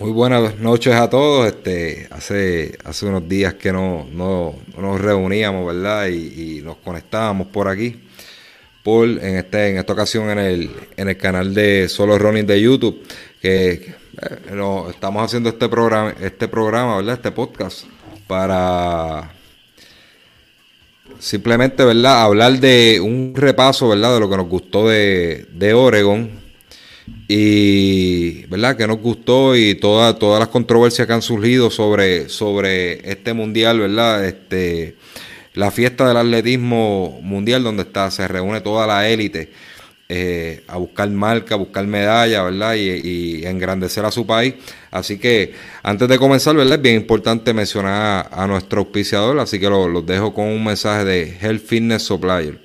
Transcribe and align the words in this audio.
Muy 0.00 0.10
buenas 0.10 0.58
noches 0.58 0.92
a 0.92 1.08
todos. 1.08 1.46
Este, 1.46 2.08
hace, 2.10 2.76
hace 2.84 3.06
unos 3.06 3.28
días 3.28 3.54
que 3.54 3.72
no, 3.72 4.04
nos 4.12 5.00
reuníamos, 5.00 5.64
¿verdad? 5.66 6.08
Y, 6.08 6.62
nos 6.64 6.78
conectábamos 6.78 7.46
por 7.46 7.68
aquí. 7.68 8.00
Por, 8.82 9.08
en, 9.08 9.36
este, 9.36 9.70
en 9.70 9.78
esta 9.78 9.92
ocasión 9.92 10.30
en 10.30 10.38
el, 10.40 10.70
en 10.96 11.08
el 11.08 11.16
canal 11.16 11.54
de 11.54 11.88
Solo 11.88 12.18
Running 12.18 12.44
de 12.44 12.60
YouTube, 12.60 13.06
que 13.40 13.70
eh, 13.72 13.94
estamos 14.90 15.24
haciendo 15.24 15.48
este 15.50 15.68
programa, 15.68 16.12
este 16.20 16.48
programa, 16.48 16.96
¿verdad? 16.96 17.14
Este 17.14 17.30
podcast 17.30 17.84
para 18.26 19.30
simplemente, 21.20 21.84
¿verdad? 21.84 22.22
Hablar 22.22 22.58
de 22.58 23.00
un 23.00 23.32
repaso, 23.36 23.90
¿verdad? 23.90 24.14
De 24.14 24.20
lo 24.20 24.28
que 24.28 24.36
nos 24.38 24.48
gustó 24.48 24.88
de, 24.88 25.46
de 25.52 25.72
Oregon 25.72 26.43
y 27.28 28.46
verdad 28.46 28.76
que 28.76 28.86
nos 28.86 28.98
gustó 28.98 29.56
y 29.56 29.74
todas 29.74 30.18
todas 30.18 30.40
las 30.40 30.48
controversias 30.48 31.06
que 31.06 31.12
han 31.12 31.22
surgido 31.22 31.70
sobre 31.70 32.28
sobre 32.28 33.10
este 33.10 33.34
mundial 33.34 33.78
verdad 33.78 34.24
este 34.24 34.96
la 35.54 35.70
fiesta 35.70 36.08
del 36.08 36.16
atletismo 36.16 37.18
mundial 37.22 37.62
donde 37.62 37.82
está 37.82 38.10
se 38.10 38.26
reúne 38.26 38.60
toda 38.60 38.86
la 38.86 39.08
élite 39.08 39.50
eh, 40.06 40.62
a 40.68 40.76
buscar 40.76 41.08
marca, 41.08 41.54
a 41.54 41.58
buscar 41.58 41.86
medalla, 41.86 42.42
¿verdad? 42.42 42.74
Y, 42.74 43.46
engrandecer 43.46 44.04
a 44.04 44.10
su 44.10 44.26
país. 44.26 44.54
Así 44.90 45.18
que 45.18 45.54
antes 45.82 46.06
de 46.08 46.18
comenzar, 46.18 46.54
¿verdad? 46.54 46.74
Es 46.74 46.82
bien 46.82 46.96
importante 46.96 47.54
mencionar 47.54 48.28
a, 48.30 48.46
nuestro 48.46 48.80
auspiciador, 48.80 49.38
así 49.40 49.58
que 49.58 49.68
los 49.70 50.04
dejo 50.04 50.34
con 50.34 50.46
un 50.46 50.62
mensaje 50.62 51.04
de 51.04 51.38
Health 51.40 51.66
Fitness 51.66 52.02
Supplier. 52.02 52.60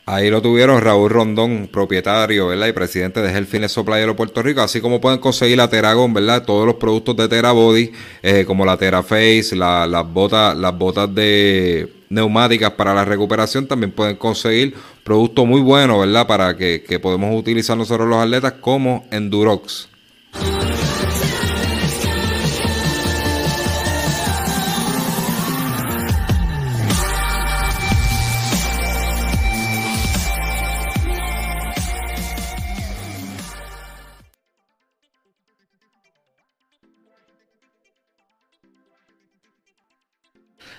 Ahí 0.05 0.29
lo 0.31 0.43
tuvieron 0.43 0.83
Raúl 0.83 1.09
Rondón, 1.09 1.71
propietario 1.73 2.49
¿verdad? 2.49 2.67
y 2.67 2.73
presidente 2.73 3.23
de 3.23 3.31
Health 3.31 3.69
Supplier 3.69 4.07
de 4.07 4.15
Puerto 4.15 4.43
Rico. 4.43 4.61
Así 4.61 4.83
como 4.83 5.01
pueden 5.01 5.19
conseguir 5.19 5.57
la 5.57 5.71
Teragon, 5.71 6.13
¿verdad? 6.13 6.45
Todos 6.45 6.67
los 6.67 6.75
productos 6.75 7.17
de 7.17 7.29
Terabody, 7.29 7.93
eh, 8.23 8.45
como 8.47 8.67
la 8.67 8.77
Teraface, 8.77 9.57
la, 9.57 9.87
las 9.87 10.07
botas, 10.07 10.55
las 10.55 10.77
botas 10.77 11.15
de 11.15 11.91
neumáticas 12.11 12.73
para 12.73 12.93
la 12.93 13.07
recuperación, 13.07 13.67
también 13.67 13.93
pueden 13.93 14.17
conseguir 14.17 14.75
productos 15.05 15.47
muy 15.47 15.63
buenos, 15.63 16.01
¿verdad? 16.01 16.27
Para 16.27 16.55
que, 16.55 16.85
que 16.87 17.01
podemos 17.01 17.35
utilizar 17.35 17.79
nosotros 17.79 18.07
los 18.07 18.19
atletas 18.19 18.55
como 18.61 19.07
Endurox. 19.11 19.89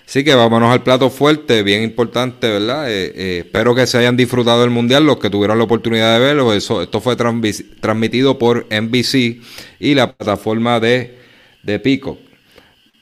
Así 0.06 0.24
que 0.24 0.34
vámonos 0.34 0.72
al 0.72 0.82
plato 0.82 1.12
fuerte, 1.12 1.62
bien 1.62 1.84
importante, 1.84 2.50
¿verdad? 2.50 2.90
Eh, 2.90 3.14
eh, 3.16 3.38
espero 3.46 3.76
que 3.76 3.86
se 3.86 4.00
hayan 4.00 4.18
disfrutado 4.18 4.62
del 4.62 4.72
Mundial, 4.72 5.06
los 5.06 5.20
que 5.20 5.30
tuvieron 5.30 5.60
la 5.60 5.66
oportunidad 5.66 6.14
de 6.16 6.26
verlo. 6.26 6.52
Eso, 6.52 6.82
esto 6.82 7.00
fue 7.00 7.16
transmitido 7.16 8.40
por 8.40 8.66
NBC 8.72 9.40
y 9.80 9.94
la 9.94 10.14
plataforma 10.14 10.80
de, 10.80 11.20
de 11.62 11.80
Pico. 11.80 12.18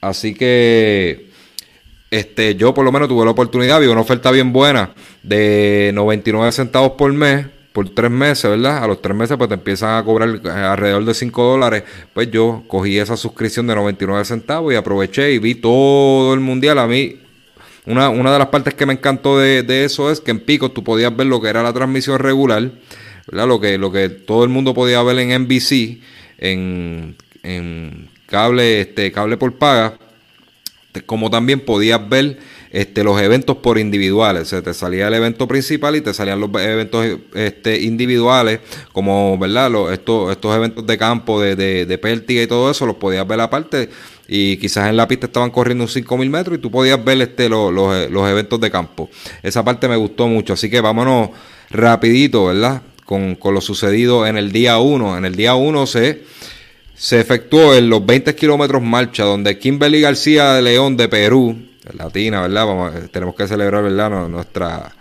Así 0.02 0.34
que 0.34 1.28
este, 2.12 2.56
yo 2.56 2.74
por 2.74 2.86
lo 2.86 2.92
menos 2.92 3.08
tuve 3.10 3.26
la 3.26 3.32
oportunidad, 3.32 3.80
vi 3.80 3.88
una 3.88 4.02
oferta 4.02 4.32
bien 4.32 4.54
buena 4.54 4.94
de 5.24 5.92
99 5.94 6.52
centavos 6.52 6.92
por 6.92 7.12
mes 7.12 7.48
por 7.78 7.88
tres 7.90 8.10
meses, 8.10 8.50
¿verdad? 8.50 8.84
A 8.84 8.88
los 8.88 9.04
tres 9.04 9.16
meses 9.16 9.38
pues 9.38 9.50
te 9.50 9.54
empiezan 9.54 10.00
a 10.00 10.04
cobrar 10.04 10.42
eh, 10.44 10.50
alrededor 10.50 11.06
de 11.06 11.14
5 11.14 11.44
dólares. 11.44 11.84
Pues 12.12 12.32
yo 12.32 12.64
cogí 12.68 12.98
esa 12.98 13.16
suscripción 13.16 13.68
de 13.68 13.76
99 13.76 14.26
centavos 14.26 14.74
y 14.74 14.76
aproveché 14.76 15.32
y 15.32 15.38
vi 15.38 15.54
todo 15.54 16.34
el 16.34 16.40
mundial. 16.40 16.80
A 16.80 16.88
mí, 16.88 17.18
una, 17.86 18.10
una 18.10 18.34
de 18.34 18.40
las 18.40 18.48
partes 18.48 18.74
que 18.74 18.88
me 18.88 18.94
encantó 18.94 19.38
de, 19.38 19.86
eso 19.86 20.10
es 20.10 20.22
que 20.22 20.32
en 20.32 20.40
Pico 20.40 20.72
tú 20.72 20.84
podías 20.84 21.16
ver 21.16 21.28
lo 21.28 21.40
que 21.40 21.50
era 21.50 21.62
la 21.62 21.72
transmisión 21.72 22.18
regular, 22.18 22.72
¿verdad? 23.28 23.48
Lo 23.48 23.62
que, 23.62 23.78
lo 23.78 23.92
que 23.92 24.10
todo 24.10 24.44
el 24.44 24.50
mundo 24.50 24.74
podía 24.74 25.04
ver 25.04 25.20
en 25.20 25.44
NBC, 25.44 26.00
en, 26.40 27.16
en 27.44 28.10
cable, 28.26 28.82
este, 28.82 29.12
cable 29.12 29.38
por 29.38 29.54
paga, 29.54 30.00
como 31.06 31.30
también 31.30 31.60
podías 31.60 32.10
ver 32.10 32.40
este, 32.78 33.04
los 33.04 33.20
eventos 33.20 33.58
por 33.58 33.80
individuales. 33.80 34.50
Se 34.50 34.62
te 34.62 34.72
salía 34.72 35.08
el 35.08 35.14
evento 35.16 35.48
principal 35.48 35.96
y 35.96 36.02
te 36.02 36.14
salían 36.14 36.40
los 36.40 36.52
eventos 36.62 37.08
este, 37.34 37.82
individuales, 37.82 38.60
como 38.94 39.36
verdad 39.40 39.72
los, 39.72 39.92
estos, 39.92 40.32
estos 40.32 40.56
eventos 40.56 40.86
de 40.86 40.96
campo, 40.96 41.42
de, 41.42 41.56
de, 41.56 41.88
de 41.88 42.44
y 42.44 42.46
todo 42.46 42.70
eso, 42.70 42.86
los 42.86 42.98
podías 42.98 43.28
ver 43.28 43.40
aparte. 43.40 43.90
Y 44.28 44.58
quizás 44.58 44.90
en 44.90 44.96
la 44.96 45.08
pista 45.08 45.26
estaban 45.26 45.50
corriendo 45.50 45.86
un 45.86 45.88
5000 45.88 46.30
metros 46.30 46.60
y 46.60 46.62
tú 46.62 46.70
podías 46.70 47.04
ver 47.04 47.20
este, 47.20 47.50
los, 47.50 47.74
los, 47.74 48.30
eventos 48.30 48.62
de 48.62 48.70
campo. 48.70 49.10
Esa 49.42 49.66
parte 49.66 49.88
me 49.88 49.96
gustó 49.96 50.28
mucho. 50.28 50.54
Así 50.54 50.70
que 50.70 50.80
vámonos 50.80 51.32
rapidito, 51.72 52.46
¿verdad? 52.46 52.84
Con, 53.06 53.34
con 53.34 53.56
lo 53.56 53.62
sucedido 53.62 54.28
en 54.28 54.38
el 54.38 54.52
día 54.52 54.78
1. 54.78 55.18
En 55.18 55.26
el 55.26 55.36
día 55.36 55.56
1 55.56 55.88
se 55.88 56.22
se 56.94 57.20
efectuó 57.20 57.76
en 57.76 57.90
los 57.90 58.04
20 58.06 58.36
kilómetros 58.36 58.82
marcha, 58.82 59.24
donde 59.24 59.60
Kimberly 59.60 60.02
García 60.02 60.54
de 60.54 60.64
León 60.64 60.98
de 60.98 61.08
Perú 61.08 61.67
latina, 61.94 62.42
¿verdad? 62.42 62.66
Vamos, 62.66 62.96
eh, 62.96 63.08
tenemos 63.12 63.36
que 63.36 63.48
celebrar, 63.48 63.84
¿verdad? 63.84 64.28
Nuestra, 64.28 64.94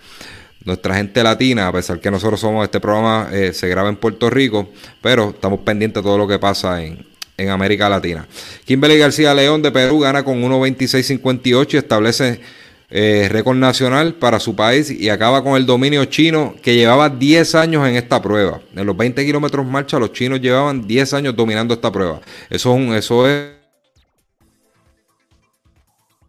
nuestra 0.64 0.94
gente 0.96 1.22
latina, 1.22 1.68
a 1.68 1.72
pesar 1.72 2.00
que 2.00 2.10
nosotros 2.10 2.40
somos, 2.40 2.64
este 2.64 2.80
programa 2.80 3.28
eh, 3.32 3.52
se 3.52 3.68
graba 3.68 3.88
en 3.88 3.96
Puerto 3.96 4.30
Rico, 4.30 4.68
pero 5.00 5.30
estamos 5.30 5.60
pendientes 5.60 6.02
de 6.02 6.06
todo 6.06 6.18
lo 6.18 6.26
que 6.28 6.38
pasa 6.38 6.82
en, 6.82 7.06
en 7.36 7.48
América 7.50 7.88
Latina. 7.88 8.26
Kimberly 8.64 8.98
García 8.98 9.34
León 9.34 9.62
de 9.62 9.70
Perú 9.70 10.00
gana 10.00 10.24
con 10.24 10.42
1.26.58 10.42 11.74
y 11.74 11.76
establece 11.76 12.40
eh, 12.88 13.26
récord 13.28 13.56
nacional 13.56 14.14
para 14.14 14.38
su 14.38 14.54
país 14.54 14.90
y 14.92 15.08
acaba 15.08 15.42
con 15.42 15.56
el 15.56 15.66
dominio 15.66 16.04
chino 16.04 16.54
que 16.62 16.76
llevaba 16.76 17.10
10 17.10 17.54
años 17.56 17.88
en 17.88 17.96
esta 17.96 18.22
prueba. 18.22 18.60
En 18.76 18.86
los 18.86 18.96
20 18.96 19.26
kilómetros 19.26 19.66
marcha 19.66 19.98
los 19.98 20.12
chinos 20.12 20.40
llevaban 20.40 20.86
10 20.86 21.14
años 21.14 21.34
dominando 21.34 21.74
esta 21.74 21.90
prueba. 21.90 22.20
Eso 22.48 22.74
es, 22.74 22.80
un, 22.80 22.94
eso 22.94 23.28
es 23.28 23.55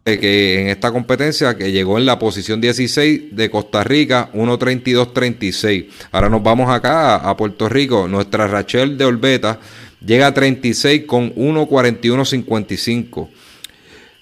que 0.04 0.60
en 0.62 0.68
esta 0.68 0.90
competencia 0.92 1.56
que 1.56 1.70
llegó 1.72 1.98
en 1.98 2.06
la 2.06 2.18
posición 2.18 2.60
16 2.60 3.36
de 3.36 3.50
Costa 3.50 3.84
Rica, 3.84 4.30
1.32.36. 4.32 5.86
Ahora 6.12 6.28
nos 6.28 6.42
vamos 6.42 6.70
acá 6.70 7.16
a, 7.16 7.36
Puerto 7.36 7.68
Rico. 7.68 8.08
Nuestra 8.08 8.46
Rachel 8.46 8.96
de 8.96 9.04
Olbeta 9.04 9.60
llega 10.04 10.28
a 10.28 10.34
36 10.34 11.04
con 11.06 11.34
1.41.55. 11.34 13.28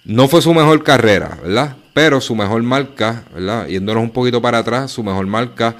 No 0.04 0.28
fue 0.28 0.42
su 0.42 0.54
mejor 0.54 0.82
carrera, 0.82 1.38
¿verdad? 1.42 1.76
Pero 1.94 2.20
su 2.20 2.34
mejor 2.34 2.62
marca, 2.62 3.24
¿verdad? 3.34 3.66
Yéndonos 3.66 4.02
un 4.02 4.10
poquito 4.10 4.42
para 4.42 4.58
atrás, 4.58 4.90
su 4.90 5.02
mejor 5.02 5.26
marca 5.26 5.76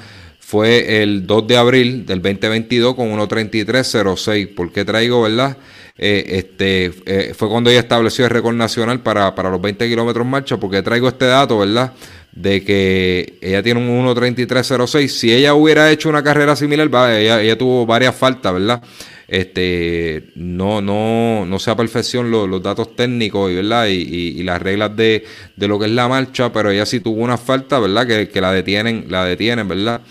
fue 0.47 1.03
el 1.03 1.27
2 1.27 1.47
de 1.49 1.57
abril 1.57 2.07
del 2.07 2.23
2022 2.23 2.95
con 2.95 3.09
1.33.06. 3.09 4.55
¿Por 4.55 4.73
qué 4.73 4.85
traigo, 4.85 5.23
verdad? 5.23 5.57
Eh, 5.99 6.25
este, 6.29 6.93
eh, 7.07 7.35
fue 7.35 7.49
cuando 7.49 7.71
ella 7.71 7.81
estableció 7.81 8.25
el 8.25 8.31
récord 8.31 8.55
nacional 8.55 9.01
para, 9.01 9.33
los 9.51 9.61
20 9.61 9.89
kilómetros 9.89 10.27
marcha, 10.27 10.59
porque 10.59 10.83
traigo 10.83 11.09
este 11.09 11.25
dato, 11.25 11.59
¿verdad? 11.59 11.93
De 12.33 12.63
que 12.63 13.39
ella 13.41 13.63
tiene 13.63 13.81
un 13.81 14.07
1.3306. 14.07 15.09
Si 15.09 15.33
ella 15.33 15.55
hubiera 15.55 15.91
hecho 15.91 16.09
una 16.09 16.23
carrera 16.23 16.55
similar, 16.55 16.91
ella, 17.13 17.57
tuvo 17.57 17.87
varias 17.87 18.15
faltas, 18.15 18.53
¿verdad? 18.53 18.83
Este, 19.27 20.25
no, 20.37 20.81
no, 20.81 21.45
no 21.47 21.59
sea 21.59 21.75
perfección 21.75 22.31
los, 22.31 22.63
datos 22.63 22.95
técnicos 22.95 23.53
¿verdad? 23.53 23.89
Y, 23.89 24.41
las 24.45 24.63
reglas 24.63 24.95
de, 24.95 25.25
lo 25.57 25.79
que 25.79 25.87
es 25.87 25.93
la 25.93 26.09
marcha, 26.09 26.53
pero 26.53 26.71
ella 26.71 26.85
sí 26.85 27.01
tuvo 27.01 27.23
una 27.23 27.39
falta, 27.39 27.79
¿verdad? 27.79 28.07
Que, 28.07 28.29
que 28.29 28.41
la 28.43 28.53
detienen, 28.53 29.07
la 29.09 29.25
detienen, 29.25 29.67
¿verdad? 29.67 30.03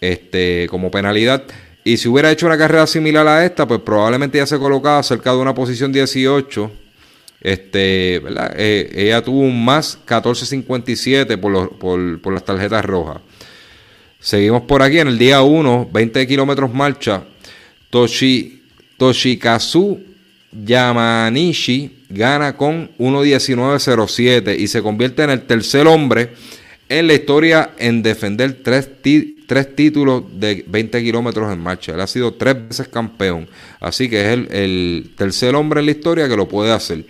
Este, 0.00 0.66
como 0.70 0.90
penalidad. 0.90 1.44
Y 1.88 1.96
si 1.96 2.06
hubiera 2.06 2.30
hecho 2.30 2.44
una 2.44 2.58
carrera 2.58 2.86
similar 2.86 3.26
a 3.26 3.46
esta, 3.46 3.66
pues 3.66 3.80
probablemente 3.80 4.36
ya 4.36 4.44
se 4.44 4.58
colocaba 4.58 5.02
cerca 5.02 5.32
de 5.32 5.38
una 5.38 5.54
posición 5.54 5.90
18. 5.90 6.70
Este, 7.40 8.20
¿verdad? 8.22 8.52
Eh, 8.58 8.90
ella 8.94 9.22
tuvo 9.22 9.40
un 9.40 9.64
más 9.64 9.98
14.57 10.06 11.38
por, 11.38 11.78
por, 11.78 12.34
las 12.34 12.44
tarjetas 12.44 12.84
rojas. 12.84 13.22
Seguimos 14.20 14.64
por 14.64 14.82
aquí 14.82 14.98
en 14.98 15.08
el 15.08 15.16
día 15.16 15.40
1, 15.40 15.88
20 15.90 16.26
kilómetros 16.26 16.74
marcha. 16.74 17.22
Toshi, 17.88 18.64
Toshikazu 18.98 19.98
Yamanishi 20.52 22.04
gana 22.10 22.54
con 22.54 22.90
1.19.07 22.98 24.58
y 24.58 24.68
se 24.68 24.82
convierte 24.82 25.22
en 25.22 25.30
el 25.30 25.46
tercer 25.46 25.86
hombre 25.86 26.34
en 26.88 27.06
la 27.06 27.14
historia 27.14 27.72
en 27.78 28.02
defender 28.02 28.62
tres, 28.62 28.90
tres 29.46 29.76
títulos 29.76 30.24
de 30.32 30.64
20 30.66 31.02
kilómetros 31.02 31.52
en 31.52 31.60
marcha. 31.60 31.92
Él 31.92 32.00
ha 32.00 32.06
sido 32.06 32.34
tres 32.34 32.68
veces 32.68 32.88
campeón. 32.88 33.48
Así 33.80 34.08
que 34.08 34.20
es 34.20 34.38
el, 34.50 35.12
tercer 35.16 35.54
hombre 35.54 35.80
en 35.80 35.86
la 35.86 35.92
historia 35.92 36.28
que 36.28 36.36
lo 36.36 36.48
puede 36.48 36.72
hacer. 36.72 37.04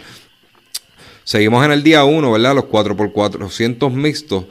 Seguimos 1.24 1.64
en 1.64 1.72
el 1.72 1.82
día 1.82 2.04
1, 2.04 2.32
¿verdad? 2.32 2.54
Los 2.54 2.64
4x400 2.64 3.92
mixtos. 3.92 4.44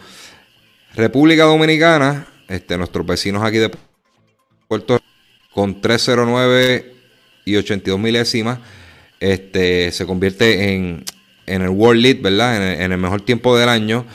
República 0.95 1.43
Dominicana, 1.43 2.27
este, 2.47 2.77
nuestros 2.77 3.05
vecinos 3.05 3.43
aquí 3.43 3.57
de 3.57 3.71
Puerto 4.67 4.95
Rico, 4.95 5.05
con 5.53 5.81
309 5.81 6.93
y 7.45 7.55
82 7.55 7.99
milésimas, 7.99 8.59
este, 9.19 9.91
se 9.91 10.05
convierte 10.05 10.75
en, 10.75 11.03
en 11.47 11.61
el 11.63 11.69
World 11.69 12.01
Lead, 12.01 12.21
¿verdad? 12.21 12.81
en 12.83 12.91
el 12.91 12.97
mejor 12.97 13.21
tiempo 13.21 13.57
del 13.57 13.69
año. 13.69 14.05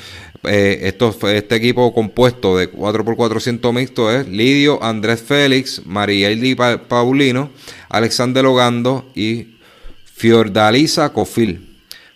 Eh, 0.44 0.92
este 1.24 1.54
equipo 1.54 1.94
compuesto 1.94 2.56
de 2.56 2.72
4x400 2.72 3.72
mixto 3.72 4.10
es 4.10 4.26
Lidio, 4.26 4.82
Andrés 4.82 5.22
Félix, 5.22 5.82
Marieldi 5.86 6.56
Paulino, 6.56 7.50
Alexander 7.88 8.42
Logando 8.42 9.08
y 9.14 9.58
Fiordalisa 10.04 11.12
Cofil. 11.12 11.68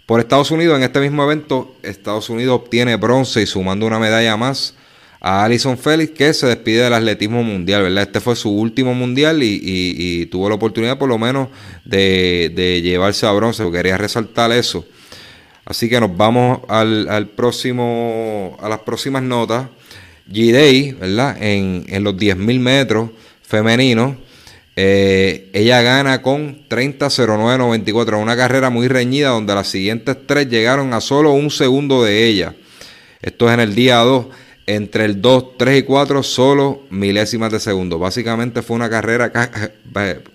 Por 0.07 0.21
Estados 0.21 0.51
Unidos, 0.51 0.77
en 0.77 0.85
este 0.85 1.01
mismo 1.01 1.23
evento, 1.25 1.77
Estados 1.83 2.29
Unidos 2.29 2.61
obtiene 2.63 2.97
bronce 2.97 3.43
y 3.43 3.47
sumando 3.47 3.87
una 3.87 3.99
medalla 3.99 4.37
más 4.37 4.75
a 5.21 5.45
Alison 5.45 5.79
Félix, 5.79 6.13
que 6.13 6.33
se 6.35 6.47
despide 6.47 6.83
del 6.83 6.95
atletismo 6.95 7.43
mundial, 7.43 7.83
¿verdad? 7.83 8.05
Este 8.05 8.21
fue 8.21 8.37
su 8.37 8.51
último 8.51 8.95
mundial 8.95 9.43
y, 9.43 10.27
tuvo 10.27 10.49
la 10.49 10.57
oportunidad, 10.57 10.99
por 10.99 11.09
lo 11.09 11.19
menos, 11.19 11.49
de, 11.85 12.53
de 12.55 12.83
llevarse 12.83 13.27
a 13.27 13.33
bronce. 13.33 13.69
Quería 13.71 13.97
resaltar 13.97 14.53
eso. 14.53 14.85
Así 15.67 15.89
que 15.89 15.99
nos 15.99 16.17
vamos 16.17 16.61
al, 16.69 17.29
próximo, 17.35 18.57
a 18.63 18.69
las 18.69 18.79
próximas 18.81 19.23
notas. 19.25 19.67
G-Day, 20.33 20.93
¿verdad? 20.93 21.37
En, 21.41 22.05
los 22.05 22.15
10.000 22.15 22.61
metros 22.61 23.11
femeninos. 23.43 24.17
Eh, 24.77 25.51
ella 25.53 25.83
gana 25.83 26.23
con 26.23 26.69
30.09.94. 26.69 28.23
Una 28.23 28.37
carrera 28.37 28.71
muy 28.71 28.87
reñida 28.87 29.31
donde 29.31 29.55
las 29.55 29.67
siguientes 29.67 30.17
tres 30.25 30.49
llegaron 30.49 30.95
a 30.95 31.01
solo 31.01 31.33
un 31.33 31.51
segundo 31.51 32.05
de 32.05 32.27
ella. 32.27 32.55
Esto 33.21 33.49
es 33.49 33.55
en 33.55 33.61
el 33.61 33.75
día 33.75 33.97
2. 33.97 34.27
Entre 34.69 35.05
el 35.05 35.21
2, 35.21 35.59
3 35.59 35.79
y 35.79 35.83
4, 35.85 36.25
solo 36.25 36.83
milésimas 36.91 37.53
de 37.53 37.61
segundo. 37.61 38.01
Básicamente 38.01 38.63
fue 38.63 38.75
una 38.75 38.91
carrera 38.91 39.33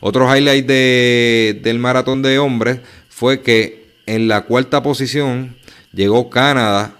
Otro 0.00 0.34
highlight 0.34 0.66
de, 0.66 1.60
del 1.62 1.78
maratón 1.78 2.22
de 2.22 2.38
hombres 2.38 2.80
fue 3.08 3.42
que 3.42 3.88
en 4.06 4.28
la 4.28 4.42
cuarta 4.42 4.82
posición 4.82 5.56
llegó 5.92 6.30
Canadá, 6.30 6.96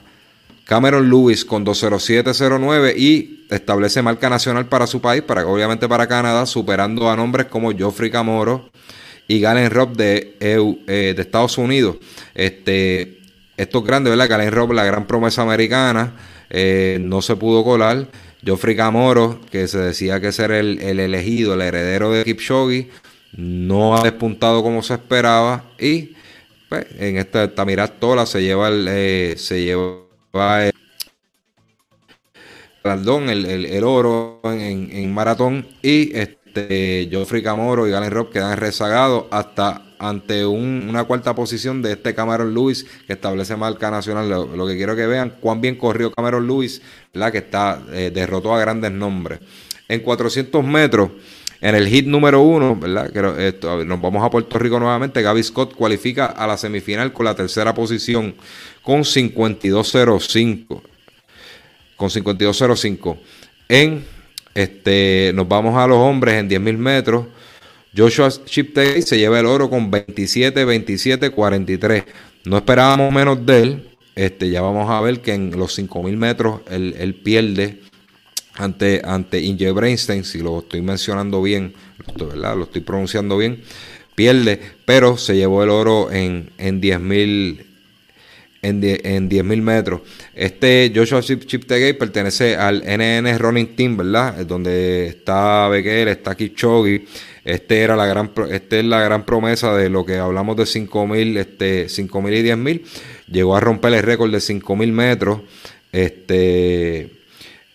Cameron 0.64 1.08
Lewis 1.08 1.44
con 1.44 1.64
207.09 1.64 2.94
y 2.98 3.37
establece 3.50 4.02
marca 4.02 4.28
nacional 4.28 4.66
para 4.66 4.86
su 4.86 5.00
país, 5.00 5.22
para 5.22 5.46
obviamente 5.46 5.88
para 5.88 6.06
Canadá, 6.06 6.46
superando 6.46 7.10
a 7.10 7.16
nombres 7.16 7.46
como 7.46 7.72
Geoffrey 7.76 8.10
Camoro 8.10 8.70
y 9.26 9.40
Galen 9.40 9.70
Robb 9.70 9.96
de, 9.96 10.36
eh, 10.40 11.14
de 11.14 11.22
Estados 11.22 11.58
Unidos. 11.58 11.96
Este, 12.34 13.18
esto 13.56 13.78
es 13.78 13.84
grande, 13.84 14.10
¿verdad? 14.10 14.28
Galen 14.28 14.52
Robb, 14.52 14.72
la 14.72 14.84
gran 14.84 15.06
promesa 15.06 15.42
americana, 15.42 16.14
eh, 16.50 16.98
no 17.00 17.22
se 17.22 17.36
pudo 17.36 17.64
colar. 17.64 18.06
Joffrey 18.46 18.76
Camoro, 18.76 19.40
que 19.50 19.66
se 19.66 19.78
decía 19.78 20.20
que 20.20 20.32
ser 20.32 20.52
el, 20.52 20.80
el 20.80 21.00
elegido, 21.00 21.54
el 21.54 21.62
heredero 21.62 22.12
de 22.12 22.24
Kipchoge, 22.24 22.88
no 23.32 23.96
ha 23.96 24.02
despuntado 24.02 24.62
como 24.62 24.82
se 24.82 24.94
esperaba. 24.94 25.64
Y 25.78 26.14
pues, 26.68 26.86
en 26.98 27.16
esta 27.16 27.54
Tamirat 27.54 27.98
Tola 27.98 28.26
se 28.26 28.42
lleva 28.42 28.68
el, 28.68 28.86
eh, 28.88 29.34
se 29.36 29.64
lleva 29.64 30.64
el, 30.64 30.72
el, 32.84 33.66
el, 33.66 33.84
oro 33.84 34.40
en, 34.44 34.90
en, 34.92 35.12
maratón. 35.12 35.66
Y 35.82 36.16
este 36.16 37.08
Geoffrey 37.10 37.42
Camoro 37.42 37.86
y 37.86 37.90
Galen 37.90 38.10
Robb 38.10 38.30
quedan 38.30 38.56
rezagados 38.56 39.26
hasta 39.30 39.82
ante 39.98 40.46
una 40.46 41.04
cuarta 41.04 41.34
posición 41.34 41.82
de 41.82 41.92
este 41.92 42.14
Cameron 42.14 42.54
Lewis 42.54 42.86
que 43.06 43.14
establece 43.14 43.56
marca 43.56 43.90
nacional. 43.90 44.28
Lo, 44.28 44.66
que 44.66 44.76
quiero 44.76 44.94
que 44.96 45.06
vean 45.06 45.34
cuán 45.40 45.60
bien 45.60 45.76
corrió 45.76 46.12
Cameron 46.12 46.46
Lewis, 46.46 46.80
la 47.12 47.30
que 47.30 47.38
está 47.38 47.82
eh, 47.92 48.10
derrotó 48.14 48.54
a 48.54 48.60
grandes 48.60 48.92
nombres. 48.92 49.40
En 49.88 50.00
400 50.00 50.64
metros, 50.64 51.10
en 51.60 51.74
el 51.74 51.88
hit 51.88 52.06
número 52.06 52.42
uno, 52.42 52.76
¿verdad? 52.76 53.10
nos 53.84 54.00
vamos 54.00 54.22
a 54.24 54.30
Puerto 54.30 54.58
Rico 54.58 54.78
nuevamente. 54.78 55.22
Gaby 55.22 55.42
Scott 55.42 55.74
cualifica 55.74 56.26
a 56.26 56.46
la 56.46 56.56
semifinal 56.56 57.12
con 57.12 57.24
la 57.24 57.34
tercera 57.34 57.74
posición 57.74 58.34
con 58.82 59.00
52.05. 59.00 60.82
Con 61.98 62.08
52.05. 62.08 63.18
En 63.68 64.04
este, 64.54 65.32
nos 65.34 65.46
vamos 65.46 65.76
a 65.76 65.86
los 65.86 65.98
hombres 65.98 66.36
en 66.36 66.48
10.000 66.48 66.76
metros. 66.78 67.26
Joshua 67.96 68.30
Chiptay 68.30 69.02
se 69.02 69.18
lleva 69.18 69.40
el 69.40 69.46
oro 69.46 69.68
con 69.68 69.90
27, 69.90 70.64
27, 70.64 71.30
43. 71.30 72.04
No 72.44 72.56
esperábamos 72.56 73.12
menos 73.12 73.44
de 73.44 73.62
él. 73.62 73.88
Este, 74.14 74.50
ya 74.50 74.60
vamos 74.62 74.90
a 74.90 75.00
ver 75.00 75.20
que 75.20 75.32
en 75.34 75.50
los 75.56 75.74
5000 75.74 76.16
metros 76.16 76.60
él, 76.70 77.20
pierde 77.22 77.82
ante, 78.54 79.00
ante 79.04 79.40
Inge 79.40 79.70
Brainstein, 79.70 80.24
si 80.24 80.38
lo 80.38 80.58
estoy 80.58 80.82
mencionando 80.82 81.40
bien, 81.40 81.74
¿verdad? 82.16 82.56
lo 82.56 82.64
estoy 82.64 82.80
pronunciando 82.80 83.38
bien, 83.38 83.62
pierde, 84.16 84.60
pero 84.84 85.16
se 85.18 85.36
llevó 85.36 85.62
el 85.62 85.70
oro 85.70 86.10
en, 86.10 86.50
en 86.58 86.80
10.000 86.80 87.67
en 88.62 88.80
10.000 89.30 89.62
metros. 89.62 90.00
Este 90.34 90.92
Joshua 90.94 91.22
Chip, 91.22 91.44
Chiptegay 91.44 91.92
pertenece 91.92 92.56
al 92.56 92.82
NN 92.82 93.38
Running 93.38 93.76
Team, 93.76 93.96
¿verdad? 93.96 94.34
Donde 94.46 95.06
está 95.06 95.68
Becker, 95.68 96.08
está 96.08 96.36
Kipchoge. 96.36 97.04
Este 97.44 97.80
era 97.80 97.96
la 97.96 98.06
gran, 98.06 98.32
este 98.50 98.80
es 98.80 98.84
la 98.84 99.00
gran 99.00 99.24
promesa 99.24 99.74
de 99.74 99.88
lo 99.88 100.04
que 100.04 100.16
hablamos 100.16 100.56
de 100.56 100.64
5.000, 100.64 101.38
este, 101.38 101.86
5.000 101.86 102.38
y 102.38 102.42
10.000. 102.42 102.82
Llegó 103.28 103.56
a 103.56 103.60
romper 103.60 103.94
el 103.94 104.02
récord 104.02 104.30
de 104.30 104.38
5.000 104.38 104.92
metros. 104.92 105.40
Este, 105.92 107.10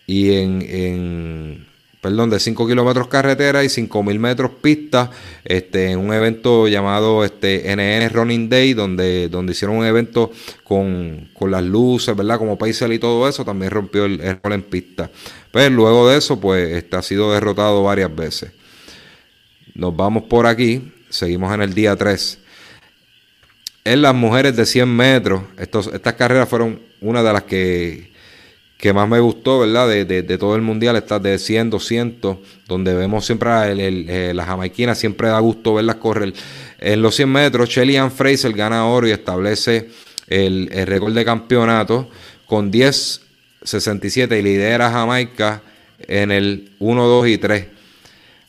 y 0.06 0.32
en 0.34 1.66
perdón, 2.04 2.28
de 2.28 2.38
5 2.38 2.68
kilómetros 2.68 3.08
carretera 3.08 3.64
y 3.64 3.68
5.000 3.68 4.18
metros 4.18 4.50
pista, 4.60 5.10
este, 5.42 5.90
en 5.90 5.98
un 5.98 6.12
evento 6.12 6.68
llamado 6.68 7.24
este, 7.24 7.74
NN 7.74 8.12
Running 8.12 8.50
Day, 8.50 8.74
donde, 8.74 9.30
donde 9.30 9.52
hicieron 9.52 9.78
un 9.78 9.86
evento 9.86 10.30
con, 10.64 11.30
las 11.48 11.62
luces, 11.62 12.14
¿verdad? 12.14 12.36
Como 12.36 12.58
Paisel 12.58 12.92
y 12.92 12.98
todo 12.98 13.26
eso, 13.26 13.42
también 13.42 13.70
rompió 13.70 14.04
el 14.04 14.18
récord 14.18 14.52
en 14.52 14.62
pista. 14.64 15.10
Pero 15.50 15.70
luego 15.70 16.06
de 16.10 16.18
eso, 16.18 16.38
pues, 16.38 16.72
este, 16.72 16.94
ha 16.94 17.00
sido 17.00 17.32
derrotado 17.32 17.82
varias 17.82 18.14
veces. 18.14 18.52
Nos 19.74 19.96
vamos 19.96 20.24
por 20.24 20.46
aquí, 20.46 20.92
seguimos 21.08 21.54
en 21.54 21.62
el 21.62 21.72
día 21.72 21.96
3. 21.96 22.38
En 23.86 24.02
las 24.02 24.14
mujeres 24.14 24.54
de 24.56 24.66
100 24.66 24.94
metros, 24.94 25.42
estos, 25.56 25.86
estas 25.86 26.12
carreras 26.12 26.50
fueron 26.50 26.82
una 27.00 27.22
de 27.22 27.32
las 27.32 27.44
que 27.44 28.12
que 28.84 28.92
más 28.92 29.08
me 29.08 29.18
gustó, 29.18 29.60
¿verdad? 29.60 29.88
De, 29.88 30.04
de, 30.04 30.36
todo 30.36 30.56
el 30.56 30.60
mundial, 30.60 30.94
estas 30.96 31.22
de 31.22 31.38
100, 31.38 31.70
200, 31.70 32.36
donde 32.68 32.92
vemos 32.92 33.24
siempre 33.24 33.48
a 33.48 33.72
eh, 33.72 34.32
la 34.34 34.44
jamaiquina, 34.44 34.94
siempre 34.94 35.28
da 35.28 35.38
gusto 35.38 35.72
verlas 35.72 35.96
correr. 35.96 36.34
En 36.80 37.00
los 37.00 37.14
100 37.14 37.32
metros, 37.32 37.70
Shelly 37.70 37.96
Ann 37.96 38.10
Fraser 38.10 38.52
gana 38.52 38.84
oro 38.84 39.08
y 39.08 39.12
establece 39.12 39.88
el, 40.26 40.68
récord 40.84 41.14
de 41.14 41.24
campeonato 41.24 42.10
con 42.44 42.70
10.67 42.70 44.38
y 44.38 44.42
lidera 44.42 44.90
Jamaica 44.90 45.62
en 46.06 46.30
el 46.30 46.72
1, 46.78 47.06
2 47.06 47.28
y 47.28 47.38
3. 47.38 47.66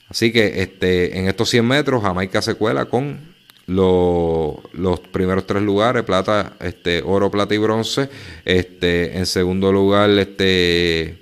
Así 0.09 0.33
que 0.33 0.61
este, 0.61 1.17
en 1.17 1.29
estos 1.29 1.49
100 1.49 1.65
metros, 1.65 2.03
Jamaica 2.03 2.41
se 2.41 2.55
cuela 2.55 2.83
con 2.87 3.34
los 3.67 4.99
primeros 5.11 5.47
tres 5.47 5.63
lugares, 5.63 6.03
plata, 6.03 6.53
este, 6.59 7.01
oro, 7.03 7.31
plata 7.31 7.55
y 7.55 7.57
bronce. 7.57 8.09
Este, 8.43 9.17
en 9.17 9.25
segundo 9.25 9.71
lugar, 9.71 10.09
este, 10.11 11.17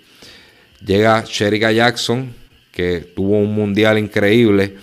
llega 0.85 1.23
Sherika 1.25 1.71
Jackson, 1.71 2.33
que 2.71 3.00
tuvo 3.15 3.38
un 3.38 3.53
mundial 3.53 3.97
increíble 3.97 4.75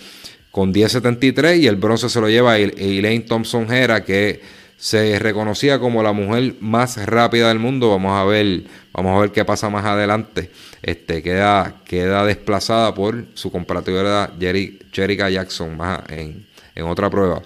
con 0.50 0.73
10.73 0.73 1.61
y 1.61 1.67
el 1.67 1.76
bronce 1.76 2.09
se 2.09 2.21
lo 2.21 2.29
lleva 2.29 2.59
Elaine 2.59 3.25
Thompson 3.25 3.73
Hera, 3.73 4.05
que 4.05 4.40
se 4.76 5.19
reconocía 5.19 5.79
como 5.79 6.02
la 6.02 6.12
mujer 6.12 6.55
más 6.61 6.97
rápida 7.07 7.49
del 7.49 7.59
mundo. 7.59 7.90
Vamos 7.90 8.19
a 8.19 8.25
ver, 8.25 8.62
vamos 8.93 9.17
a 9.17 9.21
ver 9.21 9.33
qué 9.33 9.45
pasa 9.45 9.69
más 9.69 9.85
adelante. 9.85 10.50
Este, 10.83 11.23
queda, 11.23 11.75
queda 11.85 12.25
desplazada 12.25 12.95
por 12.95 13.26
su 13.35 13.52
comparativa 13.52 14.33
Sherika 14.38 15.29
Jackson 15.29 15.76
más 15.76 16.00
en, 16.09 16.47
en 16.75 16.87
otra 16.87 17.11
prueba. 17.11 17.43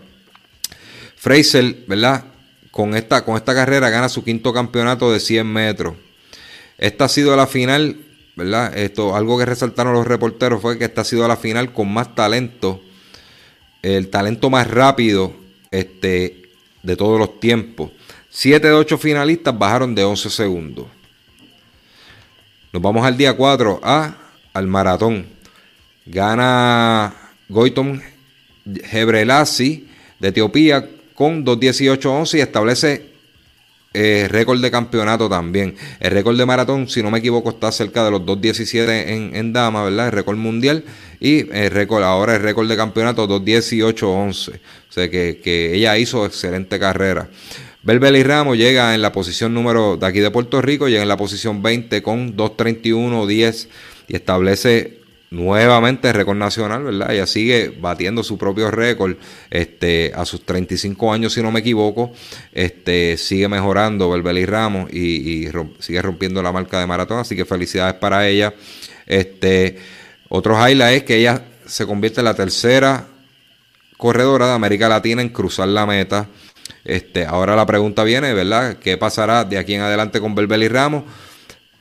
Fraser, 1.17 1.85
¿verdad? 1.87 2.25
Con 2.71 2.95
esta, 2.97 3.25
con 3.25 3.37
esta 3.37 3.55
carrera 3.55 3.89
gana 3.91 4.09
su 4.09 4.25
quinto 4.25 4.53
campeonato 4.53 5.11
de 5.13 5.21
100 5.21 5.47
metros. 5.47 5.95
Esta 6.77 7.05
ha 7.05 7.09
sido 7.09 7.37
la 7.37 7.47
final, 7.47 7.97
¿verdad? 8.37 8.77
Esto, 8.77 9.15
algo 9.17 9.39
que 9.39 9.47
resaltaron 9.47 9.95
los 9.95 10.07
reporteros 10.07 10.61
fue 10.61 10.79
que 10.79 10.85
esta 10.85 11.03
ha 11.03 11.05
sido 11.05 11.27
la 11.29 11.37
final 11.37 11.73
con 11.73 11.93
más 11.93 12.15
talento, 12.15 12.83
el 13.83 14.09
talento 14.11 14.51
más 14.51 14.69
rápido 14.71 15.35
este, 15.71 16.51
de 16.83 16.97
todos 16.97 17.19
los 17.19 17.41
tiempos. 17.41 17.91
Siete 18.29 18.69
de 18.69 18.75
ocho 18.75 18.99
finalistas 18.99 19.57
bajaron 19.57 19.95
de 19.95 20.05
11 20.05 20.29
segundos. 20.31 20.87
Nos 22.73 22.83
vamos 22.83 23.07
al 23.07 23.17
día 23.17 23.37
4 23.37 23.81
a, 23.85 24.17
al 24.53 24.67
maratón. 24.67 25.27
Gana 26.07 27.15
Goitom 27.49 28.01
Hebrelasi 28.65 29.89
de 30.19 30.29
Etiopía 30.29 30.89
con 31.15 31.45
2.18.11 31.45 32.39
y 32.39 32.41
establece 32.41 33.15
eh, 33.97 34.27
récord 34.29 34.61
de 34.61 34.73
campeonato 34.73 35.29
también. 35.29 35.77
El 36.01 36.11
récord 36.11 36.37
de 36.37 36.45
maratón, 36.45 36.89
si 36.89 37.01
no 37.01 37.13
me 37.13 37.21
equivoco, 37.21 37.51
está 37.51 37.71
cerca 37.71 38.05
de 38.05 38.11
los 38.11 38.23
2.17 38.23 39.09
en, 39.09 39.37
en 39.37 39.53
dama, 39.53 39.85
¿verdad? 39.85 40.07
El 40.07 40.13
récord 40.13 40.37
mundial. 40.37 40.85
Y 41.21 41.49
el 41.53 41.71
récord, 41.71 42.03
ahora 42.03 42.35
el 42.35 42.43
récord 42.43 42.69
de 42.69 42.77
campeonato 42.77 43.29
2.18.11. 43.29 44.51
O 44.51 44.93
sea 44.93 45.09
que, 45.09 45.41
que, 45.43 45.75
ella 45.75 45.97
hizo 45.97 46.27
excelente 46.27 46.81
carrera. 46.81 47.29
Belbeli 47.85 48.25
Ramos 48.25 48.59
llega 48.59 48.95
en 48.97 49.03
la 49.03 49.13
posición 49.13 49.55
número 49.55 49.97
de 49.97 50.07
aquí 50.07 50.19
de 50.19 50.31
Puerto 50.33 50.61
Rico, 50.61 50.89
llega 50.89 51.03
en 51.03 51.09
la 51.09 51.17
posición 51.17 51.63
20 51.63 52.03
con 52.03 52.37
2.31.10 52.37 53.69
y 54.09 54.17
establece 54.17 55.04
nuevamente 55.35 56.13
récord 56.13 56.39
nacional, 56.39 56.85
¿verdad? 56.85 57.13
Ella 57.13 57.27
sigue 57.27 57.77
batiendo 57.81 58.23
su 58.23 58.39
propio 58.39 58.71
récord 58.71 59.17
este, 59.51 60.13
a 60.15 60.25
sus 60.25 60.47
35 60.47 61.13
años, 61.13 61.33
si 61.33 61.43
no 61.43 61.51
me 61.51 61.61
equivoco. 61.61 62.13
Este, 62.53 63.17
sigue 63.17 63.49
mejorando 63.49 64.11
Belbeli 64.11 64.47
Ramos 64.47 64.93
y, 64.93 65.49
sigue 65.81 66.01
rompiendo 66.01 66.43
la 66.43 66.53
marca 66.53 66.79
de 66.81 66.87
maratón, 66.87 67.19
así 67.19 67.35
que 67.35 67.45
felicidades 67.45 67.95
para 67.95 68.27
ella. 68.29 68.55
Este, 69.07 69.77
otro 70.29 70.57
highlight 70.57 70.99
es 70.99 71.03
que 71.03 71.17
ella 71.17 71.43
se 71.67 71.85
convierte 71.85 72.21
en 72.21 72.27
la 72.27 72.35
tercera 72.35 73.07
corredora 73.97 74.47
de 74.47 74.53
América 74.53 74.89
Latina 74.89 75.21
en 75.21 75.31
cruzar 75.31 75.69
la 75.69 75.85
meta. 75.85 76.29
Este, 76.85 77.27
ahora 77.27 77.57
la 77.57 77.67
pregunta 77.67 78.05
viene, 78.05 78.33
¿verdad? 78.35 78.77
¿Qué 78.77 78.97
pasará 78.97 79.45
de 79.45 79.59
aquí 79.59 79.75
en 79.75 79.81
adelante 79.81 80.21
con 80.21 80.35
Belbeli 80.35 80.69
Ramos? 80.69 81.05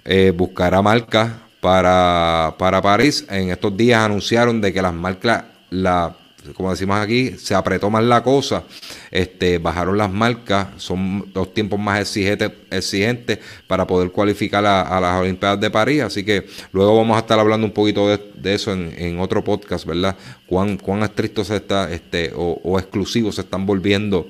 Eh, 0.05 0.33
buscará 0.35 0.81
marcas 0.81 1.42
para, 1.63 2.55
para 2.59 2.81
París. 2.81 3.25
En 3.29 3.49
estos 3.49 3.75
días 3.77 4.01
anunciaron 4.01 4.59
de 4.59 4.73
que 4.73 4.81
las 4.81 4.93
marcas, 4.93 5.45
la, 5.69 6.13
como 6.55 6.71
decimos 6.71 6.97
aquí, 6.97 7.37
se 7.37 7.55
apretó 7.55 7.89
más 7.89 8.03
la 8.03 8.21
cosa. 8.21 8.63
Este, 9.09 9.59
bajaron 9.59 9.97
las 9.97 10.11
marcas, 10.11 10.67
son 10.75 11.31
los 11.33 11.53
tiempos 11.53 11.79
más 11.79 12.01
exigentes, 12.01 12.51
exigentes 12.69 13.39
para 13.65 13.87
poder 13.87 14.11
cualificar 14.11 14.65
a, 14.65 14.99
las 14.99 15.21
Olimpiadas 15.21 15.61
de 15.61 15.71
París. 15.71 16.01
Así 16.01 16.25
que 16.25 16.45
luego 16.73 16.97
vamos 16.97 17.15
a 17.15 17.21
estar 17.21 17.39
hablando 17.39 17.65
un 17.65 17.73
poquito 17.73 18.09
de, 18.09 18.53
eso 18.53 18.73
en, 18.73 19.17
otro 19.21 19.41
podcast, 19.41 19.85
¿verdad? 19.85 20.17
Cuán, 20.45 20.75
cuán 20.75 21.01
estrictos 21.03 21.49
está, 21.49 21.89
este, 21.93 22.33
o, 22.35 22.59
o 22.61 22.77
exclusivos 22.77 23.35
se 23.35 23.41
están 23.41 23.65
volviendo 23.65 24.27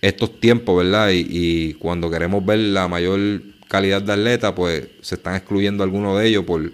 estos 0.00 0.38
tiempos, 0.38 0.76
¿verdad? 0.76 1.10
Y, 1.10 1.26
y 1.28 1.74
cuando 1.74 2.08
queremos 2.08 2.46
ver 2.46 2.60
la 2.60 2.86
mayor 2.86 3.18
calidad 3.68 4.02
de 4.02 4.12
atleta, 4.12 4.54
pues 4.54 4.88
se 5.00 5.16
están 5.16 5.36
excluyendo 5.36 5.84
algunos 5.84 6.18
de 6.18 6.26
ellos 6.26 6.44
por, 6.44 6.72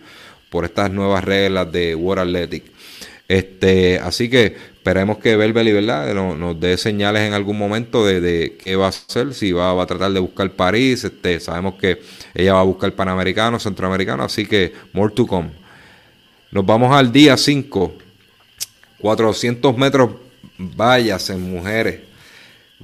por 0.51 0.65
estas 0.65 0.91
nuevas 0.91 1.25
reglas 1.25 1.71
de 1.71 1.95
World 1.95 2.23
Athletic. 2.23 2.65
Este, 3.27 3.99
así 3.99 4.29
que 4.29 4.57
esperemos 4.75 5.17
que 5.19 5.35
Belbeli 5.37 5.73
¿verdad? 5.73 6.13
Nos, 6.15 6.61
dé 6.61 6.77
señales 6.77 7.23
en 7.23 7.33
algún 7.33 7.57
momento 7.57 8.05
de, 8.05 8.57
qué 8.63 8.77
va 8.77 8.87
a 8.87 8.89
hacer, 8.91 9.33
si 9.33 9.51
va, 9.53 9.81
a 9.81 9.87
tratar 9.87 10.13
de 10.13 10.21
buscar 10.21 10.51
París, 10.53 11.05
este, 11.05 11.41
sabemos 11.41 11.75
que 11.75 12.01
ella 12.35 12.55
va 12.55 12.61
a 12.61 12.65
buscar 12.65 12.93
Panamericano, 12.93 13.59
Centroamericano, 13.59 14.25
así 14.25 14.47
que 14.47 14.73
more 14.93 15.13
to 15.13 15.27
come. 15.27 15.51
Nos 16.51 16.67
vamos 16.67 16.95
al 16.95 17.11
día 17.11 17.37
5, 17.37 17.95
400 18.99 19.77
metros 19.77 20.11
vallas 20.59 21.31
en 21.31 21.51
mujeres. 21.51 22.14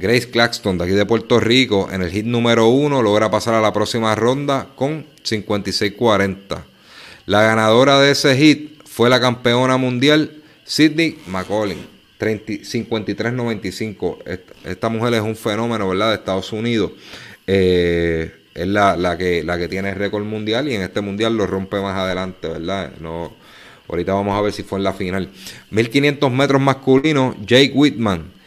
Grace 0.00 0.30
Claxton 0.30 0.78
de 0.78 0.84
aquí 0.84 0.94
de 0.94 1.04
Puerto 1.04 1.40
Rico 1.40 1.90
en 1.92 2.00
el 2.00 2.10
hit 2.10 2.24
número 2.24 2.68
uno 2.68 3.02
logra 3.02 3.30
pasar 3.30 3.52
a 3.52 3.60
la 3.60 3.74
próxima 3.74 4.14
ronda 4.14 4.68
con 4.74 5.04
56-40. 5.22 6.62
La 7.26 7.42
ganadora 7.42 8.00
de 8.00 8.12
ese 8.12 8.34
hit 8.34 8.82
fue 8.86 9.10
la 9.10 9.20
campeona 9.20 9.76
mundial 9.76 10.40
Sidney 10.64 11.18
McCollin, 11.26 11.86
53.95. 12.18 14.40
Esta, 14.64 14.88
mujer 14.88 15.12
es 15.12 15.20
un 15.20 15.36
fenómeno, 15.36 15.90
¿verdad? 15.90 16.08
De 16.08 16.14
Estados 16.14 16.50
Unidos. 16.54 16.92
Eh, 17.46 18.32
es 18.54 18.66
la, 18.66 19.18
que, 19.18 19.44
la 19.44 19.58
que 19.58 19.68
tiene 19.68 19.92
récord 19.92 20.24
mundial 20.24 20.66
y 20.70 20.76
en 20.76 20.80
este 20.80 21.02
mundial 21.02 21.36
lo 21.36 21.46
rompe 21.46 21.78
más 21.78 21.98
adelante, 21.98 22.48
¿verdad? 22.48 22.90
Ahorita 23.86 24.14
vamos 24.14 24.38
a 24.38 24.40
ver 24.40 24.54
si 24.54 24.62
fue 24.62 24.78
en 24.78 24.84
la 24.84 24.94
final. 24.94 25.28
1500 25.68 26.32
metros 26.32 26.62
masculinos, 26.62 27.36
Jake 27.44 27.72
Whitman 27.74 28.39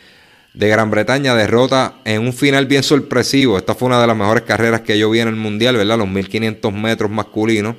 de 0.54 0.68
Gran 0.68 0.92
Bretaña 0.92 1.34
derrota 1.36 1.96
en 2.06 2.22
un 2.22 2.34
final 2.34 2.68
bien 2.68 2.84
sorpresivo. 2.84 3.58
Esta 3.58 3.76
fue 3.76 3.88
una 3.88 4.00
de 4.00 4.08
las 4.08 4.16
mejores 4.16 4.44
carreras 4.44 4.82
que 4.82 5.00
yo 5.00 5.10
vi 5.10 5.20
en 5.20 5.28
el 5.28 5.36
mundial, 5.36 5.76
¿verdad? 5.78 5.98
Los 5.98 6.08
1500 6.08 6.72
metros 6.74 7.10
masculinos. 7.10 7.76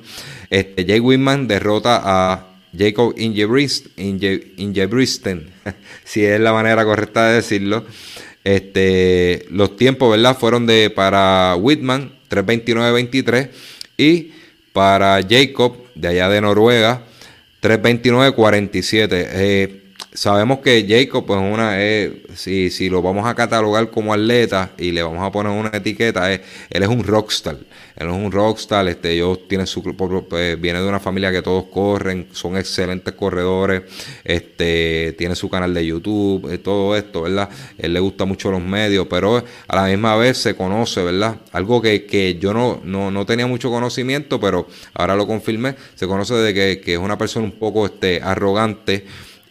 Este, 0.49 0.83
Jake 0.85 0.99
Whitman 0.99 1.47
derrota 1.47 2.01
a 2.03 2.47
Jacob 2.77 3.13
Ingebrigtsen, 3.17 5.53
si 6.03 6.25
es 6.25 6.39
la 6.39 6.53
manera 6.53 6.83
correcta 6.83 7.27
de 7.27 7.35
decirlo. 7.35 7.85
Este, 8.43 9.45
los 9.49 9.77
tiempos, 9.77 10.11
¿verdad? 10.11 10.37
Fueron 10.37 10.67
de 10.67 10.89
para 10.89 11.55
Whitman 11.55 12.11
3.29.23 12.29 13.49
y 13.97 14.33
para 14.73 15.21
Jacob 15.27 15.77
de 15.95 16.09
allá 16.09 16.29
de 16.29 16.41
Noruega 16.41 17.01
3.29.47. 17.61 19.07
Eh, 19.11 19.84
sabemos 20.15 20.59
que 20.59 20.85
Jacob, 20.87 21.25
pues 21.25 21.39
una, 21.39 21.81
eh, 21.81 22.23
si, 22.33 22.69
si 22.69 22.89
lo 22.89 23.01
vamos 23.01 23.27
a 23.27 23.35
catalogar 23.35 23.91
como 23.91 24.13
atleta 24.13 24.71
y 24.77 24.91
le 24.91 25.03
vamos 25.03 25.21
a 25.23 25.31
poner 25.31 25.51
una 25.51 25.75
etiqueta, 25.77 26.31
él 26.33 26.41
es 26.69 26.87
un 26.87 27.03
rockstar. 27.03 27.57
Él 27.95 28.07
es 28.07 28.13
un 28.13 28.31
rockstar, 28.31 28.87
este, 28.87 29.11
ellos 29.11 29.47
tienen 29.47 29.67
su 29.67 29.81
pues, 29.81 30.59
viene 30.59 30.81
de 30.81 30.87
una 30.87 30.99
familia 30.99 31.31
que 31.31 31.41
todos 31.41 31.65
corren, 31.65 32.27
son 32.31 32.57
excelentes 32.57 33.13
corredores, 33.13 33.83
este, 34.23 35.15
tiene 35.17 35.35
su 35.35 35.49
canal 35.49 35.73
de 35.73 35.85
YouTube, 35.85 36.51
eh, 36.51 36.57
todo 36.57 36.95
esto, 36.97 37.21
¿verdad? 37.21 37.49
Él 37.77 37.93
le 37.93 37.99
gusta 37.99 38.25
mucho 38.25 38.51
los 38.51 38.61
medios, 38.61 39.07
pero 39.09 39.43
a 39.67 39.75
la 39.75 39.85
misma 39.85 40.15
vez 40.17 40.37
se 40.37 40.55
conoce, 40.55 41.03
¿verdad? 41.03 41.37
Algo 41.53 41.81
que, 41.81 42.05
que 42.05 42.37
yo 42.37 42.53
no, 42.53 42.81
no, 42.83 43.11
no, 43.11 43.25
tenía 43.25 43.47
mucho 43.47 43.69
conocimiento, 43.69 44.41
pero 44.41 44.67
ahora 44.93 45.15
lo 45.15 45.25
confirmé, 45.25 45.75
se 45.95 46.05
conoce 46.05 46.33
de 46.33 46.53
que, 46.53 46.81
que 46.81 46.93
es 46.93 46.99
una 46.99 47.17
persona 47.17 47.45
un 47.45 47.53
poco 47.53 47.85
este, 47.85 48.21
arrogante 48.21 49.05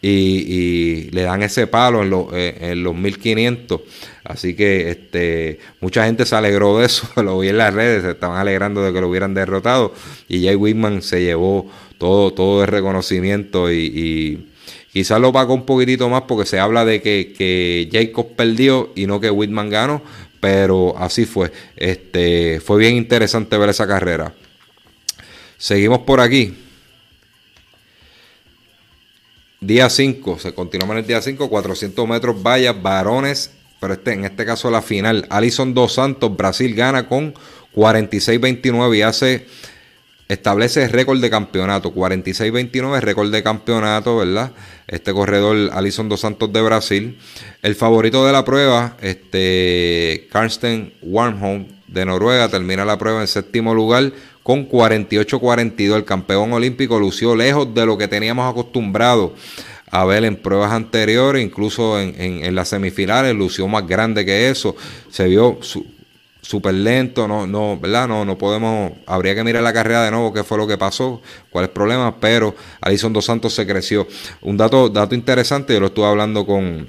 y, 0.07 1.09
le 1.11 1.23
dan 1.23 1.41
ese 1.43 1.67
palo 1.67 2.03
en, 2.03 2.09
los 2.09 2.27
eh, 2.33 2.55
en 2.59 2.83
los 2.83 2.95
1500. 2.95 3.81
Así 4.23 4.55
que 4.55 4.89
este, 4.89 5.59
mucha 5.81 6.05
gente 6.05 6.25
se 6.25 6.35
alegró 6.35 6.79
de 6.79 6.85
eso, 6.85 7.07
lo 7.21 7.39
vi 7.39 7.49
en 7.49 7.57
las 7.57 7.73
redes, 7.73 8.03
se 8.03 8.11
estaban 8.11 8.37
alegrando 8.39 8.83
de 8.83 8.93
que 8.93 9.01
lo 9.01 9.09
hubieran 9.09 9.33
derrotado 9.33 9.93
y 10.27 10.45
Jay 10.45 10.55
Whitman 10.55 11.01
se 11.01 11.23
llevó 11.23 11.69
todo, 11.97 12.33
todo 12.33 12.63
el 12.63 12.67
reconocimiento 12.67 13.71
y, 13.71 14.47
quizás 14.91 15.19
lo 15.19 15.33
pagó 15.33 15.53
un 15.53 15.65
poquitito 15.65 16.07
más 16.09 16.23
porque 16.23 16.45
se 16.45 16.59
habla 16.59 16.85
de 16.85 17.01
que, 17.01 17.33
que 17.37 17.89
Jacob 17.91 18.35
perdió 18.35 18.91
y 18.95 19.07
no 19.07 19.19
que 19.19 19.29
Whitman 19.29 19.69
ganó, 19.69 20.01
pero 20.39 20.95
así 20.97 21.25
fue. 21.25 21.51
Este, 21.75 22.59
fue 22.61 22.77
bien 22.77 22.95
interesante 22.95 23.57
ver 23.57 23.69
esa 23.69 23.87
carrera. 23.87 24.33
Seguimos 25.57 25.99
por 25.99 26.19
aquí. 26.19 26.64
Día 29.65 29.89
5, 29.89 30.37
se 30.37 30.53
continúa 30.53 30.91
en 30.91 30.97
el 30.99 31.07
día 31.07 31.19
5, 31.23 31.49
400 31.49 32.07
metros 32.07 32.43
vallas, 32.43 32.79
varones, 32.79 33.49
pero 33.79 33.95
este, 33.95 34.13
en 34.13 34.23
este 34.23 34.45
caso 34.45 34.69
la 34.69 34.83
final. 34.83 35.25
Alison 35.31 35.73
Dos 35.73 35.93
Santos, 35.93 36.37
Brasil 36.37 36.75
gana 36.75 37.07
con 37.09 37.33
46-29 37.75 38.95
y 38.95 39.01
hace, 39.01 39.47
establece 40.27 40.87
récord 40.87 41.19
de 41.19 41.31
campeonato. 41.31 41.95
46-29, 41.95 42.99
récord 42.99 43.31
de 43.31 43.41
campeonato, 43.41 44.17
¿verdad? 44.17 44.51
Este 44.87 45.11
corredor 45.13 45.71
Alison 45.73 46.09
Dos 46.09 46.19
Santos 46.19 46.53
de 46.53 46.61
Brasil. 46.61 47.17
El 47.63 47.73
favorito 47.73 48.23
de 48.23 48.33
la 48.33 48.45
prueba, 48.45 48.97
este, 49.01 50.27
Karsten 50.31 50.93
Warmholm 51.01 51.65
de 51.87 52.05
Noruega, 52.05 52.49
termina 52.49 52.85
la 52.85 52.99
prueba 52.99 53.21
en 53.21 53.27
séptimo 53.27 53.73
lugar 53.73 54.11
con 54.45 54.69
48-42. 54.69 55.95
El 55.95 56.05
campeón 56.05 56.53
olímpico 56.53 56.99
lució 56.99 57.35
lejos 57.35 57.73
de 57.73 57.83
lo 57.83 57.97
que 57.97 58.07
teníamos 58.07 58.47
acostumbrado 58.47 59.33
a 59.89 60.05
ver 60.05 60.23
en 60.23 60.35
pruebas 60.35 60.71
anteriores, 60.71 61.43
incluso 61.43 61.99
en, 61.99 62.53
las 62.53 62.69
semifinales, 62.69 63.33
lució 63.33 63.67
más 63.67 63.87
grande 63.87 64.23
que 64.23 64.47
eso. 64.51 64.75
Se 65.09 65.25
vio 65.25 65.57
súper 66.41 66.75
lento, 66.75 67.27
no, 67.27 67.47
no, 67.47 67.79
¿verdad? 67.79 68.07
No, 68.07 68.23
no 68.23 68.37
podemos, 68.37 68.91
habría 69.07 69.33
que 69.33 69.43
mirar 69.43 69.63
la 69.63 69.73
carrera 69.73 70.05
de 70.05 70.11
nuevo, 70.11 70.31
qué 70.31 70.43
fue 70.43 70.59
lo 70.59 70.67
que 70.67 70.77
pasó, 70.77 71.23
cuál 71.49 71.65
es 71.65 71.69
el 71.69 71.73
problema, 71.73 72.15
pero 72.19 72.53
Alison 72.81 73.13
Dos 73.13 73.25
Santos 73.25 73.51
se 73.51 73.65
creció. 73.65 74.07
Un 74.43 74.57
dato, 74.57 74.89
dato 74.89 75.15
interesante, 75.15 75.73
yo 75.73 75.79
lo 75.79 75.87
estuve 75.87 76.05
hablando 76.05 76.45
con, 76.45 76.87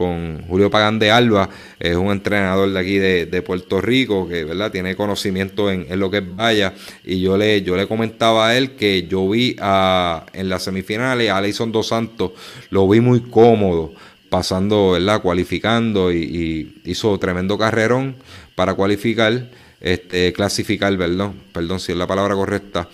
con 0.00 0.46
Julio 0.48 0.70
Pagán 0.70 0.98
de 0.98 1.10
Alba, 1.10 1.50
es 1.78 1.94
un 1.94 2.10
entrenador 2.10 2.72
de 2.72 2.80
aquí 2.80 2.96
de, 2.96 3.42
Puerto 3.42 3.82
Rico 3.82 4.26
que 4.26 4.44
¿verdad? 4.44 4.72
tiene 4.72 4.96
conocimiento 4.96 5.70
en, 5.70 5.86
lo 6.00 6.10
que 6.10 6.18
es 6.18 6.36
valla 6.36 6.72
y 7.04 7.20
yo 7.20 7.36
le, 7.36 7.60
yo 7.60 7.76
le 7.76 7.86
comentaba 7.86 8.48
a 8.48 8.56
él 8.56 8.76
que 8.76 9.06
yo 9.06 9.28
vi 9.28 9.56
a, 9.60 10.24
en 10.32 10.48
las 10.48 10.62
semifinales 10.62 11.28
a 11.28 11.36
Alison 11.36 11.70
Dos 11.70 11.88
Santos, 11.88 12.32
lo 12.70 12.88
vi 12.88 13.00
muy 13.00 13.20
cómodo 13.20 13.92
pasando, 14.30 14.92
¿verdad? 14.92 15.20
cualificando 15.20 16.10
y, 16.10 16.80
hizo 16.86 17.18
tremendo 17.18 17.58
carrerón 17.58 18.16
para 18.54 18.72
cualificar, 18.72 19.50
este, 19.82 20.32
clasificar, 20.32 20.96
perdón, 20.96 21.34
perdón 21.52 21.78
si 21.78 21.92
es 21.92 21.98
la 21.98 22.06
palabra 22.06 22.34
correcta, 22.36 22.88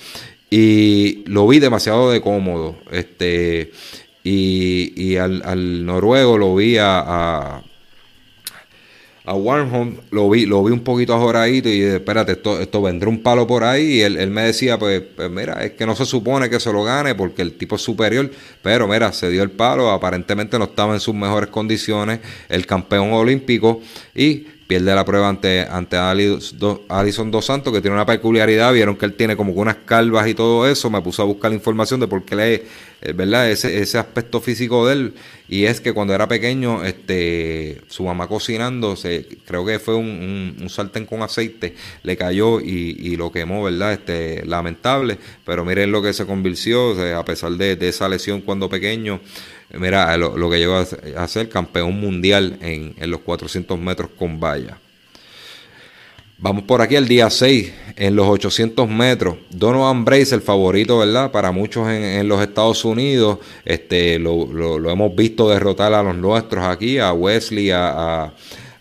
y 0.51 1.23
lo 1.27 1.47
vi 1.47 1.61
demasiado 1.61 2.11
de 2.11 2.21
cómodo, 2.21 2.77
este, 2.91 3.71
y, 4.29 5.17
al, 5.17 5.87
noruego 5.87 6.37
lo 6.37 6.57
vi 6.57 6.79
a, 6.79 6.99
a, 6.99 7.63
a 9.25 9.35
lo 10.11 10.31
vi, 10.31 10.47
lo 10.47 10.65
vi 10.65 10.73
un 10.73 10.81
poquito 10.81 11.15
ajoradito 11.15 11.69
y 11.69 11.83
espérate, 11.83 12.33
esto, 12.33 12.61
esto 12.61 12.83
vendrá 12.83 13.09
un 13.09 13.23
palo 13.23 13.47
por 13.47 13.63
ahí. 13.63 13.99
Y 13.99 14.01
él, 14.03 14.31
me 14.31 14.43
decía, 14.43 14.79
pues, 14.79 15.03
pues, 15.15 15.31
mira, 15.31 15.65
es 15.65 15.73
que 15.73 15.87
no 15.87 15.95
se 15.95 16.05
supone 16.07 16.51
que 16.51 16.59
se 16.59 16.73
lo 16.73 16.83
gane 16.83 17.15
porque 17.15 17.43
el 17.43 17.55
tipo 17.55 17.77
es 17.77 17.83
superior, 17.83 18.31
pero 18.63 18.89
mira, 18.89 19.13
se 19.13 19.31
dio 19.31 19.43
el 19.43 19.51
palo, 19.51 19.91
aparentemente 19.91 20.59
no 20.59 20.65
estaba 20.65 20.95
en 20.95 21.01
sus 21.01 21.15
mejores 21.15 21.51
condiciones, 21.51 22.21
el 22.49 22.67
campeón 22.67 23.13
olímpico 23.13 23.81
y 24.15 24.47
pierde 24.67 24.95
la 24.95 25.05
prueba 25.05 25.29
ante, 25.29 25.63
ante 25.63 25.97
Alison 25.97 27.31
Dos 27.31 27.45
Santos, 27.47 27.73
que 27.73 27.81
tiene 27.81 27.95
una 27.95 28.07
peculiaridad, 28.07 28.73
vieron 28.73 28.97
que 28.97 29.07
él 29.07 29.15
tiene 29.15 29.37
como 29.37 29.53
unas 29.53 29.77
calvas 29.85 30.27
y 30.27 30.35
todo 30.35 30.69
eso, 30.69 30.91
me 30.91 31.01
puse 31.01 31.23
a 31.23 31.25
buscar 31.25 31.51
la 31.51 31.57
información 31.57 32.01
de 32.01 32.09
por 32.09 32.25
qué 32.25 32.35
le, 32.35 32.55
eh, 32.55 33.13
¿verdad? 33.15 33.51
Ese, 33.51 33.81
ese 33.81 33.99
aspecto 33.99 34.41
físico 34.41 34.87
de 34.87 34.93
él, 34.95 35.15
y 35.49 35.65
es 35.65 35.81
que 35.81 35.93
cuando 35.93 36.15
era 36.15 36.27
pequeño, 36.27 36.85
este, 36.85 37.81
su 37.89 38.05
mamá 38.05 38.27
cocinando, 38.27 38.97
se, 38.97 39.27
creo 39.47 39.65
que 39.65 39.79
fue 39.79 39.95
un, 39.95 40.57
un, 40.61 40.69
sartén 40.69 41.07
con 41.07 41.23
aceite, 41.23 41.75
le 42.03 42.17
cayó 42.17 42.61
y, 42.61 42.97
y, 42.99 43.17
lo 43.17 43.31
quemó, 43.31 43.63
¿verdad? 43.63 43.93
Este, 43.93 44.45
lamentable, 44.47 45.19
pero 45.45 45.65
miren 45.65 45.93
lo 45.93 46.03
que 46.03 46.13
se 46.13 46.27
convirtió, 46.27 46.93
a 47.17 47.25
pesar 47.25 47.53
de, 47.53 47.77
de 47.77 47.89
esa 47.89 48.09
lesión 48.09 48.41
cuando 48.41 48.69
pequeño, 48.69 49.21
Mira, 49.75 50.17
lo, 50.17 50.51
que 50.51 50.59
llegó 50.59 50.77
a 50.77 51.29
ser 51.29 51.49
campeón 51.49 52.01
mundial 52.01 52.59
en, 52.61 53.11
los 53.11 53.21
400 53.21 53.79
metros 53.79 54.11
con 54.17 54.39
valla. 54.39 54.79
Vamos 56.39 56.65
por 56.65 56.83
aquí 56.83 56.97
al 56.97 57.09
día 57.09 57.31
6, 57.31 57.73
en 57.97 58.15
los 58.15 58.29
800 58.29 58.89
metros. 58.89 59.39
Donovan 59.51 60.05
Brace, 60.05 60.35
el 60.35 60.43
favorito, 60.43 60.99
¿verdad? 60.99 61.33
Para 61.33 61.51
muchos 61.51 61.89
en, 61.89 62.29
los 62.29 62.41
Estados 62.43 62.85
Unidos. 62.85 63.39
Este, 63.65 64.19
lo, 64.19 64.91
hemos 64.91 65.17
visto 65.17 65.49
derrotar 65.49 65.95
a 65.95 66.03
los 66.03 66.17
nuestros 66.17 66.65
aquí, 66.65 66.99
a 66.99 67.13
Wesley, 67.13 67.71
a, 67.71 68.33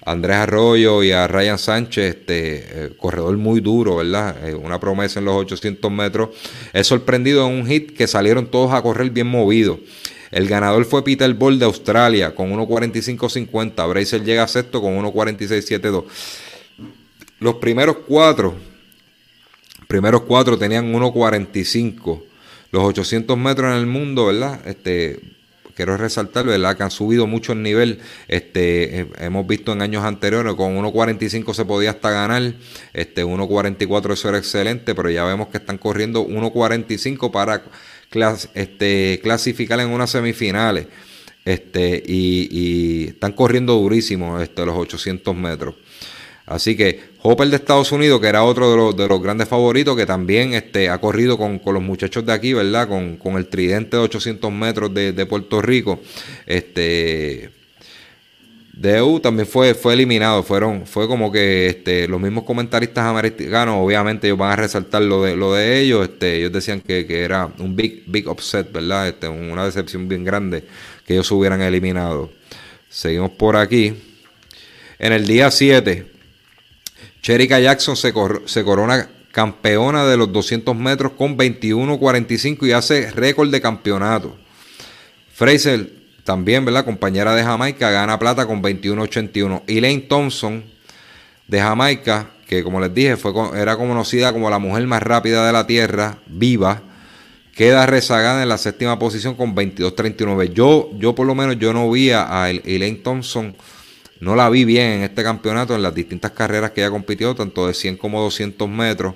Andrés 0.06 0.36
Arroyo 0.38 1.02
y 1.02 1.12
a 1.12 1.28
Ryan 1.28 1.58
Sánchez, 1.58 2.16
este, 2.18 2.58
eh, 2.58 2.90
corredor 2.96 3.36
muy 3.38 3.60
duro, 3.60 3.96
¿verdad? 3.96 4.48
Eh, 4.48 4.54
una 4.54 4.80
promesa 4.80 5.18
en 5.18 5.26
los 5.26 5.36
800 5.36 5.92
metros. 5.92 6.30
Es 6.74 6.86
sorprendido 6.86 7.48
en 7.48 7.54
un 7.54 7.66
hit 7.66 7.98
que 7.98 8.06
salieron 8.06 8.46
todos 8.52 8.72
a 8.72 8.84
correr 8.84 9.10
bien 9.10 9.26
movidos. 9.26 9.80
El 10.32 10.48
ganador 10.48 10.86
fue 10.86 11.04
Peter 11.04 11.34
Ball 11.34 11.60
de 11.60 11.66
Australia 11.66 12.34
con 12.34 12.52
1.45.50. 12.52 13.90
Bracer 13.90 14.24
llega 14.24 14.44
a 14.44 14.48
sexto 14.48 14.82
con 14.82 14.98
1.46.72. 14.98 16.06
Los 17.40 17.56
primeros 17.56 17.98
cuatro, 18.08 18.56
primeros 19.88 20.22
cuatro 20.22 20.58
tenían 20.58 20.94
1.45. 20.94 22.24
Los 22.72 22.84
800 22.84 23.38
metros 23.38 23.72
en 23.72 23.78
el 23.78 23.86
mundo, 23.86 24.26
¿verdad? 24.26 24.60
Este, 24.68 25.20
quiero 25.76 25.98
resaltar, 25.98 26.46
¿verdad? 26.46 26.76
Que 26.76 26.84
han 26.84 26.92
subido 26.92 27.28
mucho 27.28 27.52
el 27.52 27.62
nivel. 27.62 28.00
Este, 28.28 29.02
eh, 29.02 29.08
hemos 29.20 29.46
visto 29.46 29.74
en 29.74 29.82
años 29.82 30.04
anteriores, 30.04 30.56
con 30.56 30.76
1.45 30.78 31.54
se 31.54 31.66
podía 31.66 31.92
hasta 31.92 32.10
ganar. 32.10 32.54
Este, 32.94 33.24
1.44 33.24 34.14
eso 34.14 34.30
era 34.30 34.38
excelente, 34.38 34.96
pero 34.96 35.10
ya 35.10 35.24
vemos 35.26 35.50
que 35.50 35.58
están 35.58 35.78
corriendo 35.78 36.26
1.45 36.26 37.32
para 37.32 37.64
este, 38.54 39.20
clasificar 39.22 39.80
en 39.80 39.90
unas 39.90 40.10
semifinales. 40.10 40.88
Este, 41.44 42.02
y, 42.06 43.10
están 43.10 43.34
corriendo 43.34 43.74
durísimo 43.76 44.40
este, 44.42 44.66
los 44.66 44.76
800 44.76 45.36
metros. 45.36 45.76
Así 46.48 46.76
que 46.76 47.02
Hopper 47.22 47.48
de 47.50 47.56
Estados 47.56 47.92
Unidos, 47.92 48.22
que 48.22 48.28
era 48.28 48.44
otro 48.44 48.70
de 48.70 48.78
los, 48.78 48.98
de 48.98 49.08
los 49.08 49.22
grandes 49.22 49.48
favoritos, 49.48 49.96
que 49.96 50.06
también 50.06 50.54
este, 50.54 50.90
ha 50.90 51.00
corrido 51.00 51.38
con, 51.38 51.62
los 51.66 51.82
muchachos 51.82 52.26
de 52.26 52.34
aquí, 52.34 52.54
¿verdad? 52.54 52.88
Con, 52.88 53.18
con, 53.18 53.38
el 53.38 53.48
tridente 53.48 53.98
de 53.98 54.04
800 54.04 54.52
metros 54.52 54.94
de, 54.94 55.12
de 55.12 55.26
Puerto 55.26 55.62
Rico. 55.62 56.00
Este, 56.46 57.50
DEU 58.76 59.22
también 59.22 59.48
fue, 59.48 59.74
fue 59.74 59.94
eliminado. 59.94 60.44
Fueron, 60.44 60.86
fue 60.86 61.08
como 61.08 61.32
que 61.32 61.68
este, 61.68 62.08
los 62.08 62.20
mismos 62.20 62.44
comentaristas 62.44 63.06
americanos, 63.06 63.76
obviamente, 63.80 64.28
ellos 64.28 64.38
van 64.38 64.52
a 64.52 64.56
resaltar 64.58 65.02
lo 65.02 65.24
de, 65.24 65.36
lo 65.36 65.54
de 65.54 65.80
ellos. 65.80 66.10
Este, 66.10 66.38
ellos 66.38 66.52
decían 66.52 66.82
que, 66.82 67.06
era 67.24 67.50
un 67.60 67.76
big, 67.76 68.04
big 68.08 68.28
upset, 68.28 68.72
¿verdad? 68.72 69.08
Este, 69.08 69.28
una 69.30 69.66
decepción 69.66 70.08
bien 70.08 70.26
grande 70.26 70.66
que 71.06 71.14
ellos 71.14 71.32
hubieran 71.32 71.62
eliminado. 71.62 72.32
Seguimos 72.90 73.32
por 73.32 73.56
aquí. 73.56 73.94
En 75.00 75.14
el 75.14 75.26
día 75.26 75.52
7, 75.52 76.12
Cherika 77.22 77.60
Jackson 77.60 77.96
se, 77.96 78.14
se 78.46 78.64
corona 78.64 79.10
campeona 79.32 80.06
de 80.06 80.16
los 80.16 80.32
200 80.32 80.76
metros 80.76 81.14
con 81.14 81.38
21.45 81.38 82.68
y 82.68 82.72
hace 82.72 83.12
récord 83.12 83.50
de 83.50 83.62
campeonato. 83.62 84.38
Fraser 85.34 86.05
también, 86.26 86.66
¿verdad? 86.66 86.84
Compañera 86.84 87.36
de 87.36 87.44
Jamaica, 87.44 87.92
gana 87.92 88.20
plata 88.20 88.46
con 88.48 88.62
21.81. 88.62 89.62
Elaine 89.68 90.02
Thompson 90.02 90.66
de 91.48 91.62
Jamaica, 91.62 92.32
que 92.48 92.64
como 92.64 92.82
les 92.82 92.94
dije, 92.94 93.16
fue, 93.16 93.32
era 93.56 93.78
conocida 93.78 94.34
como 94.34 94.50
la 94.50 94.58
mujer 94.58 94.86
más 94.88 95.04
rápida 95.04 95.46
de 95.46 95.54
la 95.54 95.68
Tierra, 95.68 96.18
viva, 96.26 96.82
queda 97.56 97.86
rezagada 97.86 98.42
en 98.42 98.50
la 98.50 98.58
séptima 98.58 98.98
posición 98.98 99.36
con 99.36 99.56
22.39. 99.56 100.52
Yo, 100.52 100.90
yo 100.98 101.14
por 101.14 101.28
lo 101.28 101.36
menos, 101.36 101.60
yo 101.60 101.74
no 101.74 101.90
vi 101.92 102.10
a 102.10 102.50
Elaine 102.50 102.98
Thompson, 103.04 103.56
no 104.20 104.36
la 104.36 104.50
vi 104.50 104.66
bien 104.66 104.94
en 104.94 105.02
este 105.04 105.22
campeonato, 105.22 105.76
en 105.76 105.84
las 105.84 105.94
distintas 105.94 106.32
carreras 106.32 106.72
que 106.72 106.82
ella 106.82 106.90
compitió, 106.90 107.36
tanto 107.36 107.68
de 107.68 107.76
100 107.76 107.98
como 107.98 108.20
200 108.22 108.68
metros. 108.68 109.14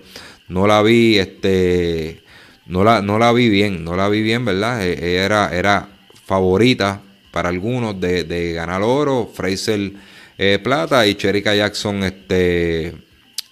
No 0.48 0.68
la 0.68 0.84
vi, 0.84 1.18
este, 1.18 2.24
no 2.68 2.84
la, 2.84 3.02
no 3.02 3.18
la 3.18 3.32
vi 3.32 3.50
bien, 3.50 3.84
no 3.84 3.96
la 3.96 4.10
vi 4.10 4.22
bien, 4.22 4.46
¿verdad? 4.46 4.84
E, 4.86 5.16
era, 5.16 5.50
era 5.52 5.99
favorita 6.30 7.02
para 7.32 7.50
algunos 7.50 8.00
de, 8.00 8.54
ganar 8.54 8.84
oro, 8.84 9.28
Fraser 9.34 9.92
eh, 10.38 10.60
plata 10.64 11.08
y 11.08 11.16
Cherika 11.16 11.56
Jackson 11.56 12.04
este 12.04 12.94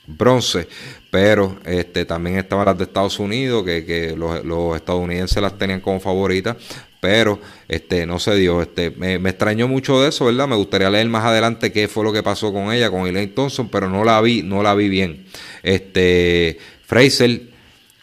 bronce, 0.05 0.67
pero 1.09 1.57
este 1.65 2.05
también 2.05 2.37
estaban 2.37 2.67
las 2.67 2.77
de 2.77 2.83
Estados 2.83 3.17
Unidos, 3.17 3.63
que, 3.65 4.15
los, 4.15 4.75
estadounidenses 4.75 5.41
las 5.41 5.57
tenían 5.57 5.81
como 5.81 5.99
favoritas, 5.99 6.55
pero 6.99 7.41
este 7.67 8.05
no 8.05 8.19
se 8.19 8.35
dio. 8.35 8.61
Este, 8.61 8.91
me, 8.91 9.15
extrañó 9.15 9.67
mucho 9.67 9.99
de 9.99 10.09
eso, 10.09 10.25
¿verdad? 10.25 10.47
Me 10.47 10.55
gustaría 10.55 10.91
leer 10.91 11.09
más 11.09 11.25
adelante 11.25 11.71
qué 11.71 11.87
fue 11.87 12.03
lo 12.03 12.13
que 12.13 12.21
pasó 12.21 12.53
con 12.53 12.71
ella, 12.71 12.91
con 12.91 13.07
Elaine 13.07 13.33
Thompson, 13.33 13.69
pero 13.69 13.89
no 13.89 14.03
la 14.03 14.21
vi, 14.21 14.43
no 14.43 14.61
la 14.61 14.75
vi 14.75 14.87
bien. 14.87 15.25
Este 15.63 16.59
Fraser, 16.85 17.41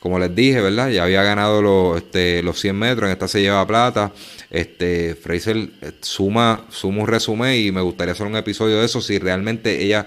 como 0.00 0.18
les 0.18 0.34
dije, 0.34 0.60
¿verdad? 0.60 0.90
Ya 0.90 1.04
había 1.04 1.22
ganado 1.22 1.62
los, 1.62 1.96
este, 1.96 2.42
los 2.42 2.60
100 2.60 2.76
metros, 2.76 3.06
en 3.06 3.12
esta 3.12 3.28
se 3.28 3.40
lleva 3.40 3.64
plata. 3.66 4.12
Este, 4.54 5.16
Fraser 5.16 5.56
eh, 5.56 5.90
suma, 6.00 6.66
suma 6.70 7.02
un 7.02 7.08
resumen 7.08 7.60
y 7.60 7.72
me 7.72 7.80
gustaría 7.80 8.12
hacer 8.12 8.24
un 8.24 8.36
episodio 8.36 8.78
de 8.78 8.86
eso 8.86 9.00
si 9.00 9.18
realmente 9.18 9.82
ella, 9.82 10.06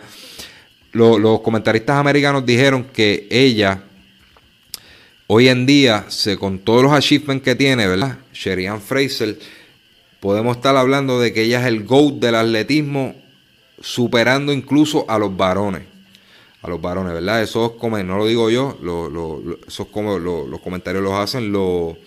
los 0.94 1.42
comentaristas 1.42 1.98
americanos 1.98 2.46
dijeron 2.46 2.86
que 2.86 3.28
ella 3.30 3.84
hoy 5.28 5.50
en 5.50 5.66
día, 5.66 6.06
se, 6.08 6.38
con 6.38 6.60
todos 6.60 6.82
los 6.82 6.94
achievements 6.94 7.44
que 7.44 7.56
tiene, 7.56 7.88
¿verdad? 7.88 8.20
Sherian 8.32 8.80
Fraser, 8.80 9.38
podemos 10.22 10.56
estar 10.56 10.78
hablando 10.78 11.20
de 11.20 11.34
que 11.34 11.42
ella 11.42 11.60
es 11.60 11.66
el 11.68 11.84
GOAT 11.84 12.14
del 12.14 12.36
atletismo, 12.36 13.16
superando 13.82 14.54
incluso 14.54 15.04
a 15.10 15.20
los 15.20 15.36
varones. 15.36 15.82
A 16.62 16.70
los 16.70 16.80
varones, 16.80 17.12
¿verdad? 17.12 17.44
Eso 17.44 17.66
es 17.66 17.72
como, 17.74 18.02
no 18.02 18.18
lo 18.18 18.26
digo 18.26 18.50
yo, 18.50 18.78
eso 19.68 19.84
es 19.84 19.90
como 19.90 20.18
los 20.18 20.62
comentarios 20.62 21.04
los 21.04 21.16
hacen 21.16 21.52
los 21.52 21.98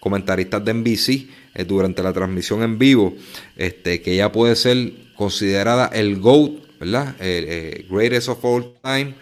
comentaristas 0.00 0.64
de 0.64 0.74
NBC 0.74 1.43
eh, 1.54 1.64
durante 1.64 2.02
la 2.02 2.12
transmisión 2.12 2.62
en 2.62 2.78
vivo, 2.78 3.14
este, 3.56 4.02
que 4.02 4.12
ella 4.12 4.32
puede 4.32 4.56
ser 4.56 4.92
considerada 5.14 5.86
el 5.92 6.20
GOAT, 6.20 6.78
¿verdad? 6.80 7.14
Eh, 7.20 7.86
greatest 7.88 8.28
of 8.28 8.44
all 8.44 8.74
time, 8.82 9.14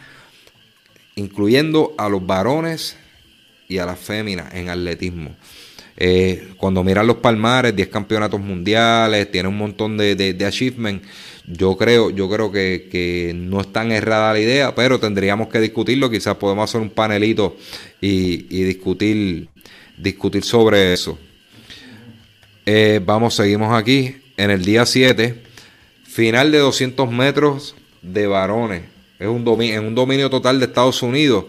incluyendo 1.15 1.95
a 1.99 2.09
los 2.09 2.25
varones 2.27 2.97
y 3.69 3.79
a 3.79 3.87
las 3.87 3.99
féminas 3.99 4.55
en 4.55 4.69
atletismo. 4.69 5.37
Eh, 5.97 6.55
cuando 6.57 6.83
miran 6.83 7.07
los 7.07 7.17
palmares, 7.17 7.77
10 7.77 7.89
campeonatos 7.89 8.41
mundiales, 8.41 9.31
tiene 9.31 9.49
un 9.49 9.59
montón 9.59 9.97
de, 9.97 10.15
de, 10.15 10.47
achievements. 10.47 11.07
Yo 11.47 11.77
creo, 11.77 12.11
yo 12.11 12.31
creo 12.31 12.51
que, 12.51 12.89
que, 12.91 13.33
no 13.35 13.61
es 13.61 13.73
tan 13.73 13.93
errada 13.93 14.33
la 14.33 14.41
idea, 14.41 14.75
pero 14.75 14.99
tendríamos 14.99 15.49
que 15.49 15.61
discutirlo. 15.61 16.11
Quizás 16.11 16.37
podemos 16.37 16.69
hacer 16.69 16.81
un 16.81 16.91
panelito 16.91 17.57
y, 18.01 18.47
y 18.49 18.63
discutir, 18.65 19.49
discutir 19.99 20.45
sobre 20.45 20.93
eso. 20.93 21.19
Eh, 22.67 23.01
vamos, 23.05 23.35
seguimos 23.35 23.75
aquí. 23.75 24.17
En 24.37 24.51
el 24.51 24.65
día 24.65 24.87
7, 24.87 25.43
final 26.05 26.53
de 26.53 26.59
200 26.59 27.11
metros 27.11 27.75
de 28.03 28.27
varones. 28.27 28.83
Es 29.19 29.29
un 29.29 29.45
dominio, 29.45 29.79
en 29.81 29.87
un 29.87 29.95
dominio 29.95 30.31
total 30.31 30.59
de 30.59 30.67
Estados 30.67 31.03
Unidos. 31.03 31.45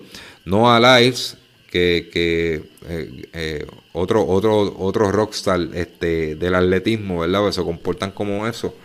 Noah 0.45 0.79
Lives, 0.79 1.37
que, 1.69 2.09
que 2.11 2.63
eh, 2.87 3.29
eh, 3.33 3.65
otro, 3.93 4.27
otro, 4.27 4.75
otro 4.77 5.11
rockstar 5.11 5.59
este, 5.73 6.35
del 6.35 6.55
atletismo, 6.55 7.19
¿verdad? 7.19 7.45
Que 7.45 7.53
se 7.53 7.61
comportan 7.61 8.11
como 8.11 8.47
eso. 8.47 8.75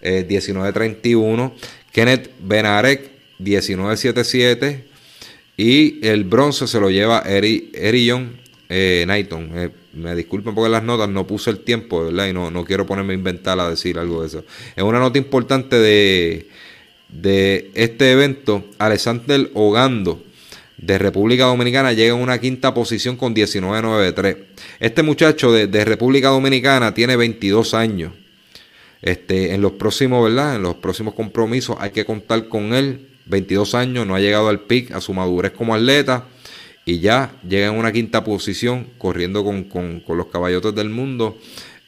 19-31. 0.00 1.52
Kenneth 1.92 2.30
Benarek, 2.40 3.10
19-77. 3.40 4.84
Y 5.56 6.06
el 6.06 6.22
bronce 6.22 6.68
se 6.68 6.78
lo 6.78 6.88
lleva 6.88 7.22
Eri, 7.26 7.72
Erion 7.74 8.40
eh, 8.68 9.04
me 9.98 10.14
disculpen 10.14 10.54
porque 10.54 10.70
las 10.70 10.82
notas 10.82 11.08
no 11.08 11.26
puse 11.26 11.50
el 11.50 11.60
tiempo, 11.60 12.04
¿verdad? 12.04 12.28
Y 12.28 12.32
no, 12.32 12.50
no 12.50 12.64
quiero 12.64 12.86
ponerme 12.86 13.12
a 13.12 13.16
inventar 13.16 13.58
a 13.60 13.68
decir 13.68 13.98
algo 13.98 14.22
de 14.22 14.28
eso. 14.28 14.44
Es 14.76 14.82
una 14.82 14.98
nota 14.98 15.18
importante 15.18 15.76
de, 15.76 16.48
de 17.08 17.70
este 17.74 18.12
evento. 18.12 18.64
Alexander 18.78 19.50
Ogando 19.54 20.22
de 20.76 20.98
República 20.98 21.44
Dominicana 21.44 21.92
llega 21.92 22.14
en 22.14 22.22
una 22.22 22.38
quinta 22.38 22.72
posición 22.72 23.16
con 23.16 23.34
19.93. 23.34 24.36
Este 24.80 25.02
muchacho 25.02 25.52
de, 25.52 25.66
de, 25.66 25.84
República 25.84 26.28
Dominicana 26.28 26.94
tiene 26.94 27.16
22 27.16 27.74
años. 27.74 28.12
Este, 29.02 29.54
en 29.54 29.60
los 29.60 29.72
próximos, 29.72 30.24
¿verdad? 30.24 30.56
En 30.56 30.62
los 30.62 30.76
próximos 30.76 31.14
compromisos 31.14 31.76
hay 31.80 31.90
que 31.90 32.04
contar 32.04 32.48
con 32.48 32.72
él. 32.74 33.08
22 33.26 33.74
años, 33.74 34.06
no 34.06 34.14
ha 34.14 34.20
llegado 34.20 34.48
al 34.48 34.60
pic, 34.60 34.90
a 34.92 35.02
su 35.02 35.12
madurez 35.12 35.52
como 35.52 35.74
atleta 35.74 36.24
y 36.88 37.00
ya 37.00 37.32
llega 37.46 37.66
en 37.66 37.74
una 37.74 37.92
quinta 37.92 38.24
posición 38.24 38.86
corriendo 38.96 39.44
con, 39.44 40.02
los 40.08 40.26
caballotes 40.28 40.74
del 40.74 40.88
mundo 40.88 41.36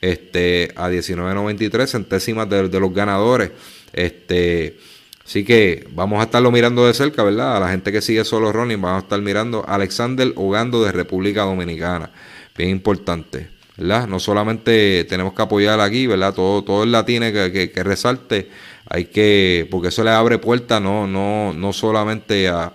este, 0.03 0.75
a 0.77 0.91
19.93 0.91 1.87
centésimas 1.87 2.51
de, 2.51 2.69
los 2.79 2.93
ganadores. 2.93 3.51
Este, 3.95 4.77
así 5.25 5.43
que 5.43 5.89
vamos 5.93 6.21
a 6.21 6.25
estarlo 6.25 6.51
mirando 6.51 6.87
de 6.87 6.93
cerca, 6.93 7.23
¿verdad? 7.23 7.57
A 7.57 7.61
la 7.61 7.71
gente 7.71 7.93
que 7.93 8.03
sigue 8.03 8.27
solo 8.27 8.53
running, 8.53 8.79
vamos 8.79 9.01
a 9.01 9.05
estar 9.05 9.23
mirando 9.23 9.65
a 9.67 9.77
Alexander 9.77 10.35
Ogando 10.37 10.85
de 10.85 10.93
República 10.93 11.45
Dominicana. 11.45 12.11
Bien 12.55 12.69
importante. 12.69 13.49
¿verdad? 13.79 14.07
No 14.07 14.21
solamente 14.21 15.05
tenemos 15.05 15.33
que 15.33 15.41
apoyar 15.41 15.81
aquí, 15.81 16.07
¿verdad? 16.07 16.35
Todo, 16.35 16.63
todo 16.63 16.83
el 16.85 16.93
latino 16.93 17.25
que, 17.33 17.71
que, 17.75 17.83
resalte, 17.83 18.51
hay 18.87 19.07
que, 19.07 19.67
porque 19.71 19.89
eso 19.89 20.05
le 20.05 20.11
abre 20.11 20.37
puertas 20.37 20.83
no, 20.83 21.07
no, 21.07 21.55
no 21.55 21.73
solamente 21.73 22.49
a, 22.49 22.75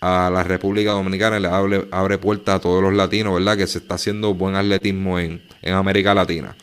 a 0.00 0.30
la 0.32 0.42
República 0.42 0.92
Dominicana 0.92 1.38
le 1.38 1.48
abre, 1.48 1.84
abre 1.90 2.18
puertas 2.18 2.56
a 2.56 2.60
todos 2.60 2.82
los 2.82 2.94
latinos, 2.94 3.34
¿verdad? 3.34 3.56
Que 3.56 3.66
se 3.66 3.78
está 3.78 3.96
haciendo 3.96 4.34
buen 4.34 4.56
atletismo 4.56 5.18
en, 5.18 5.42
América 5.62 6.14
Latina. 6.14 6.56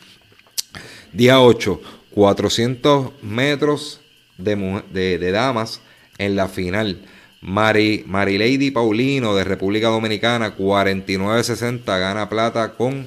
Día 1.12 1.40
8, 1.40 1.80
400 2.10 3.22
metros 3.22 4.00
de, 4.36 5.30
damas 5.32 5.80
en 6.18 6.36
la 6.36 6.48
final. 6.48 7.00
Mari, 7.40 8.04
Lady 8.06 8.72
Paulino 8.72 9.36
de 9.36 9.44
República 9.44 9.88
Dominicana, 9.88 10.56
49-60, 10.56 11.84
gana 11.86 12.28
plata 12.28 12.74
con, 12.74 13.06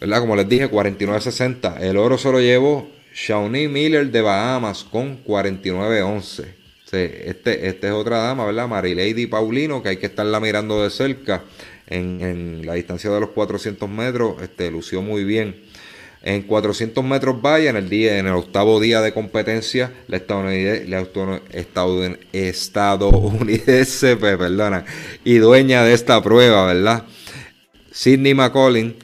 ¿verdad? 0.00 0.20
Como 0.20 0.34
les 0.34 0.48
dije, 0.48 0.68
49-60. 0.68 1.80
El 1.80 1.96
oro 1.96 2.18
se 2.18 2.32
lo 2.32 2.40
llevó 2.40 2.90
Shawnee 3.14 3.68
Miller 3.68 4.10
de 4.10 4.22
Bahamas 4.22 4.82
con 4.82 5.22
49-11. 5.24 6.59
Este, 6.92 7.68
este 7.68 7.86
es 7.86 7.92
otra 7.92 8.18
dama, 8.18 8.44
¿verdad? 8.46 8.68
Marilady 8.68 9.26
Paulino, 9.26 9.82
que 9.82 9.90
hay 9.90 9.96
que 9.98 10.06
estarla 10.06 10.40
mirando 10.40 10.82
de 10.82 10.90
cerca 10.90 11.44
en, 11.86 12.66
la 12.66 12.74
distancia 12.74 13.10
de 13.10 13.20
los 13.20 13.30
400 13.30 13.88
metros. 13.88 14.42
Este, 14.42 14.70
lució 14.70 15.02
muy 15.02 15.24
bien. 15.24 15.62
En 16.22 16.42
400 16.42 17.02
metros 17.04 17.40
vaya, 17.40 17.70
en 17.70 17.76
el 17.76 17.88
día, 17.88 18.18
en 18.18 18.26
el 18.26 18.34
octavo 18.34 18.78
día 18.78 19.00
de 19.00 19.14
competencia, 19.14 19.90
la 20.06 20.18
estadounidense, 20.18 20.86
estadounidense 21.52 24.16
pues, 24.16 24.36
perdona, 24.36 24.84
y 25.24 25.36
dueña 25.36 25.82
de 25.82 25.94
esta 25.94 26.22
prueba, 26.22 26.66
¿verdad? 26.66 27.04
Sidney 27.90 28.34
McCollin 28.34 28.96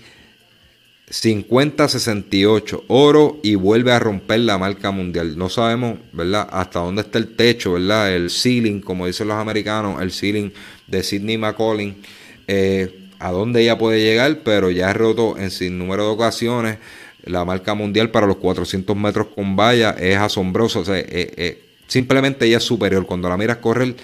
50-68, 1.09 2.85
oro 2.89 3.39
y 3.43 3.55
vuelve 3.55 3.93
a 3.93 3.99
romper 3.99 4.41
la 4.41 4.59
marca 4.59 4.91
mundial. 4.91 5.39
No 5.39 5.49
sabemos, 5.49 5.99
¿verdad? 6.13 6.49
Hasta 6.51 6.81
dónde 6.81 7.03
está 7.03 7.19
el 7.19 7.37
techo, 7.37 7.75
¿verdad? 7.75 8.13
El 8.13 8.31
ceiling, 8.31 8.81
como 8.81 9.07
dicen 9.07 9.29
los 9.29 9.37
americanos, 9.37 10.03
el 10.03 10.11
ceiling 10.11 10.51
de 10.89 11.03
Sidney 11.05 11.39
McCollin. 11.39 12.03
Eh, 12.49 13.09
a 13.19 13.31
dónde 13.31 13.63
ella 13.63 13.79
puede 13.79 14.01
llegar, 14.03 14.41
pero 14.45 14.71
ya 14.71 14.91
ha 14.91 14.93
roto 14.93 15.39
en 15.39 15.51
sin 15.51 15.79
número 15.79 16.05
de 16.05 16.11
ocasiones 16.11 16.79
la 17.27 17.45
marca 17.45 17.75
mundial 17.75 18.11
para 18.11 18.27
los 18.27 18.37
400 18.37 18.97
metros 18.97 19.29
con 19.35 19.57
valla. 19.57 19.91
Es 19.99 20.17
asombroso. 20.17 20.81
O 20.81 20.85
sea, 20.85 20.99
eh, 20.99 21.07
eh, 21.11 21.65
simplemente 21.87 22.47
ella 22.47 22.59
es 22.59 22.65
superior. 22.65 23.07
Cuando 23.07 23.29
la 23.29 23.37
miras 23.37 23.59
correr, 23.59 23.95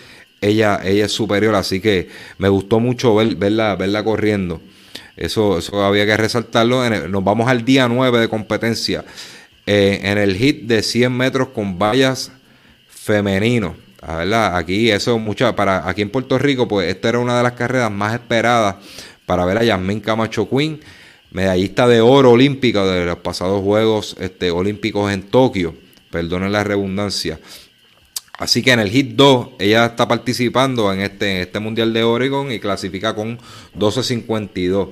ella, 0.41 0.81
ella 0.85 1.07
es 1.07 1.13
superior. 1.13 1.55
Así 1.55 1.81
que 1.81 2.09
me 2.39 2.49
gustó 2.49 2.81
mucho 2.81 3.15
ver, 3.15 3.35
verla, 3.37 3.77
verla 3.77 4.05
corriendo. 4.05 4.61
Eso, 5.17 5.59
eso 5.59 5.85
había 5.85 6.07
que 6.07 6.17
resaltarlo. 6.17 6.89
nos 7.09 7.25
vamos 7.25 7.49
al 7.49 7.65
día 7.65 7.89
9 7.89 8.19
de 8.19 8.29
competencia. 8.29 9.05
Eh, 9.67 10.01
en 10.03 10.19
el 10.19 10.37
hit 10.37 10.65
de 10.65 10.83
100 10.83 11.17
metros 11.17 11.49
con 11.49 11.79
vallas 11.79 12.33
femenino. 12.89 13.77
¿verdad? 14.01 14.57
Aquí 14.57 14.91
eso 14.91 15.19
mucha 15.19 15.55
para 15.55 15.89
aquí 15.89 16.03
en 16.03 16.11
Puerto 16.11 16.39
Rico, 16.39 16.67
pues 16.67 16.89
esta 16.89 17.11
era 17.11 17.19
una 17.21 17.37
de 17.37 17.43
las 17.45 17.53
carreras 17.53 17.91
más 17.91 18.15
esperadas 18.15 18.77
para 19.27 19.45
ver 19.45 19.59
a 19.59 19.65
Yasmin 19.65 20.01
Camacho 20.01 20.49
Queen, 20.49 20.81
medallista 21.31 21.87
de 21.87 22.01
oro 22.01 22.33
olímpica 22.33 22.85
de 22.85 23.07
los 23.07 23.19
pasados 23.19 23.63
Juegos 23.63 24.17
este, 24.19 24.51
Olímpicos 24.51 25.13
en 25.13 25.23
Tokio. 25.23 25.75
Perdonen 26.11 26.53
la 26.53 26.65
redundancia. 26.65 27.39
Así 28.43 28.61
que 28.61 28.73
en 28.73 28.81
el 28.81 28.91
Hit 28.91 29.15
2 29.15 29.51
ella 29.61 29.87
está 29.87 30.09
participando 30.09 30.93
en 30.93 31.01
este, 31.01 31.43
este 31.43 31.61
Mundial 31.61 31.93
de 31.93 32.03
Oregon 32.03 32.51
y 32.51 32.59
clasifica 32.59 33.15
con 33.15 33.39
12.52. 33.79 34.89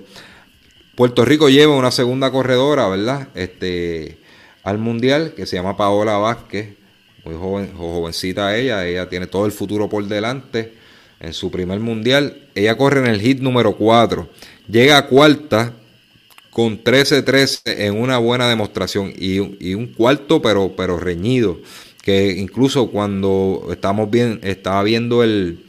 Puerto 0.94 1.24
Rico 1.24 1.48
lleva 1.48 1.74
una 1.74 1.90
segunda 1.90 2.30
corredora, 2.30 2.86
¿verdad? 2.86 3.26
Este, 3.34 4.18
al 4.62 4.78
Mundial 4.78 5.34
que 5.34 5.46
se 5.46 5.56
llama 5.56 5.76
Paola 5.76 6.16
Vázquez. 6.18 6.76
Muy 7.24 7.34
joven, 7.34 7.72
jovencita 7.76 8.56
ella, 8.56 8.86
ella 8.86 9.08
tiene 9.08 9.26
todo 9.26 9.46
el 9.46 9.52
futuro 9.52 9.88
por 9.88 10.06
delante. 10.06 10.74
En 11.18 11.32
su 11.32 11.50
primer 11.50 11.80
Mundial, 11.80 12.50
ella 12.54 12.76
corre 12.76 13.00
en 13.00 13.08
el 13.08 13.20
hit 13.20 13.40
número 13.40 13.74
4. 13.74 14.30
Llega 14.68 14.96
a 14.96 15.06
cuarta 15.08 15.72
con 16.50 16.84
13-13 16.84 17.62
en 17.64 18.00
una 18.00 18.18
buena 18.18 18.48
demostración 18.48 19.12
y, 19.18 19.38
y 19.58 19.74
un 19.74 19.88
cuarto 19.88 20.40
pero, 20.40 20.76
pero 20.76 21.00
reñido 21.00 21.58
que 22.02 22.32
incluso 22.32 22.90
cuando 22.90 23.68
estamos 23.70 24.10
bien, 24.10 24.40
estaba 24.42 24.82
viendo 24.82 25.22
el 25.22 25.64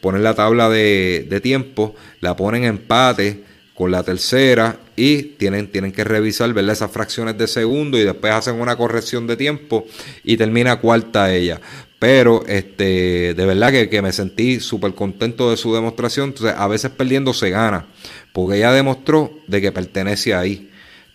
poner 0.00 0.20
la 0.20 0.34
tabla 0.34 0.68
de, 0.68 1.26
de 1.28 1.40
tiempo, 1.40 1.94
la 2.20 2.36
ponen 2.36 2.64
empate 2.64 3.44
con 3.74 3.90
la 3.90 4.02
tercera 4.02 4.78
y 4.94 5.22
tienen, 5.22 5.68
tienen 5.68 5.92
que 5.92 6.04
revisar 6.04 6.52
¿verdad? 6.52 6.72
esas 6.72 6.90
fracciones 6.90 7.38
de 7.38 7.46
segundo 7.46 7.98
y 7.98 8.04
después 8.04 8.32
hacen 8.32 8.60
una 8.60 8.76
corrección 8.76 9.26
de 9.26 9.38
tiempo 9.38 9.86
y 10.22 10.36
termina 10.36 10.80
cuarta 10.80 11.34
ella. 11.34 11.60
Pero 11.98 12.44
este, 12.46 13.34
de 13.34 13.46
verdad 13.46 13.72
que, 13.72 13.88
que 13.88 14.02
me 14.02 14.12
sentí 14.12 14.60
súper 14.60 14.94
contento 14.94 15.50
de 15.50 15.56
su 15.56 15.74
demostración. 15.74 16.28
Entonces, 16.28 16.54
a 16.58 16.66
veces 16.66 16.90
perdiendo 16.90 17.32
se 17.32 17.50
gana, 17.50 17.86
porque 18.32 18.58
ella 18.58 18.72
demostró 18.72 19.38
de 19.46 19.60
que 19.62 19.72
pertenece 19.72 20.34
ahí 20.34 20.70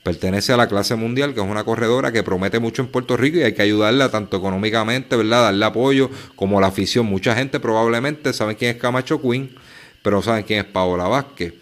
pertenece 0.06 0.54
a 0.54 0.58
la 0.58 0.68
clase 0.68 0.94
mundial, 0.94 1.34
que 1.34 1.41
es 1.41 1.48
una 1.48 1.63
corredora 1.63 2.12
que 2.12 2.22
promete 2.22 2.60
mucho 2.60 2.84
en 2.84 2.89
Puerto 2.89 3.18
Rico 3.18 3.39
y 3.39 3.41
hay 3.41 3.56
que 3.56 3.63
ayudarla 3.63 4.12
tanto 4.12 4.38
económicamente, 4.38 5.15
¿verdad? 5.15 5.46
Darle 5.46 5.65
apoyo 5.65 6.12
como 6.36 6.62
la 6.62 6.68
afición. 6.68 7.08
Mucha 7.08 7.36
gente 7.36 7.60
probablemente 7.60 8.32
sabe 8.32 8.56
quién 8.56 8.76
es 8.76 8.78
Camacho 8.80 9.20
Queen, 9.20 9.50
pero 10.04 10.18
no 10.18 10.22
saben 10.22 10.44
quién 10.44 10.60
es 10.60 10.65
Paola 10.65 11.08
Vázquez. 11.08 11.56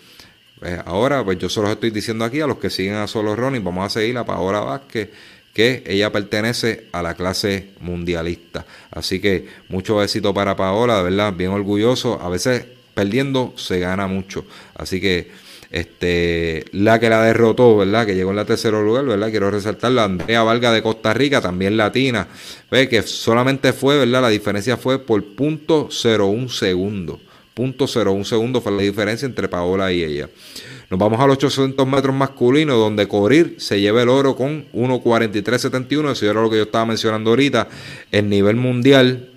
Pues 0.59 0.77
ahora, 0.85 1.23
pues 1.23 1.37
yo 1.37 1.47
solo 1.47 1.71
estoy 1.71 1.91
diciendo 1.91 2.25
aquí 2.25 2.41
a 2.41 2.47
los 2.47 2.57
que 2.57 2.69
siguen 2.69 2.95
a 2.95 3.07
Solo 3.07 3.33
Ronnie, 3.33 3.61
vamos 3.61 3.85
a 3.85 3.89
seguir 3.89 4.17
a 4.17 4.25
Paola 4.25 4.59
Vázquez, 4.59 5.09
que 5.53 5.81
ella 5.87 6.11
pertenece 6.11 6.87
a 6.91 7.01
la 7.01 7.13
clase 7.13 7.69
mundialista. 7.79 8.65
Así 8.91 9.21
que 9.21 9.47
mucho 9.69 10.03
éxito 10.03 10.33
para 10.33 10.57
Paola, 10.57 10.97
de 10.97 11.03
verdad, 11.03 11.31
bien 11.31 11.51
orgulloso. 11.51 12.19
A 12.21 12.27
veces 12.27 12.65
perdiendo 12.93 13.53
se 13.55 13.79
gana 13.79 14.05
mucho. 14.07 14.45
Así 14.75 14.99
que 14.99 15.31
este, 15.73 16.65
la 16.71 16.99
que 16.99 17.09
la 17.09 17.23
derrotó, 17.23 17.77
¿verdad? 17.77 18.05
Que 18.05 18.13
llegó 18.13 18.29
en 18.29 18.35
la 18.35 18.45
tercer 18.45 18.73
lugar, 18.73 19.05
¿verdad? 19.05 19.31
Quiero 19.31 19.49
resaltarla, 19.49 20.03
Andrea 20.03 20.43
Valga 20.43 20.71
de 20.71 20.83
Costa 20.83 21.15
Rica, 21.15 21.41
también 21.41 21.75
latina. 21.77 22.27
Ve 22.69 22.87
que 22.87 23.01
solamente 23.01 23.73
fue, 23.73 23.97
¿verdad? 23.97 24.21
La 24.21 24.29
diferencia 24.29 24.77
fue 24.77 24.99
por 24.99 25.23
punto 25.35 25.89
01 25.89 26.47
segundo. 26.49 27.19
Punto 27.55 27.87
01 27.87 28.23
segundo 28.23 28.61
fue 28.61 28.71
la 28.71 28.83
diferencia 28.83 29.25
entre 29.25 29.47
Paola 29.47 29.91
y 29.91 30.03
ella. 30.03 30.29
Nos 30.91 30.99
vamos 30.99 31.19
a 31.19 31.25
los 31.25 31.37
800 31.37 31.87
metros 31.87 32.15
masculinos, 32.15 32.77
donde 32.77 33.07
Corir 33.07 33.55
se 33.57 33.81
lleva 33.81 34.03
el 34.03 34.09
oro 34.09 34.35
con 34.35 34.71
1.43.71. 34.73 36.11
Eso 36.11 36.29
era 36.29 36.39
lo 36.39 36.51
que 36.51 36.57
yo 36.57 36.63
estaba 36.63 36.85
mencionando 36.85 37.31
ahorita. 37.31 37.67
El 38.11 38.29
nivel 38.29 38.57
mundial 38.57 39.32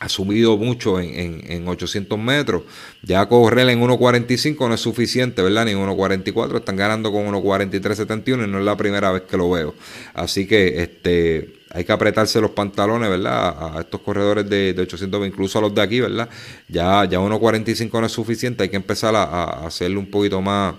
ha 0.00 0.08
subido 0.08 0.56
mucho 0.56 1.00
en, 1.00 1.42
en, 1.50 1.66
800 1.66 2.18
metros. 2.18 2.62
Ya 3.02 3.26
correr 3.26 3.68
en 3.68 3.80
1.45 3.80 4.68
no 4.68 4.74
es 4.74 4.80
suficiente, 4.80 5.42
¿verdad? 5.42 5.64
Ni 5.64 5.72
en 5.72 5.78
1.44. 5.78 6.58
Están 6.58 6.76
ganando 6.76 7.10
con 7.10 7.26
1.43.71 7.26 8.44
y 8.44 8.50
no 8.50 8.58
es 8.58 8.64
la 8.64 8.76
primera 8.76 9.10
vez 9.10 9.22
que 9.22 9.36
lo 9.36 9.50
veo. 9.50 9.74
Así 10.14 10.46
que 10.46 10.82
este 10.82 11.58
hay 11.70 11.84
que 11.84 11.92
apretarse 11.92 12.40
los 12.40 12.52
pantalones, 12.52 13.10
¿verdad? 13.10 13.76
A, 13.76 13.80
estos 13.80 14.00
corredores 14.00 14.48
de, 14.48 14.74
800, 14.78 15.26
incluso 15.26 15.58
a 15.58 15.62
los 15.62 15.74
de 15.74 15.82
aquí, 15.82 16.00
¿verdad? 16.00 16.28
Ya, 16.68 17.04
ya 17.04 17.18
1.45 17.18 18.00
no 18.00 18.06
es 18.06 18.12
suficiente. 18.12 18.62
Hay 18.62 18.68
que 18.68 18.76
empezar 18.76 19.14
a, 19.16 19.66
hacerlo 19.66 20.00
un 20.00 20.10
poquito 20.10 20.40
más, 20.40 20.74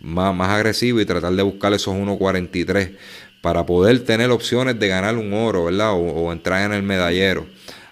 más, 0.00 0.34
más 0.34 0.50
agresivo 0.50 1.00
y 1.00 1.04
tratar 1.04 1.32
de 1.32 1.42
buscar 1.42 1.72
esos 1.74 1.94
1.43 1.94 2.96
para 3.40 3.66
poder 3.66 4.04
tener 4.04 4.30
opciones 4.30 4.78
de 4.78 4.88
ganar 4.88 5.16
un 5.16 5.32
oro, 5.34 5.64
¿verdad? 5.64 5.92
o 5.92 6.32
entrar 6.32 6.64
en 6.64 6.72
el 6.72 6.82
medallero. 6.82 7.46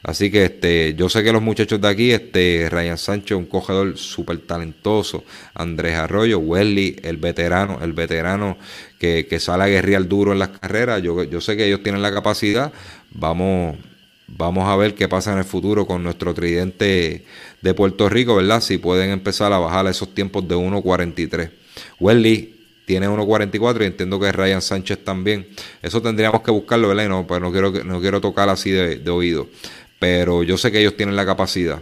Así 0.04 0.30
que 0.30 0.44
este, 0.44 0.94
yo 0.94 1.08
sé 1.08 1.24
que 1.24 1.32
los 1.32 1.40
muchachos 1.40 1.80
de 1.80 1.88
aquí, 1.88 2.10
este, 2.12 2.68
Ryan 2.70 2.98
Sancho, 2.98 3.38
un 3.38 3.46
cogedor 3.46 3.96
súper 3.96 4.36
talentoso, 4.40 5.24
Andrés 5.54 5.94
Arroyo, 5.94 6.38
Wesley, 6.40 6.96
el 7.02 7.16
veterano, 7.16 7.78
el 7.80 7.94
veterano 7.94 8.58
que, 8.98 9.26
que 9.26 9.40
sale 9.40 9.64
a 9.64 9.66
guerrear 9.66 10.06
duro 10.06 10.32
en 10.32 10.40
las 10.40 10.50
carreras, 10.50 11.02
yo, 11.02 11.24
yo 11.24 11.40
sé 11.40 11.56
que 11.56 11.66
ellos 11.66 11.82
tienen 11.82 12.02
la 12.02 12.12
capacidad, 12.12 12.70
vamos, 13.12 13.78
vamos 14.28 14.68
a 14.68 14.76
ver 14.76 14.94
qué 14.94 15.08
pasa 15.08 15.32
en 15.32 15.38
el 15.38 15.44
futuro 15.44 15.86
con 15.86 16.02
nuestro 16.02 16.34
tridente 16.34 17.24
de 17.62 17.74
Puerto 17.74 18.10
Rico, 18.10 18.36
¿verdad? 18.36 18.60
Si 18.60 18.76
pueden 18.76 19.08
empezar 19.08 19.54
a 19.54 19.58
bajar 19.58 19.86
esos 19.86 20.14
tiempos 20.14 20.46
de 20.46 20.54
1.43. 20.54 21.50
Wesley 21.98 22.50
tiene 22.84 23.08
1.44 23.08 23.80
y 23.80 23.86
entiendo 23.86 24.20
que 24.20 24.30
Ryan 24.30 24.60
Sánchez 24.60 25.02
también. 25.02 25.48
Eso 25.80 26.02
tendríamos 26.02 26.42
que 26.42 26.50
buscarlo, 26.50 26.88
¿verdad? 26.88 27.06
Y 27.06 27.08
no, 27.08 27.26
pues 27.26 27.40
no 27.40 27.50
quiero, 27.50 27.72
no 27.84 28.02
quiero 28.02 28.20
tocar 28.20 28.50
así 28.50 28.70
de, 28.70 28.96
de 28.96 29.10
oído 29.10 29.48
pero 30.04 30.42
yo 30.42 30.58
sé 30.58 30.70
que 30.70 30.80
ellos 30.80 30.98
tienen 30.98 31.16
la 31.16 31.24
capacidad. 31.24 31.80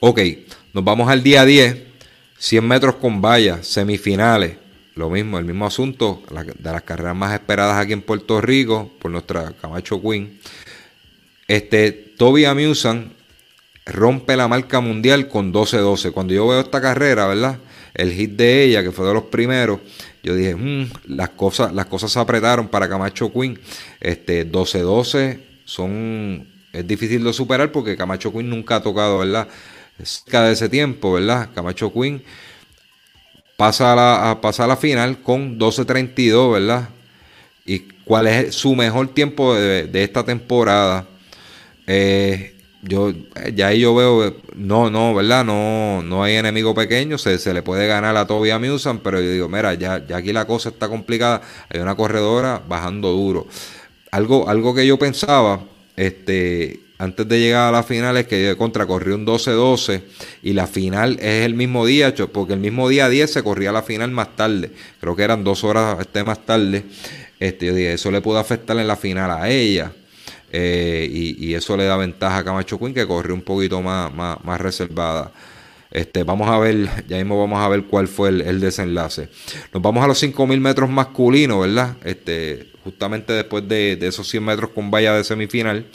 Ok, 0.00 0.20
nos 0.74 0.84
vamos 0.84 1.08
al 1.08 1.22
día 1.22 1.46
10, 1.46 1.78
100 2.36 2.68
metros 2.68 2.96
con 2.96 3.22
vallas, 3.22 3.66
semifinales. 3.66 4.58
Lo 4.96 5.08
mismo, 5.08 5.38
el 5.38 5.46
mismo 5.46 5.64
asunto, 5.64 6.22
de 6.28 6.70
las 6.70 6.82
carreras 6.82 7.16
más 7.16 7.32
esperadas 7.32 7.78
aquí 7.78 7.94
en 7.94 8.02
Puerto 8.02 8.42
Rico 8.42 8.92
por 9.00 9.10
nuestra 9.10 9.50
Camacho 9.62 10.02
Queen. 10.02 10.38
Este, 11.48 11.90
Toby 11.90 12.44
Amusan 12.44 13.14
rompe 13.86 14.36
la 14.36 14.46
marca 14.46 14.80
mundial 14.80 15.26
con 15.26 15.54
12-12. 15.54 16.12
Cuando 16.12 16.34
yo 16.34 16.46
veo 16.48 16.60
esta 16.60 16.82
carrera, 16.82 17.26
¿verdad? 17.26 17.60
El 17.94 18.12
hit 18.12 18.32
de 18.32 18.64
ella, 18.64 18.82
que 18.82 18.92
fue 18.92 19.06
de 19.06 19.14
los 19.14 19.24
primeros, 19.24 19.80
yo 20.22 20.34
dije, 20.34 20.54
mm, 20.54 20.90
las, 21.06 21.30
cosas, 21.30 21.72
las 21.72 21.86
cosas 21.86 22.12
se 22.12 22.18
apretaron 22.20 22.68
para 22.68 22.90
Camacho 22.90 23.32
Queen. 23.32 23.58
Este, 24.00 24.46
12-12 24.46 25.40
son 25.64 26.49
es 26.72 26.86
difícil 26.86 27.24
de 27.24 27.32
superar 27.32 27.72
porque 27.72 27.96
Camacho 27.96 28.32
Queen 28.32 28.48
nunca 28.48 28.76
ha 28.76 28.82
tocado, 28.82 29.18
¿verdad? 29.18 29.48
Cerca 30.02 30.44
de 30.44 30.52
ese 30.52 30.68
tiempo, 30.68 31.12
¿verdad? 31.12 31.50
Camacho 31.54 31.92
Queen 31.92 32.22
pasa 33.56 33.92
a 33.92 33.96
la, 33.96 34.30
a, 34.30 34.40
pasa 34.40 34.64
a 34.64 34.66
la 34.66 34.76
final 34.76 35.20
con 35.22 35.58
12.32, 35.58 36.52
¿verdad? 36.52 36.88
¿Y 37.66 37.80
cuál 38.04 38.26
es 38.26 38.54
su 38.54 38.74
mejor 38.74 39.08
tiempo 39.08 39.54
de, 39.54 40.02
esta 40.02 40.24
temporada? 40.24 41.06
Eh, 41.86 42.56
yo 42.82 43.12
ya 43.52 43.68
ahí 43.68 43.80
yo 43.80 43.94
veo, 43.94 44.36
no, 44.54 44.88
no, 44.88 45.14
¿verdad? 45.14 45.44
No, 45.44 46.02
no 46.02 46.22
hay 46.22 46.36
enemigo 46.36 46.74
pequeño, 46.74 47.18
se, 47.18 47.38
se 47.38 47.52
le 47.52 47.62
puede 47.62 47.86
ganar 47.86 48.16
a 48.16 48.26
Toby 48.26 48.52
Musan, 48.58 49.00
pero 49.00 49.20
yo 49.20 49.30
digo, 49.30 49.48
mira, 49.48 49.74
ya, 49.74 50.06
ya 50.06 50.16
aquí 50.16 50.32
la 50.32 50.46
cosa 50.46 50.70
está 50.70 50.88
complicada, 50.88 51.42
hay 51.68 51.80
una 51.80 51.94
corredora 51.96 52.62
bajando 52.66 53.10
duro. 53.10 53.46
Algo, 54.10 54.48
algo 54.48 54.74
que 54.74 54.86
yo 54.86 54.98
pensaba 54.98 55.60
este, 56.00 56.80
antes 56.96 57.28
de 57.28 57.38
llegar 57.38 57.68
a 57.68 57.72
la 57.72 57.82
final 57.82 58.16
es 58.16 58.26
que 58.26 58.56
contra 58.56 58.86
corrió 58.86 59.14
un 59.14 59.26
12-12 59.26 60.02
y 60.42 60.54
la 60.54 60.66
final 60.66 61.18
es 61.20 61.44
el 61.44 61.52
mismo 61.54 61.84
día, 61.84 62.14
porque 62.32 62.54
el 62.54 62.60
mismo 62.60 62.88
día 62.88 63.10
10 63.10 63.30
se 63.30 63.42
corría 63.42 63.70
la 63.70 63.82
final 63.82 64.10
más 64.10 64.34
tarde, 64.34 64.70
creo 64.98 65.14
que 65.14 65.22
eran 65.22 65.44
dos 65.44 65.62
horas 65.62 65.98
este, 66.00 66.24
más 66.24 66.46
tarde, 66.46 66.84
este, 67.38 67.66
yo 67.66 67.74
dije, 67.74 67.92
eso 67.92 68.10
le 68.10 68.22
pudo 68.22 68.38
afectar 68.38 68.78
en 68.78 68.86
la 68.86 68.96
final 68.96 69.30
a 69.30 69.50
ella. 69.50 69.92
Eh, 70.52 71.08
y, 71.38 71.54
eso 71.54 71.76
le 71.76 71.84
da 71.84 71.96
ventaja 71.96 72.38
a 72.38 72.44
Camacho 72.44 72.76
Queen 72.76 72.92
que 72.92 73.06
corrió 73.06 73.34
un 73.34 73.42
poquito 73.42 73.80
más, 73.82 74.12
más, 74.12 74.60
reservada. 74.60 75.30
Este, 75.90 76.24
vamos 76.24 76.48
a 76.48 76.58
ver, 76.58 76.88
ya 77.06 77.18
mismo 77.18 77.38
vamos 77.38 77.60
a 77.60 77.68
ver 77.68 77.84
cuál 77.84 78.08
fue 78.08 78.30
el, 78.30 78.58
desenlace. 78.58 79.28
Nos 79.72 79.82
vamos 79.82 80.02
a 80.02 80.08
los 80.08 80.18
5000 80.18 80.60
metros 80.60 80.90
masculinos, 80.90 81.60
¿verdad? 81.60 81.96
Este, 82.04 82.69
justamente 82.84 83.32
después 83.32 83.66
de, 83.68 83.98
esos 84.02 84.28
100 84.28 84.44
metros 84.44 84.70
con 84.70 84.90
valla 84.90 85.14
de 85.14 85.24
semifinal. 85.24 85.86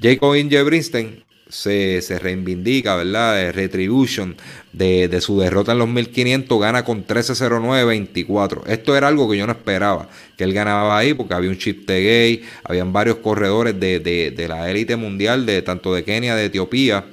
Jacob 0.00 0.34
Ingebrinstein 0.34 1.22
se, 1.48 2.02
se 2.02 2.18
reivindica, 2.18 2.96
¿verdad? 2.96 3.36
De 3.36 3.52
Retribution 3.52 4.36
de, 4.72 5.20
su 5.20 5.38
derrota 5.38 5.72
en 5.72 5.78
los 5.78 5.88
1500, 5.88 6.60
gana 6.60 6.84
con 6.84 7.06
13.09.24. 7.06 8.62
Esto 8.66 8.96
era 8.96 9.08
algo 9.08 9.30
que 9.30 9.36
yo 9.36 9.46
no 9.46 9.52
esperaba, 9.52 10.08
que 10.36 10.44
él 10.44 10.52
ganaba 10.52 10.98
ahí, 10.98 11.14
porque 11.14 11.34
había 11.34 11.50
un 11.50 11.58
chip 11.58 11.86
de 11.86 12.02
gay, 12.02 12.42
habían 12.64 12.92
varios 12.92 13.16
corredores 13.16 13.78
de, 13.78 14.00
de 14.00 14.48
la 14.48 14.70
élite 14.70 14.96
mundial, 14.96 15.46
de 15.46 15.62
tanto 15.62 15.94
de 15.94 16.04
Kenia, 16.04 16.34
de 16.34 16.46
Etiopía 16.46 17.04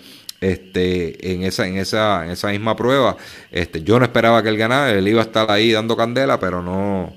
este, 0.41 1.32
en, 1.32 1.43
esa, 1.43 1.67
en, 1.67 1.78
esa, 1.78 2.26
en 2.26 2.32
esa 2.32 2.50
misma 2.50 2.76
prueba. 2.76 3.15
Este, 3.52 3.84
yo 3.84 4.00
no 4.00 4.06
esperaba 4.06 4.43
que 4.43 4.50
él 4.50 4.58
ganara, 4.58 4.91
él 4.91 5.08
iba 5.08 5.21
a 5.21 5.26
estar 5.26 5.50
ahí 5.50 5.71
dando 5.71 5.95
candela, 5.95 6.39
pero 6.39 6.62
no, 6.62 7.13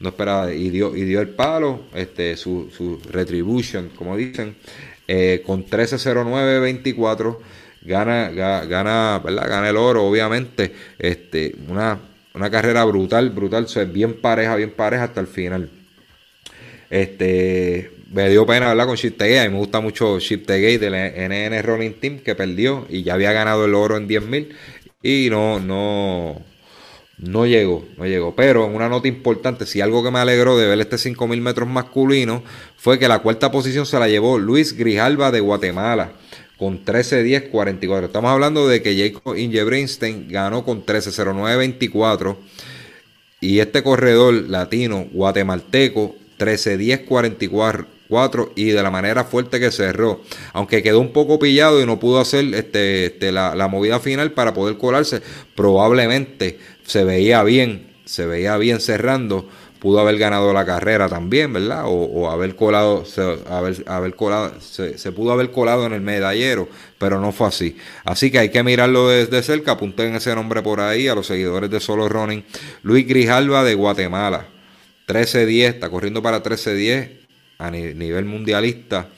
no 0.00 0.10
esperaba. 0.10 0.52
Y 0.52 0.70
dio, 0.70 0.94
y 0.96 1.02
dio 1.02 1.20
el 1.20 1.28
palo, 1.30 1.84
este, 1.94 2.36
su, 2.36 2.70
su 2.76 3.00
retribution, 3.10 3.90
como 3.90 4.16
dicen, 4.16 4.56
eh, 5.08 5.42
con 5.44 5.66
13.09.24. 5.66 7.38
Gana, 7.82 8.30
gana, 8.30 9.20
¿verdad? 9.24 9.48
gana 9.48 9.68
el 9.68 9.76
oro, 9.76 10.04
obviamente. 10.04 10.72
Este, 10.98 11.54
una, 11.68 11.98
una 12.34 12.50
carrera 12.50 12.84
brutal, 12.84 13.30
brutal. 13.30 13.66
bien 13.92 14.20
pareja, 14.20 14.56
bien 14.56 14.70
pareja 14.70 15.04
hasta 15.04 15.20
el 15.20 15.28
final. 15.28 15.70
Este, 16.90 17.92
me 18.12 18.28
dio 18.28 18.46
pena 18.46 18.70
hablar 18.70 18.86
con 18.86 18.96
Chip 18.96 19.16
Tegay. 19.16 19.38
A 19.38 19.44
mí 19.44 19.50
me 19.50 19.58
gusta 19.58 19.80
mucho 19.80 20.18
Chip 20.20 20.46
Tegay 20.46 20.78
del 20.78 20.94
NN 20.94 21.62
Rolling 21.62 21.92
Team 21.92 22.18
que 22.18 22.34
perdió 22.34 22.86
y 22.88 23.02
ya 23.02 23.14
había 23.14 23.32
ganado 23.32 23.64
el 23.64 23.74
oro 23.74 23.96
en 23.96 24.08
10.000 24.08 24.48
y 25.02 25.28
no, 25.30 25.60
no, 25.60 26.42
no 27.18 27.46
llegó, 27.46 27.84
no 27.96 28.06
llegó. 28.06 28.34
Pero 28.34 28.66
en 28.66 28.74
una 28.74 28.88
nota 28.88 29.08
importante, 29.08 29.66
si 29.66 29.80
algo 29.80 30.02
que 30.04 30.10
me 30.10 30.18
alegró 30.18 30.56
de 30.56 30.66
ver 30.66 30.80
este 30.80 30.96
5.000 30.96 31.40
metros 31.40 31.68
masculino 31.68 32.42
fue 32.76 32.98
que 32.98 33.08
la 33.08 33.20
cuarta 33.20 33.50
posición 33.50 33.86
se 33.86 33.98
la 33.98 34.08
llevó 34.08 34.38
Luis 34.38 34.76
Grijalva 34.76 35.30
de 35.30 35.40
Guatemala 35.40 36.12
con 36.58 36.84
13.10.44. 36.84 38.04
Estamos 38.04 38.30
hablando 38.30 38.68
de 38.68 38.82
que 38.82 38.96
Jacob 38.96 39.36
Ingebrinstein 39.36 40.28
ganó 40.28 40.64
con 40.64 40.84
13.09.24 40.84 42.36
y 43.40 43.60
este 43.60 43.82
corredor 43.82 44.34
latino 44.34 45.06
guatemalteco 45.12 46.16
13.10.44 46.38 47.86
y 48.54 48.70
de 48.70 48.82
la 48.82 48.90
manera 48.90 49.24
fuerte 49.24 49.60
que 49.60 49.70
cerró. 49.70 50.20
Aunque 50.52 50.82
quedó 50.82 51.00
un 51.00 51.12
poco 51.12 51.38
pillado 51.38 51.80
y 51.80 51.86
no 51.86 51.98
pudo 51.98 52.20
hacer 52.20 52.54
este, 52.54 53.06
este, 53.06 53.32
la, 53.32 53.68
movida 53.68 54.00
final 54.00 54.32
para 54.32 54.54
poder 54.54 54.78
colarse, 54.78 55.22
probablemente 55.54 56.58
se 56.84 57.04
veía 57.04 57.42
bien, 57.42 57.94
se 58.04 58.26
veía 58.26 58.56
bien 58.56 58.80
cerrando. 58.80 59.48
Pudo 59.80 60.00
haber 60.00 60.16
ganado 60.16 60.52
la 60.54 60.64
carrera 60.64 61.08
también, 61.08 61.52
¿verdad? 61.52 61.84
O, 61.86 62.30
haber 62.30 62.56
colado, 62.56 63.04
se, 63.04 63.20
haber, 63.48 63.84
haber 63.86 64.14
colado, 64.14 64.54
se, 64.60 65.12
pudo 65.12 65.32
haber 65.32 65.50
colado 65.50 65.84
en 65.84 65.92
el 65.92 66.00
medallero, 66.00 66.68
pero 66.98 67.20
no 67.20 67.30
fue 67.30 67.48
así. 67.48 67.76
Así 68.04 68.30
que 68.30 68.38
hay 68.38 68.48
que 68.48 68.62
mirarlo 68.62 69.10
desde 69.10 69.42
cerca. 69.42 69.72
Apunten 69.72 70.14
ese 70.14 70.34
nombre 70.34 70.62
por 70.62 70.80
ahí 70.80 71.08
a 71.08 71.14
los 71.14 71.26
seguidores 71.26 71.70
de 71.70 71.80
Solo 71.80 72.08
Running. 72.08 72.44
Luis 72.82 73.06
Grijalva 73.06 73.64
de 73.64 73.74
Guatemala. 73.74 74.46
13-10, 75.06 75.74
está 75.74 75.88
corriendo 75.88 76.20
para 76.20 76.42
13-10 76.42 77.25
a 77.58 77.70
nivel 77.70 78.24
mundialista. 78.24 79.08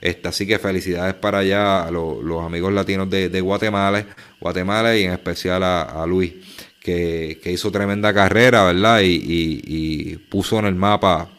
Este, 0.00 0.28
así 0.28 0.46
que 0.46 0.58
felicidades 0.58 1.14
para 1.14 1.38
allá 1.38 1.84
a 1.84 1.90
los 1.90 2.44
amigos 2.44 2.72
latinos 2.72 3.10
de, 3.10 3.40
Guatemala, 3.40 4.06
Guatemala 4.40 4.96
y 4.96 5.04
en 5.04 5.12
especial 5.12 5.62
a, 5.64 6.04
Luis, 6.06 6.34
que, 6.80 7.40
hizo 7.46 7.72
tremenda 7.72 8.14
carrera, 8.14 8.64
¿verdad? 8.64 9.00
Y, 9.02 10.16
puso 10.28 10.58
en 10.58 10.66
el 10.66 10.74
mapa 10.74 11.30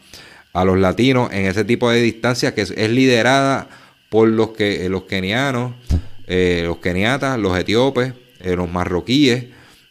a 0.52 0.64
los 0.64 0.78
latinos 0.78 1.32
en 1.32 1.46
ese 1.46 1.64
tipo 1.64 1.90
de 1.90 2.02
distancia 2.02 2.54
que 2.54 2.62
es, 2.62 2.90
liderada 2.90 3.68
por 4.08 4.28
los, 4.28 4.50
que, 4.50 4.88
los 4.88 5.04
kenianos, 5.04 5.74
eh, 6.26 6.64
los 6.66 6.78
keniatas, 6.78 7.38
los 7.38 7.56
etíopes, 7.58 8.12
eh, 8.40 8.56
los 8.56 8.70
marroquíes, 8.70 9.46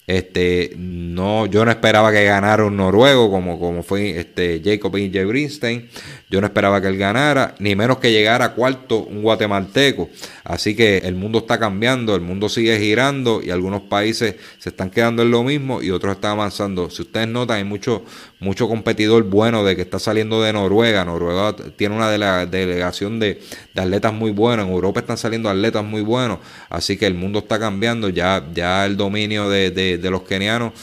este, 0.09 0.73
no, 0.75 1.45
yo 1.45 1.63
no 1.65 1.69
esperaba 1.69 2.11
que 2.11 2.23
ganara 2.23 2.65
un 2.65 2.75
noruego 2.75 3.29
como, 3.29 3.59
como 3.59 3.83
fue 3.83 4.17
este 4.19 4.59
Jacob 4.65 4.97
Ingebrinstein. 4.97 5.87
Yo 6.31 6.41
no 6.41 6.47
esperaba 6.47 6.81
que 6.81 6.87
él 6.87 6.97
ganara, 6.97 7.53
ni 7.59 7.75
menos 7.75 7.99
que 7.99 8.11
llegara 8.11 8.55
cuarto 8.55 9.03
un 9.03 9.21
guatemalteco. 9.21 10.09
Así 10.43 10.75
que 10.75 10.97
el 10.97 11.13
mundo 11.13 11.37
está 11.37 11.59
cambiando, 11.59 12.15
el 12.15 12.21
mundo 12.21 12.49
sigue 12.49 12.79
girando 12.79 13.39
y 13.43 13.51
algunos 13.51 13.83
países 13.83 14.33
se 14.57 14.69
están 14.69 14.89
quedando 14.89 15.21
en 15.21 15.29
lo 15.29 15.43
mismo 15.43 15.79
y 15.79 15.91
otros 15.91 16.15
están 16.15 16.31
avanzando. 16.31 16.89
Si 16.89 17.03
ustedes 17.03 17.27
notan, 17.27 17.57
hay 17.57 17.63
mucho, 17.63 18.03
mucho 18.39 18.67
competidor 18.67 19.23
bueno 19.23 19.63
de 19.63 19.75
que 19.75 19.81
está 19.81 19.99
saliendo 19.99 20.41
de 20.41 20.53
Noruega. 20.53 21.05
Noruega 21.05 21.55
tiene 21.75 21.95
una 21.95 22.09
delegación 22.09 23.19
de, 23.19 23.41
atletas 23.75 24.13
muy 24.13 24.31
buenos. 24.31 24.67
En 24.67 24.73
Europa 24.73 25.01
están 25.01 25.17
saliendo 25.17 25.49
atletas 25.49 25.83
muy 25.83 26.01
buenos. 26.01 26.39
Así 26.69 26.97
que 26.97 27.05
el 27.05 27.15
mundo 27.15 27.39
está 27.39 27.59
cambiando. 27.59 28.09
Ya, 28.09 28.45
ya 28.53 28.85
el 28.85 28.97
dominio 28.97 29.49
de, 29.49 29.71
de 29.71 30.09
los 30.09 30.23
kenianos 30.23 30.73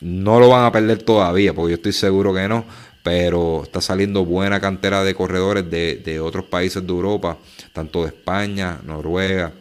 no 0.00 0.40
lo 0.40 0.48
van 0.48 0.64
a 0.64 0.72
perder 0.72 1.02
todavía, 1.02 1.54
porque 1.54 1.70
yo 1.70 1.76
estoy 1.76 1.92
seguro 1.92 2.34
que 2.34 2.48
no 2.48 2.64
pero 3.04 3.64
está 3.64 3.82
saliendo 3.82 4.24
buena 4.24 4.60
cantera 4.60 5.04
de 5.04 5.14
corredores 5.14 5.70
de, 5.70 6.20
otros 6.20 6.46
países 6.46 6.84
de 6.84 6.90
Europa, 6.90 7.36
tanto 7.74 8.00
de 8.00 8.08
España, 8.08 8.80
Noruega, 8.82 9.52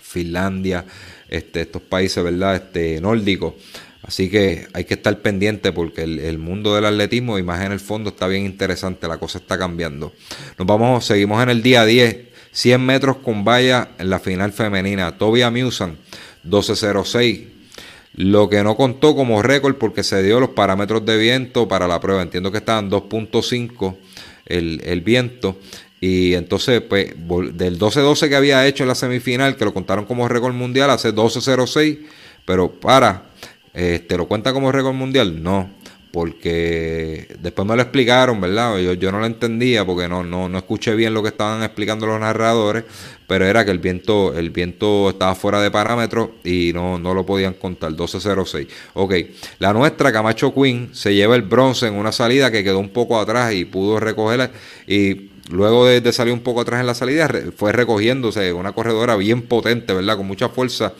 Finlandia, 0.00 0.86
este, 1.28 1.60
estos 1.60 1.82
países, 1.82 2.24
¿verdad? 2.24 2.56
Este, 2.56 2.98
nórdicos. 2.98 3.52
Así 4.10 4.28
que 4.28 4.66
hay 4.72 4.86
que 4.86 4.94
estar 4.94 5.16
pendiente 5.22 5.70
porque 5.70 6.02
el, 6.02 6.36
mundo 6.36 6.74
del 6.74 6.84
atletismo, 6.84 7.38
y 7.38 7.44
más 7.44 7.64
en 7.64 7.70
el 7.70 7.78
fondo, 7.78 8.10
está 8.10 8.26
bien 8.26 8.44
interesante, 8.44 9.06
la 9.06 9.18
cosa 9.18 9.38
está 9.38 9.56
cambiando. 9.56 10.12
Nos 10.58 10.66
vamos, 10.66 11.04
seguimos 11.04 11.40
en 11.40 11.48
el 11.48 11.62
día 11.62 11.84
10, 11.84 12.16
100 12.50 12.84
metros 12.84 13.18
con 13.18 13.44
valla 13.44 13.90
en 14.00 14.10
la 14.10 14.18
final 14.18 14.52
femenina. 14.52 15.16
Tobia 15.16 15.48
Musan, 15.52 15.96
1206 16.42 17.40
lo 18.14 18.48
que 18.48 18.64
no 18.64 18.74
contó 18.74 19.14
como 19.14 19.42
récord 19.42 19.76
porque 19.76 20.02
se 20.02 20.20
dio 20.24 20.40
los 20.40 20.50
parámetros 20.50 21.06
de 21.06 21.16
viento 21.16 21.68
para 21.68 21.86
la 21.86 22.00
prueba. 22.00 22.22
Entiendo 22.22 22.50
que 22.50 22.58
estaban 22.58 22.90
2.5 22.90 23.96
el, 24.46 24.80
el 24.84 25.02
viento. 25.02 25.56
Y 26.00 26.34
entonces, 26.34 26.80
pues, 26.80 27.14
del 27.14 27.78
12-12 27.78 28.28
que 28.28 28.34
había 28.34 28.66
hecho 28.66 28.82
en 28.82 28.88
la 28.88 28.96
semifinal, 28.96 29.56
que 29.56 29.64
lo 29.64 29.72
contaron 29.72 30.04
como 30.04 30.26
récord 30.26 30.52
mundial, 30.52 30.90
hace 30.90 31.14
12-06, 31.14 32.00
pero 32.44 32.72
para, 32.72 33.29
eh, 33.74 34.04
¿te 34.08 34.16
lo 34.16 34.26
cuenta 34.26 34.52
como 34.52 34.72
récord 34.72 34.94
mundial? 34.94 35.42
No 35.42 35.80
porque 36.10 37.36
después 37.40 37.66
me 37.68 37.76
lo 37.76 37.82
explicaron, 37.82 38.40
¿verdad? 38.40 38.78
Yo, 38.78 38.94
yo 38.94 39.12
no 39.12 39.20
lo 39.20 39.26
entendía 39.26 39.84
porque 39.84 40.08
no, 40.08 40.24
no, 40.24 40.48
no 40.48 40.58
escuché 40.58 40.94
bien 40.94 41.14
lo 41.14 41.22
que 41.22 41.28
estaban 41.28 41.62
explicando 41.62 42.06
los 42.06 42.18
narradores, 42.18 42.84
pero 43.26 43.46
era 43.46 43.64
que 43.64 43.70
el 43.70 43.78
viento, 43.78 44.36
el 44.36 44.50
viento 44.50 45.10
estaba 45.10 45.34
fuera 45.34 45.60
de 45.60 45.70
parámetros 45.70 46.30
y 46.42 46.72
no, 46.74 46.98
no 46.98 47.14
lo 47.14 47.24
podían 47.24 47.54
contar, 47.54 47.92
12.06. 47.92 48.66
Ok, 48.94 49.14
la 49.60 49.72
nuestra, 49.72 50.12
Camacho 50.12 50.52
Queen, 50.52 50.90
se 50.92 51.14
lleva 51.14 51.36
el 51.36 51.42
bronce 51.42 51.86
en 51.86 51.94
una 51.94 52.10
salida 52.10 52.50
que 52.50 52.64
quedó 52.64 52.80
un 52.80 52.90
poco 52.90 53.20
atrás 53.20 53.54
y 53.54 53.64
pudo 53.64 54.00
recogerla 54.00 54.50
y 54.88 55.30
luego 55.50 55.86
de, 55.86 56.00
de 56.00 56.12
salir 56.12 56.32
un 56.32 56.40
poco 56.40 56.62
atrás 56.62 56.80
en 56.80 56.86
la 56.86 56.94
salida 56.94 57.28
fue 57.56 57.72
recogiéndose 57.72 58.52
una 58.52 58.72
corredora 58.72 59.14
bien 59.14 59.42
potente, 59.42 59.94
¿verdad? 59.94 60.16
Con 60.16 60.26
mucha 60.26 60.48
fuerza 60.48 60.92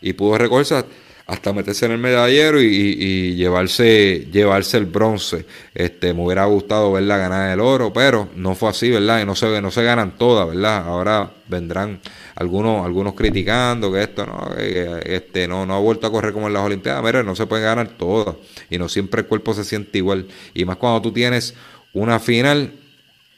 y 0.00 0.14
pudo 0.14 0.36
recogerse 0.38 0.84
hasta 1.28 1.52
meterse 1.52 1.84
en 1.84 1.92
el 1.92 1.98
medallero 1.98 2.58
y, 2.58 3.36
llevarse, 3.36 4.26
llevarse 4.32 4.78
el 4.78 4.86
bronce. 4.86 5.44
Este, 5.74 6.14
me 6.14 6.24
hubiera 6.24 6.46
gustado 6.46 6.90
verla 6.92 7.18
ganar 7.18 7.52
el 7.52 7.60
oro, 7.60 7.92
pero 7.92 8.30
no 8.34 8.54
fue 8.54 8.70
así, 8.70 8.90
¿verdad? 8.90 9.20
Y 9.20 9.26
no 9.26 9.36
se, 9.36 9.60
no 9.60 9.70
se 9.70 9.82
ganan 9.82 10.16
todas, 10.16 10.48
¿verdad? 10.48 10.86
Ahora 10.86 11.30
vendrán 11.46 12.00
algunos, 12.34 12.82
algunos 12.84 13.12
criticando 13.12 13.92
que 13.92 14.04
esto 14.04 14.24
no, 14.24 14.54
este, 14.56 15.46
no, 15.46 15.66
no 15.66 15.74
ha 15.74 15.78
vuelto 15.78 16.06
a 16.06 16.10
correr 16.10 16.32
como 16.32 16.46
en 16.46 16.54
las 16.54 16.62
Olimpiadas. 16.62 17.04
Mira, 17.04 17.22
no 17.22 17.36
se 17.36 17.44
pueden 17.44 17.66
ganar 17.66 17.88
todas. 17.88 18.34
Y 18.70 18.78
no 18.78 18.88
siempre 18.88 19.20
el 19.20 19.26
cuerpo 19.26 19.52
se 19.52 19.64
siente 19.64 19.98
igual. 19.98 20.26
Y 20.54 20.64
más 20.64 20.78
cuando 20.78 21.02
tú 21.02 21.12
tienes 21.12 21.54
una 21.92 22.20
final 22.20 22.72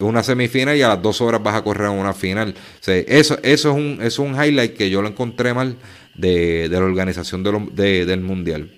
una 0.01 0.23
semifinal 0.23 0.77
y 0.77 0.83
a 0.83 0.89
las 0.89 1.03
dos 1.03 1.21
horas 1.21 1.43
vas 1.43 1.55
a 1.55 1.63
correr 1.63 1.89
una 1.89 2.15
final. 2.15 2.55
eso, 2.87 2.95
eso, 3.05 3.39
es 3.43 3.65
un, 3.65 3.99
es 4.03 4.19
un 4.19 4.35
highlight 4.35 4.77
que 4.77 4.91
yo 4.91 5.03
lo 5.03 5.09
encontré 5.09 5.55
mal 5.55 5.77
de, 6.15 6.69
la 6.71 6.79
organización 6.79 7.43
del 7.43 8.21
Mundial. 8.21 8.71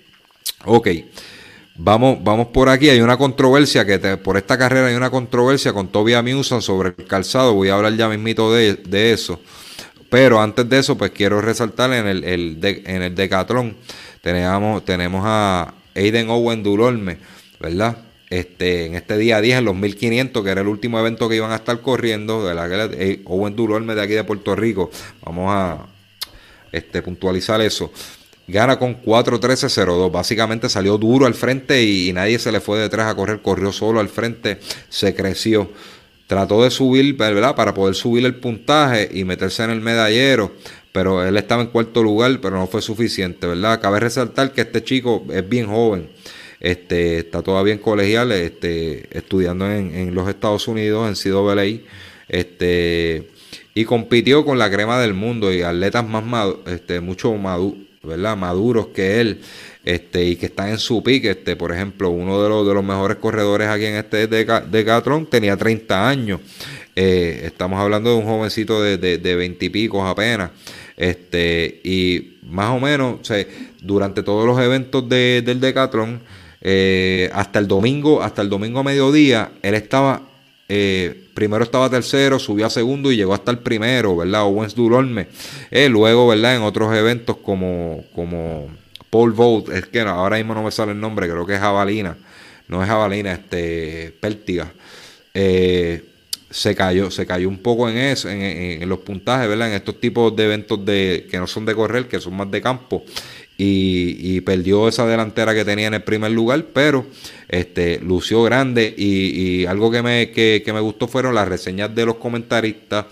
Ok, 0.64 0.88
vamos, 1.76 2.18
vamos 2.22 2.48
por 2.48 2.68
aquí. 2.68 2.88
Hay 2.88 3.00
una 3.00 3.16
controversia, 3.16 3.84
que 3.84 3.98
por 4.16 4.36
esta 4.36 4.58
carrera 4.58 4.88
hay 4.88 4.94
una 4.94 5.10
controversia 5.10 5.72
con 5.72 5.88
Tobias 5.88 6.22
Musan 6.22 6.62
sobre 6.62 6.90
el 6.90 7.06
calzado. 7.06 7.54
Voy 7.54 7.68
a 7.68 7.74
hablar 7.74 7.96
ya 7.96 8.08
mismito 8.08 8.52
de, 8.52 8.74
de 8.74 9.12
eso. 9.12 9.40
Pero 10.10 10.40
antes 10.42 10.68
de 10.68 10.78
eso, 10.78 10.98
pues 10.98 11.10
quiero 11.12 11.40
resaltar 11.40 11.92
en 11.94 12.06
el, 12.06 12.24
en 12.24 13.02
el 13.02 13.14
Decathlon. 13.14 13.74
Tenemos, 14.20 14.84
tenemos 14.84 15.22
a 15.24 15.74
Aiden 15.94 16.28
Owen 16.28 16.62
Dulorme, 16.62 17.16
¿verdad? 17.58 17.96
Este, 18.32 18.86
en 18.86 18.94
este 18.94 19.18
día 19.18 19.42
10, 19.42 19.58
en 19.58 19.66
los 19.66 19.76
1500, 19.76 20.42
que 20.42 20.48
era 20.48 20.62
el 20.62 20.66
último 20.66 20.98
evento 20.98 21.28
que 21.28 21.36
iban 21.36 21.52
a 21.52 21.56
estar 21.56 21.78
corriendo, 21.82 22.46
de 22.46 22.54
la 22.54 22.66
que 22.66 23.20
Owen 23.26 23.54
Dulorme 23.54 23.94
de 23.94 24.00
aquí 24.00 24.14
de 24.14 24.24
Puerto 24.24 24.56
Rico. 24.56 24.90
Vamos 25.22 25.50
a, 25.50 25.86
este, 26.72 27.02
puntualizar 27.02 27.60
eso. 27.60 27.92
Gana 28.48 28.78
con 28.78 29.02
4-13-0-2. 29.02 30.10
Básicamente 30.10 30.70
salió 30.70 30.96
duro 30.96 31.26
al 31.26 31.34
frente 31.34 31.84
y, 31.84 32.10
nadie 32.14 32.38
se 32.38 32.50
le 32.50 32.60
fue 32.60 32.78
detrás 32.78 33.10
a 33.10 33.14
correr. 33.14 33.42
Corrió 33.42 33.70
solo 33.70 34.00
al 34.00 34.08
frente. 34.08 34.60
Se 34.88 35.14
creció. 35.14 35.70
Trató 36.26 36.64
de 36.64 36.70
subir, 36.70 37.14
¿verdad? 37.14 37.54
Para 37.54 37.74
poder 37.74 37.94
subir 37.94 38.24
el 38.24 38.36
puntaje 38.36 39.10
y 39.12 39.24
meterse 39.24 39.62
en 39.64 39.72
el 39.72 39.82
medallero. 39.82 40.52
Pero 40.90 41.22
él 41.22 41.36
estaba 41.36 41.60
en 41.60 41.68
cuarto 41.68 42.02
lugar, 42.02 42.38
pero 42.40 42.56
no 42.56 42.66
fue 42.66 42.80
suficiente, 42.80 43.46
¿verdad? 43.46 43.78
Cabe 43.78 44.00
resaltar 44.00 44.54
que 44.54 44.62
este 44.62 44.82
chico 44.82 45.22
es 45.30 45.46
bien 45.46 45.66
joven. 45.66 46.08
Este, 46.62 47.18
está 47.18 47.42
todavía 47.42 47.72
en 47.72 47.80
colegial, 47.80 48.30
este, 48.30 49.08
estudiando 49.10 49.68
en, 49.68 50.14
los 50.14 50.28
Estados 50.28 50.68
Unidos, 50.68 51.08
en 51.08 51.32
CWA. 51.32 51.64
Este, 52.28 53.30
y 53.74 53.84
compitió 53.84 54.44
con 54.44 54.60
la 54.60 54.70
crema 54.70 55.00
del 55.00 55.12
mundo 55.12 55.52
y 55.52 55.62
atletas 55.62 56.06
más 56.08 56.54
este, 56.66 57.00
mucho 57.00 57.34
¿verdad? 58.04 58.36
maduros 58.36 58.88
que 58.94 59.20
él 59.20 59.40
este, 59.84 60.24
y 60.24 60.36
que 60.36 60.46
están 60.46 60.68
en 60.68 60.78
su 60.78 61.02
pique. 61.02 61.30
Este, 61.30 61.56
por 61.56 61.72
ejemplo, 61.72 62.10
uno 62.10 62.40
de 62.40 62.48
los, 62.48 62.64
de 62.64 62.74
los 62.74 62.84
mejores 62.84 63.16
corredores 63.16 63.66
aquí 63.66 63.86
en 63.86 63.96
este 63.96 64.28
Decathlon 64.28 65.26
tenía 65.26 65.56
30 65.56 66.08
años. 66.08 66.40
Eh, 66.94 67.42
estamos 67.44 67.80
hablando 67.80 68.10
de 68.10 68.16
un 68.18 68.24
jovencito 68.24 68.80
de, 68.80 68.98
de, 68.98 69.34
20 69.34 69.64
y 69.64 69.68
pico 69.68 70.06
apenas. 70.06 70.52
Este, 70.96 71.80
y 71.82 72.38
más 72.48 72.70
o 72.70 72.78
menos, 72.78 73.18
durante 73.80 74.22
todos 74.22 74.46
los 74.46 74.60
eventos 74.60 75.08
del 75.08 75.58
Decathlon, 75.58 76.20
eh, 76.62 77.30
hasta 77.32 77.58
el 77.58 77.68
domingo, 77.68 78.22
hasta 78.22 78.42
el 78.42 78.48
domingo 78.48 78.80
a 78.80 78.84
mediodía, 78.84 79.52
él 79.62 79.74
estaba 79.74 80.22
eh, 80.74 81.28
primero 81.34 81.64
estaba 81.64 81.90
tercero, 81.90 82.38
subió 82.38 82.64
a 82.64 82.70
segundo 82.70 83.12
y 83.12 83.16
llegó 83.16 83.34
hasta 83.34 83.50
el 83.50 83.58
primero, 83.58 84.16
¿verdad? 84.16 84.44
Owens 84.44 84.74
Dulorme. 84.74 85.26
Eh, 85.70 85.90
luego, 85.90 86.28
¿verdad? 86.28 86.56
En 86.56 86.62
otros 86.62 86.96
eventos 86.96 87.36
como, 87.36 88.04
como 88.14 88.68
Paul 89.10 89.32
Vogt, 89.32 89.68
es 89.68 89.86
que 89.86 90.00
ahora 90.00 90.36
mismo 90.36 90.54
no 90.54 90.62
me 90.62 90.70
sale 90.70 90.92
el 90.92 91.00
nombre, 91.00 91.28
creo 91.28 91.44
que 91.44 91.56
es 91.56 91.60
Jabalina. 91.60 92.16
No 92.68 92.82
es 92.82 92.88
Jabalina, 92.88 93.32
este, 93.32 94.16
Pértiga. 94.18 94.72
Eh, 95.34 96.04
se 96.48 96.74
cayó, 96.74 97.10
se 97.10 97.26
cayó 97.26 97.50
un 97.50 97.58
poco 97.58 97.88
en 97.90 97.98
eso, 97.98 98.30
en, 98.30 98.86
los 98.88 99.00
puntajes, 99.00 99.48
¿verdad? 99.48 99.68
En 99.68 99.74
estos 99.74 100.00
tipos 100.00 100.34
de 100.36 100.44
eventos 100.44 100.82
de, 100.84 101.26
que 101.30 101.38
no 101.38 101.46
son 101.46 101.66
de 101.66 101.74
correr, 101.74 102.08
que 102.08 102.20
son 102.20 102.34
más 102.34 102.50
de 102.50 102.62
campo 102.62 103.04
y, 103.57 104.40
perdió 104.40 104.88
esa 104.88 105.07
delantera 105.07 105.55
que 105.55 105.64
tenía 105.64 105.86
en 105.86 105.94
el 105.94 106.03
primer 106.03 106.32
lugar, 106.32 106.66
pero 106.72 107.07
este, 107.48 108.00
lució 108.00 108.42
grande 108.42 108.92
y, 108.96 109.66
algo 109.66 109.90
que 109.90 110.03
me, 110.03 110.30
que, 110.30 110.62
me 110.72 110.80
gustó 110.80 111.07
fueron 111.07 111.34
las 111.34 111.48
reseñas 111.48 111.94
de 111.94 112.07
los 112.07 112.16
comentaristas 112.16 113.07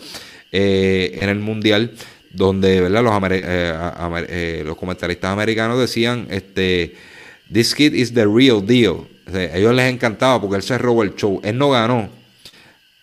eh, 0.51 1.19
en 1.21 1.29
el 1.29 1.39
Mundial, 1.39 1.93
donde 2.33 2.81
¿verdad? 2.81 3.03
Los, 3.03 3.31
eh, 3.31 3.75
eh, 4.29 4.63
los 4.67 4.77
comentaristas 4.77 5.31
americanos 5.31 5.79
decían, 5.79 6.27
este, 6.31 6.95
this 7.53 7.75
kid 7.75 7.95
is 7.95 8.13
the 8.13 8.27
real 8.27 8.65
deal. 8.65 9.07
a 9.33 9.57
ellos 9.57 9.75
les 9.75 9.93
encantaba 9.93 10.41
porque 10.41 10.57
él 10.57 10.63
se 10.63 10.79
robó 10.79 11.03
el 11.03 11.15
show. 11.15 11.41
Él 11.45 11.57
no 11.59 11.71
ganó. 11.71 12.09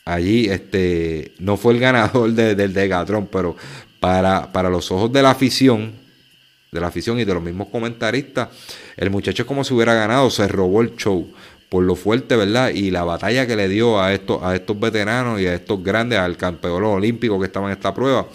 Allí 0.04 0.50
este, 0.50 1.34
no 1.40 1.58
fue 1.58 1.74
el 1.74 1.80
ganador 1.80 2.32
del 2.32 2.74
Degatron, 2.74 3.28
pero 3.28 3.58
para, 4.00 4.52
para 4.54 4.70
los 4.70 4.90
ojos 4.92 5.12
de 5.12 5.22
la 5.22 5.32
afición, 5.32 6.07
de 6.72 6.80
la 6.80 6.88
afición 6.88 7.20
y 7.20 7.26
de 7.26 7.34
los 7.34 7.44
mismos 7.44 7.70
comentaristas, 7.70 8.50
el 8.98 9.10
muchacho 9.10 9.44
es 9.44 9.48
como 9.48 9.64
si 9.64 9.74
hubiera 9.74 9.94
ganado, 9.94 10.30
se 10.30 10.48
robó 10.48 10.82
el 10.82 10.96
show 10.96 11.28
por 11.70 11.84
lo 11.84 11.96
fuerte, 11.96 12.36
¿verdad? 12.36 12.70
Y 12.70 12.92
la 12.92 13.04
batalla 13.04 13.46
que 13.46 13.56
le 13.56 13.68
dio 13.68 14.02
a 14.02 14.14
estos, 14.14 14.42
a 14.44 14.56
estos 14.56 14.80
veteranos 14.80 15.42
y 15.42 15.48
a 15.48 15.54
estos 15.54 15.84
grandes, 15.84 16.20
al 16.20 16.38
campeón 16.38 16.84
olímpico 16.84 17.40
que 17.40 17.46
estaba 17.46 17.68
en 17.68 17.74
esta 17.74 17.94
prueba, 17.94 18.28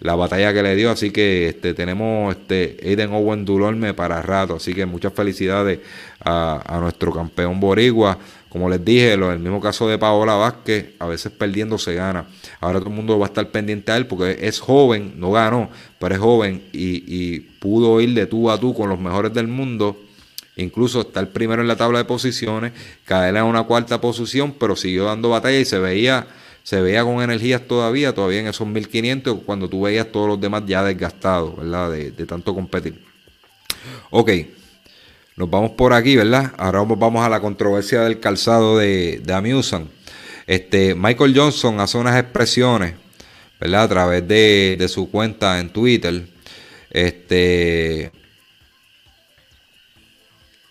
la 0.00 0.14
batalla 0.16 0.52
que 0.52 0.62
le 0.62 0.74
dio, 0.76 0.90
así 0.90 1.10
que 1.10 1.48
este, 1.48 1.72
tenemos 1.72 2.36
este 2.36 2.76
Aiden 2.82 3.12
Owen 3.12 3.44
Dulorme 3.44 3.94
para 3.94 4.20
rato, 4.20 4.56
así 4.56 4.74
que 4.74 4.84
muchas 4.84 5.14
felicidades 5.14 5.80
a, 6.22 6.62
a 6.66 6.78
nuestro 6.78 7.10
campeón 7.12 7.58
boricua, 7.58 8.18
como 8.54 8.70
les 8.70 8.84
dije, 8.84 9.16
lo, 9.16 9.32
el 9.32 9.40
mismo 9.40 9.60
caso 9.60 9.88
de 9.88 9.98
Paola 9.98 10.34
Vázquez, 10.34 10.90
a 11.00 11.08
veces 11.08 11.32
perdiendo 11.32 11.76
se 11.76 11.94
gana. 11.94 12.28
Ahora 12.60 12.78
todo 12.78 12.90
el 12.90 12.94
mundo 12.94 13.18
va 13.18 13.26
a 13.26 13.28
estar 13.28 13.50
pendiente 13.50 13.90
a 13.90 13.96
él 13.96 14.06
porque 14.06 14.38
es 14.42 14.60
joven, 14.60 15.14
no 15.16 15.32
ganó, 15.32 15.70
pero 15.98 16.14
es 16.14 16.20
joven 16.20 16.62
y, 16.72 17.40
pudo 17.58 18.00
ir 18.00 18.14
de 18.14 18.28
tú 18.28 18.52
a 18.52 18.60
tú 18.60 18.72
con 18.72 18.88
los 18.88 19.00
mejores 19.00 19.34
del 19.34 19.48
mundo. 19.48 20.00
Incluso 20.54 21.00
está 21.00 21.18
el 21.18 21.26
primero 21.26 21.62
en 21.62 21.66
la 21.66 21.74
tabla 21.74 21.98
de 21.98 22.04
posiciones, 22.04 22.72
caer 23.04 23.34
en 23.34 23.42
una 23.42 23.64
cuarta 23.64 24.00
posición, 24.00 24.54
pero 24.56 24.76
siguió 24.76 25.06
dando 25.06 25.30
batalla 25.30 25.58
y 25.58 25.64
se 25.64 25.80
veía, 25.80 26.28
se 26.62 26.80
veía 26.80 27.02
con 27.02 27.24
energías 27.24 27.66
todavía, 27.66 28.14
todavía 28.14 28.38
en 28.38 28.46
esos 28.46 28.68
1500, 28.68 29.40
cuando 29.44 29.68
tú 29.68 29.82
veías 29.82 30.12
todos 30.12 30.28
los 30.28 30.40
demás 30.40 30.62
ya 30.64 30.84
desgastados, 30.84 31.56
¿verdad? 31.56 31.90
De, 31.90 32.12
de 32.12 32.24
tanto 32.24 32.54
competir. 32.54 33.02
Ok. 34.10 34.30
Nos 35.36 35.50
vamos 35.50 35.72
por 35.72 35.92
aquí, 35.92 36.14
¿verdad? 36.14 36.52
Ahora 36.56 36.82
vamos 36.82 37.24
a 37.24 37.28
la 37.28 37.40
controversia 37.40 38.02
del 38.02 38.20
calzado 38.20 38.78
de, 38.78 39.20
de 39.24 39.32
Amusan. 39.32 39.88
Este, 40.46 40.94
Michael 40.94 41.36
Johnson 41.36 41.80
hace 41.80 41.98
unas 41.98 42.16
expresiones, 42.20 42.94
¿verdad? 43.60 43.82
A 43.82 43.88
través 43.88 44.28
de, 44.28 44.86
su 44.88 45.10
cuenta 45.10 45.58
en 45.58 45.70
Twitter. 45.70 46.28
Este. 46.88 48.12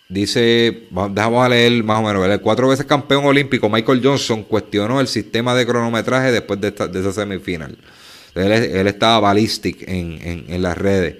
Dice, 0.08 0.86
dejamos 1.10 1.44
a 1.44 1.48
leer 1.50 1.82
más 1.82 1.98
o 1.98 2.02
menos, 2.02 2.22
¿verdad? 2.22 2.40
Cuatro 2.40 2.68
veces 2.68 2.86
campeón 2.86 3.26
olímpico, 3.26 3.68
Michael 3.68 4.00
Johnson 4.02 4.44
cuestionó 4.44 5.00
el 5.00 5.08
sistema 5.08 5.54
de 5.54 5.66
cronometraje 5.66 6.30
después 6.32 6.58
de, 6.60 6.68
esta, 6.68 6.88
de 6.88 7.00
esa 7.00 7.12
semifinal. 7.12 7.76
Él, 8.34 8.86
estaba 8.86 9.20
ballistic 9.20 9.82
en, 9.88 10.46
en 10.48 10.62
las 10.62 10.78
redes. 10.78 11.16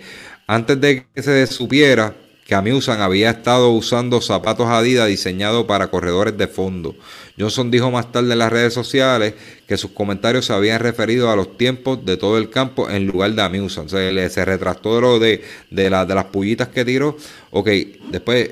Antes 0.47 0.81
de 0.81 1.07
que 1.15 1.23
se 1.23 1.47
supiera 1.47 2.15
que 2.45 2.55
Amusan 2.55 3.01
había 3.01 3.31
estado 3.31 3.71
usando 3.71 4.21
zapatos 4.21 4.69
Adidas 4.69 5.09
diseñados 5.09 5.65
para 5.65 5.89
corredores 5.89 6.37
de 6.37 6.47
fondo. 6.47 6.95
Johnson 7.39 7.71
dijo 7.71 7.91
más 7.91 8.13
tarde 8.13 8.33
en 8.33 8.39
las 8.39 8.53
redes 8.53 8.75
sociales 8.75 9.35
que 9.67 9.79
sus 9.79 9.93
comentarios 9.93 10.45
se 10.45 10.53
habían 10.53 10.81
referido 10.81 11.31
a 11.31 11.37
los 11.37 11.57
tiempos 11.57 12.05
de 12.05 12.19
todo 12.19 12.37
el 12.37 12.51
campo 12.51 12.91
en 12.91 13.07
lugar 13.07 13.33
de 13.33 13.43
Amusan. 13.43 13.89
Se, 13.89 14.29
se 14.29 14.45
retractó 14.45 14.95
de, 14.95 15.01
lo 15.01 15.19
de, 15.19 15.43
de 15.71 15.91
las 15.91 16.25
pullitas 16.27 16.69
que 16.69 16.85
tiró. 16.85 17.17
Ok, 17.51 17.69
después 18.11 18.51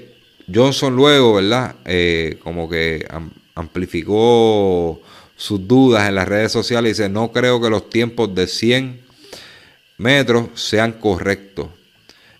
Johnson 0.52 0.96
luego, 0.96 1.34
¿verdad? 1.34 1.76
Eh, 1.84 2.38
como 2.42 2.68
que 2.68 3.06
amplificó 3.54 5.00
sus 5.36 5.68
dudas 5.68 6.08
en 6.08 6.14
las 6.14 6.26
redes 6.28 6.50
sociales 6.50 6.90
y 6.90 7.02
dice, 7.02 7.08
no 7.10 7.30
creo 7.30 7.60
que 7.60 7.68
los 7.68 7.90
tiempos 7.90 8.34
de 8.34 8.46
100 8.46 9.00
metros 9.98 10.48
sean 10.54 10.92
correctos 10.92 11.68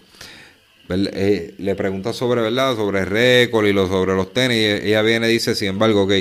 eh, 0.89 1.55
le 1.57 1.75
pregunta 1.75 2.11
sobre, 2.11 2.41
¿verdad? 2.41 2.75
Sobre 2.75 2.99
el 3.01 3.05
récord 3.07 3.65
y 3.65 3.73
lo, 3.73 3.87
sobre 3.87 4.13
los 4.13 4.33
tenis. 4.33 4.83
ella 4.83 5.01
viene 5.01 5.29
y 5.29 5.33
dice, 5.33 5.55
sin 5.55 5.69
embargo, 5.69 6.03
ok. 6.03 6.11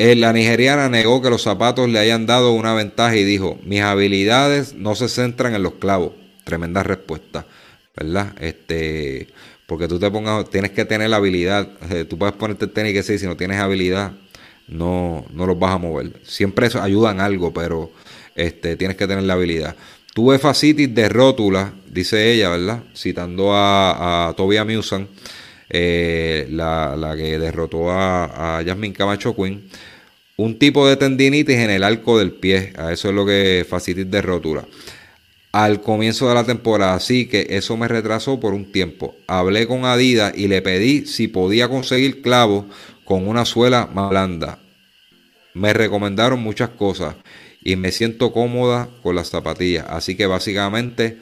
Eh, 0.00 0.14
la 0.14 0.32
nigeriana 0.32 0.88
negó 0.88 1.22
que 1.22 1.30
los 1.30 1.42
zapatos 1.42 1.88
le 1.88 1.98
hayan 1.98 2.26
dado 2.26 2.52
una 2.52 2.72
ventaja 2.74 3.16
y 3.16 3.24
dijo, 3.24 3.58
mis 3.64 3.80
habilidades 3.80 4.74
no 4.74 4.94
se 4.94 5.08
centran 5.08 5.54
en 5.54 5.62
los 5.62 5.74
clavos. 5.74 6.12
Tremenda 6.44 6.82
respuesta. 6.82 7.46
¿verdad? 7.98 8.34
Este, 8.40 9.28
porque 9.68 9.86
tú 9.86 9.98
te 9.98 10.10
pongas, 10.10 10.48
tienes 10.48 10.70
que 10.70 10.86
tener 10.86 11.10
la 11.10 11.18
habilidad. 11.18 11.68
Tú 12.08 12.16
puedes 12.16 12.34
ponerte 12.34 12.64
el 12.64 12.70
tenis 12.70 12.94
que 12.94 13.02
sí, 13.02 13.18
si 13.18 13.26
no 13.26 13.36
tienes 13.36 13.60
habilidad, 13.60 14.12
no, 14.66 15.26
no 15.34 15.44
los 15.44 15.58
vas 15.58 15.74
a 15.74 15.78
mover. 15.78 16.10
Siempre 16.24 16.68
eso 16.68 16.80
ayudan 16.80 17.20
algo, 17.20 17.52
pero 17.52 17.90
este, 18.34 18.76
tienes 18.76 18.96
que 18.96 19.06
tener 19.06 19.24
la 19.24 19.34
habilidad. 19.34 19.76
Tuve 20.14 20.38
facitis 20.38 20.94
de 20.94 21.10
rótula, 21.10 21.74
dice 21.86 22.32
ella, 22.32 22.48
¿verdad? 22.48 22.82
Citando 22.96 23.52
a, 23.52 24.28
a 24.28 24.32
Toby 24.32 24.58
Musan, 24.64 25.06
eh, 25.68 26.46
la, 26.50 27.12
que 27.14 27.38
derrotó 27.38 27.90
a, 27.90 28.60
a 28.60 28.64
Jasmine 28.64 28.94
Camacho 28.94 29.36
Quinn. 29.36 29.68
Un 30.38 30.58
tipo 30.58 30.88
de 30.88 30.96
tendinitis 30.96 31.56
en 31.56 31.68
el 31.68 31.84
arco 31.84 32.18
del 32.18 32.32
pie. 32.32 32.72
A 32.78 32.90
eso 32.90 33.10
es 33.10 33.14
lo 33.14 33.26
que 33.26 33.66
facitis 33.68 34.10
de 34.10 34.22
rótula 34.22 34.64
al 35.52 35.80
comienzo 35.80 36.28
de 36.28 36.34
la 36.34 36.44
temporada, 36.44 36.94
así 36.94 37.26
que 37.26 37.46
eso 37.50 37.76
me 37.76 37.88
retrasó 37.88 38.38
por 38.38 38.54
un 38.54 38.70
tiempo. 38.70 39.14
Hablé 39.26 39.66
con 39.66 39.84
Adidas 39.84 40.32
y 40.36 40.48
le 40.48 40.62
pedí 40.62 41.06
si 41.06 41.28
podía 41.28 41.68
conseguir 41.68 42.22
clavos 42.22 42.66
con 43.04 43.26
una 43.26 43.44
suela 43.44 43.88
más 43.92 44.10
blanda. 44.10 44.58
Me 45.54 45.72
recomendaron 45.72 46.40
muchas 46.40 46.70
cosas 46.70 47.16
y 47.62 47.76
me 47.76 47.92
siento 47.92 48.32
cómoda 48.32 48.88
con 49.02 49.16
las 49.16 49.30
zapatillas, 49.30 49.86
así 49.88 50.16
que 50.16 50.26
básicamente 50.26 51.18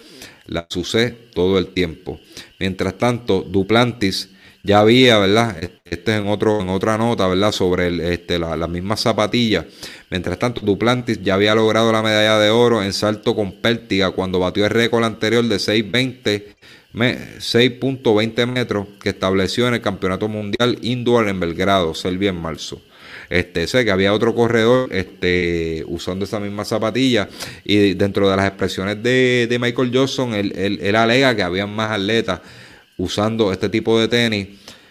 las 0.46 0.66
usé 0.76 1.10
todo 1.10 1.58
el 1.58 1.68
tiempo. 1.68 2.20
Mientras 2.58 2.98
tanto, 2.98 3.42
Duplantis 3.42 4.30
ya 4.66 4.80
había, 4.80 5.18
¿verdad? 5.18 5.56
Este 5.84 6.12
es 6.12 6.20
en, 6.20 6.26
otro, 6.26 6.60
en 6.60 6.68
otra 6.68 6.98
nota, 6.98 7.28
¿verdad? 7.28 7.52
Sobre 7.52 7.86
el, 7.86 8.00
este, 8.00 8.38
las 8.38 8.58
la 8.58 8.66
mismas 8.66 9.00
zapatillas. 9.00 9.64
Mientras 10.10 10.38
tanto, 10.38 10.60
Duplantis 10.62 11.22
ya 11.22 11.34
había 11.34 11.54
logrado 11.54 11.92
la 11.92 12.02
medalla 12.02 12.38
de 12.38 12.50
oro 12.50 12.82
en 12.82 12.92
salto 12.92 13.36
con 13.36 13.52
pértiga 13.52 14.10
cuando 14.10 14.40
batió 14.40 14.64
el 14.64 14.70
récord 14.70 15.04
anterior 15.04 15.44
de 15.44 15.56
6.20 15.56 18.46
metros 18.46 18.88
que 19.00 19.10
estableció 19.10 19.68
en 19.68 19.74
el 19.74 19.80
Campeonato 19.80 20.28
Mundial 20.28 20.78
Indoor 20.82 21.28
en 21.28 21.38
Belgrado, 21.38 21.94
Serbia, 21.94 22.30
en 22.30 22.36
marzo. 22.36 22.82
Este, 23.30 23.66
sé 23.66 23.84
que 23.84 23.90
había 23.90 24.12
otro 24.12 24.34
corredor 24.34 24.88
este, 24.92 25.84
usando 25.88 26.24
esa 26.24 26.40
misma 26.40 26.64
zapatilla 26.64 27.28
y 27.64 27.94
dentro 27.94 28.30
de 28.30 28.36
las 28.36 28.46
expresiones 28.46 29.02
de, 29.02 29.46
de 29.48 29.58
Michael 29.58 29.90
Johnson, 29.92 30.34
él, 30.34 30.52
él, 30.56 30.78
él 30.80 30.94
alega 30.94 31.34
que 31.34 31.42
había 31.42 31.66
más 31.66 31.90
atletas 31.90 32.40
usando 32.98 33.52
este 33.52 33.68
tipo 33.68 33.98
de 34.00 34.08
tenis 34.08 34.48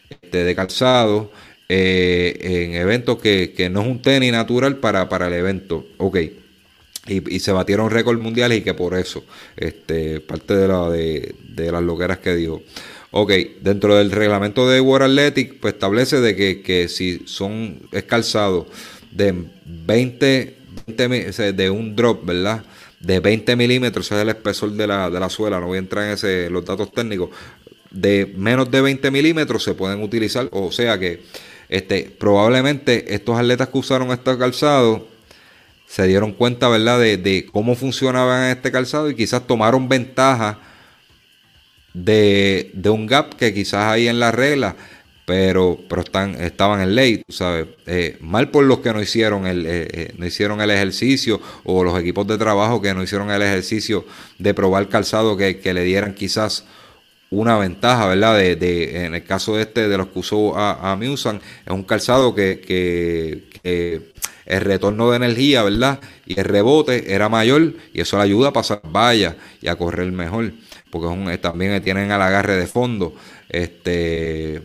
este, 0.09 0.43
de 0.43 0.55
calzado 0.55 1.31
eh, 1.67 2.37
en 2.41 2.75
eventos 2.75 3.17
que, 3.19 3.69
no 3.71 3.81
es 3.81 3.87
un 3.87 4.01
tenis 4.01 4.31
natural 4.31 4.77
para, 4.77 5.09
para 5.09 5.27
el 5.27 5.33
evento. 5.33 5.85
Ok. 5.97 6.17
Y, 7.07 7.39
se 7.39 7.51
batieron 7.51 7.91
récords 7.91 8.19
mundiales 8.19 8.59
y 8.59 8.61
que 8.61 8.73
por 8.73 8.97
eso, 8.97 9.23
este, 9.57 10.21
parte 10.21 10.55
de, 10.55 10.67
la, 10.67 10.89
de, 10.89 11.71
las 11.71 11.83
loqueras 11.83 12.17
que 12.17 12.35
dijo. 12.35 12.63
Ok, 13.11 13.31
dentro 13.61 13.95
del 13.95 14.11
reglamento 14.11 14.67
de 14.67 14.81
World 14.81 15.11
Athletic, 15.11 15.59
pues 15.59 15.75
establece 15.75 16.19
de 16.19 16.35
que, 16.35 16.87
si 16.89 17.21
son, 17.27 17.79
es 17.91 18.05
de 19.11 19.35
20, 19.65 20.57
20, 20.87 21.53
de 21.53 21.69
un 21.69 21.95
drop, 21.95 22.25
¿verdad? 22.25 22.65
De 22.99 23.19
20 23.19 23.55
milímetros, 23.55 24.07
ese 24.07 24.15
es 24.15 24.21
el 24.23 24.29
espesor 24.29 24.71
de 24.71 24.87
la, 24.87 25.09
de 25.11 25.19
la 25.19 25.29
suela, 25.29 25.59
no 25.59 25.67
voy 25.67 25.77
a 25.77 25.79
entrar 25.79 26.05
en 26.05 26.11
ese, 26.11 26.49
los 26.49 26.65
datos 26.65 26.91
técnicos, 26.91 27.29
de 27.95 28.31
menos 28.35 28.69
de 28.69 28.81
20 28.81 29.09
milímetros 29.09 29.63
se 29.63 29.73
pueden 29.73 30.03
utilizar. 30.03 30.49
O 30.51 30.71
sea 30.71 30.99
que 30.99 31.23
este, 31.69 32.13
probablemente 32.19 33.15
estos 33.15 33.39
atletas 33.39 33.69
que 33.69 33.77
usaron 33.77 34.11
este 34.11 34.37
calzado 34.37 35.07
se 35.87 36.05
dieron 36.07 36.33
cuenta, 36.33 36.67
¿verdad?, 36.67 36.99
de, 36.99 37.47
cómo 37.51 37.75
funcionaba 37.75 38.51
este 38.51 38.71
calzado 38.71 39.09
y 39.09 39.15
quizás 39.15 39.47
tomaron 39.47 39.87
ventaja 39.87 40.59
de, 41.93 42.71
un 42.85 43.07
gap 43.07 43.35
que 43.35 43.53
quizás 43.53 43.85
hay 43.85 44.07
en 44.07 44.19
la 44.19 44.31
regla, 44.31 44.75
pero, 45.25 45.79
pero 45.87 46.01
están, 46.01 46.35
estaban 46.41 46.81
en 46.81 46.95
ley, 46.95 47.23
sabes. 47.29 47.67
Eh, 47.85 48.17
mal 48.19 48.51
por 48.51 48.65
los 48.65 48.79
que 48.79 48.93
no 48.93 49.01
hicieron, 49.01 49.47
el, 49.47 49.65
eh, 49.65 49.87
eh, 49.91 50.13
no 50.17 50.25
hicieron 50.25 50.59
el 50.59 50.69
ejercicio 50.69 51.39
o 51.63 51.83
los 51.83 51.97
equipos 51.99 52.27
de 52.27 52.37
trabajo 52.37 52.81
que 52.81 52.93
no 52.93 53.01
hicieron 53.01 53.31
el 53.31 53.41
ejercicio 53.41 54.05
de 54.37 54.53
probar 54.53 54.89
calzado 54.89 55.37
que, 55.37 55.59
que 55.59 55.73
le 55.73 55.83
dieran 55.83 56.13
quizás 56.13 56.65
una 57.31 57.57
ventaja, 57.57 58.07
¿verdad? 58.07 58.37
De, 58.37 58.55
de, 58.55 59.05
en 59.05 59.15
el 59.15 59.23
caso 59.23 59.55
de 59.55 59.63
este, 59.63 59.87
de 59.87 59.97
los 59.97 60.07
que 60.07 60.19
usó 60.19 60.57
a, 60.57 60.91
a 60.91 60.95
Musan, 60.95 61.41
es 61.65 61.71
un 61.71 61.83
calzado 61.83 62.35
que, 62.35 62.61
que, 62.61 64.13
el 64.45 64.61
retorno 64.61 65.09
de 65.09 65.17
energía, 65.17 65.63
¿verdad? 65.63 65.99
Y 66.25 66.39
el 66.39 66.45
rebote 66.45 67.13
era 67.13 67.29
mayor 67.29 67.73
y 67.93 68.01
eso 68.01 68.17
le 68.17 68.23
ayuda 68.23 68.49
a 68.49 68.53
pasar 68.53 68.81
vallas 68.83 69.35
y 69.61 69.67
a 69.67 69.75
correr 69.75 70.11
mejor, 70.11 70.53
porque 70.91 71.07
un, 71.07 71.35
también 71.39 71.81
tienen 71.81 72.11
al 72.11 72.21
agarre 72.21 72.55
de 72.55 72.67
fondo. 72.67 73.15
Este, 73.49 74.61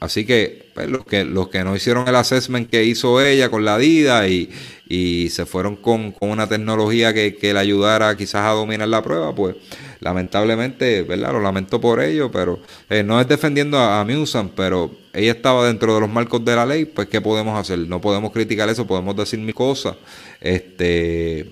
así 0.00 0.26
que, 0.26 0.70
pues, 0.74 0.88
los 0.88 1.04
que 1.04 1.24
los 1.24 1.48
que 1.48 1.62
no 1.62 1.76
hicieron 1.76 2.08
el 2.08 2.16
assessment 2.16 2.68
que 2.68 2.84
hizo 2.84 3.20
ella 3.20 3.50
con 3.50 3.64
la 3.64 3.78
DIDA 3.78 4.26
y, 4.26 4.50
y 4.88 5.28
se 5.30 5.46
fueron 5.46 5.76
con, 5.76 6.10
con 6.10 6.30
una 6.30 6.48
tecnología 6.48 7.14
que, 7.14 7.36
que, 7.36 7.52
le 7.52 7.60
ayudara 7.60 8.16
quizás 8.16 8.46
a 8.46 8.50
dominar 8.50 8.88
la 8.88 9.02
prueba, 9.02 9.32
pues 9.34 9.54
lamentablemente, 10.00 11.02
¿verdad? 11.02 11.32
Lo 11.32 11.40
lamento 11.40 11.80
por 11.80 12.00
ello, 12.00 12.30
pero 12.30 12.60
eh, 12.88 13.02
no 13.02 13.20
es 13.20 13.28
defendiendo 13.28 13.78
a, 13.78 14.00
a 14.00 14.04
Musan, 14.04 14.50
pero 14.50 14.90
ella 15.12 15.32
estaba 15.32 15.66
dentro 15.66 15.94
de 15.94 16.00
los 16.00 16.08
marcos 16.10 16.44
de 16.44 16.56
la 16.56 16.66
ley, 16.66 16.84
pues 16.84 17.08
¿qué 17.08 17.20
podemos 17.20 17.58
hacer? 17.58 17.78
No 17.80 18.00
podemos 18.00 18.32
criticar 18.32 18.68
eso, 18.68 18.86
podemos 18.86 19.16
decir 19.16 19.38
mi 19.40 19.52
cosa, 19.52 19.96
este, 20.40 21.50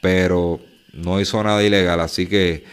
pero 0.00 0.60
no 0.92 1.20
hizo 1.20 1.42
nada 1.42 1.62
ilegal, 1.62 2.00
así 2.00 2.26
que 2.26 2.64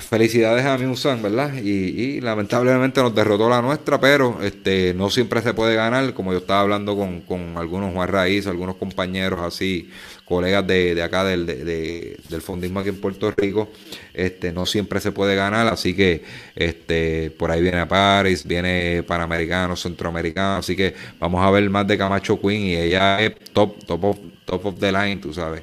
felicidades 0.00 0.64
a 0.64 0.78
Musan, 0.78 1.22
¿verdad? 1.22 1.52
Y, 1.54 2.20
lamentablemente 2.20 3.02
nos 3.02 3.14
derrotó 3.14 3.48
la 3.48 3.60
nuestra, 3.60 4.00
pero 4.00 4.42
este 4.42 4.94
no 4.94 5.10
siempre 5.10 5.42
se 5.42 5.52
puede 5.52 5.74
ganar, 5.74 6.14
como 6.14 6.32
yo 6.32 6.38
estaba 6.38 6.60
hablando 6.60 6.96
con, 6.96 7.20
con 7.20 7.58
algunos 7.58 7.92
Juan 7.92 8.08
Raíz, 8.08 8.46
algunos 8.46 8.76
compañeros 8.76 9.40
así, 9.40 9.90
colegas 10.24 10.66
de, 10.66 10.94
de 10.94 11.02
acá 11.02 11.24
del, 11.24 11.44
de, 11.44 12.18
del 12.28 12.42
fondismo 12.42 12.80
aquí 12.80 12.88
en 12.88 13.00
Puerto 13.00 13.30
Rico, 13.36 13.70
este 14.14 14.50
no 14.52 14.64
siempre 14.64 15.00
se 15.00 15.12
puede 15.12 15.36
ganar, 15.36 15.66
así 15.68 15.94
que 15.94 16.24
este 16.54 17.30
por 17.30 17.50
ahí 17.50 17.60
viene 17.60 17.84
Paris, 17.86 18.46
viene 18.46 19.02
Panamericano, 19.02 19.76
Centroamericano, 19.76 20.56
así 20.56 20.74
que 20.74 20.94
vamos 21.18 21.44
a 21.44 21.50
ver 21.50 21.68
más 21.68 21.86
de 21.86 21.98
Camacho 21.98 22.40
Queen 22.40 22.62
y 22.62 22.76
ella 22.76 23.20
es 23.20 23.34
top, 23.52 23.84
top 23.84 24.04
of, 24.04 24.18
top 24.46 24.66
of 24.66 24.80
the 24.80 24.90
line, 24.90 25.16
tú 25.16 25.34
sabes. 25.34 25.62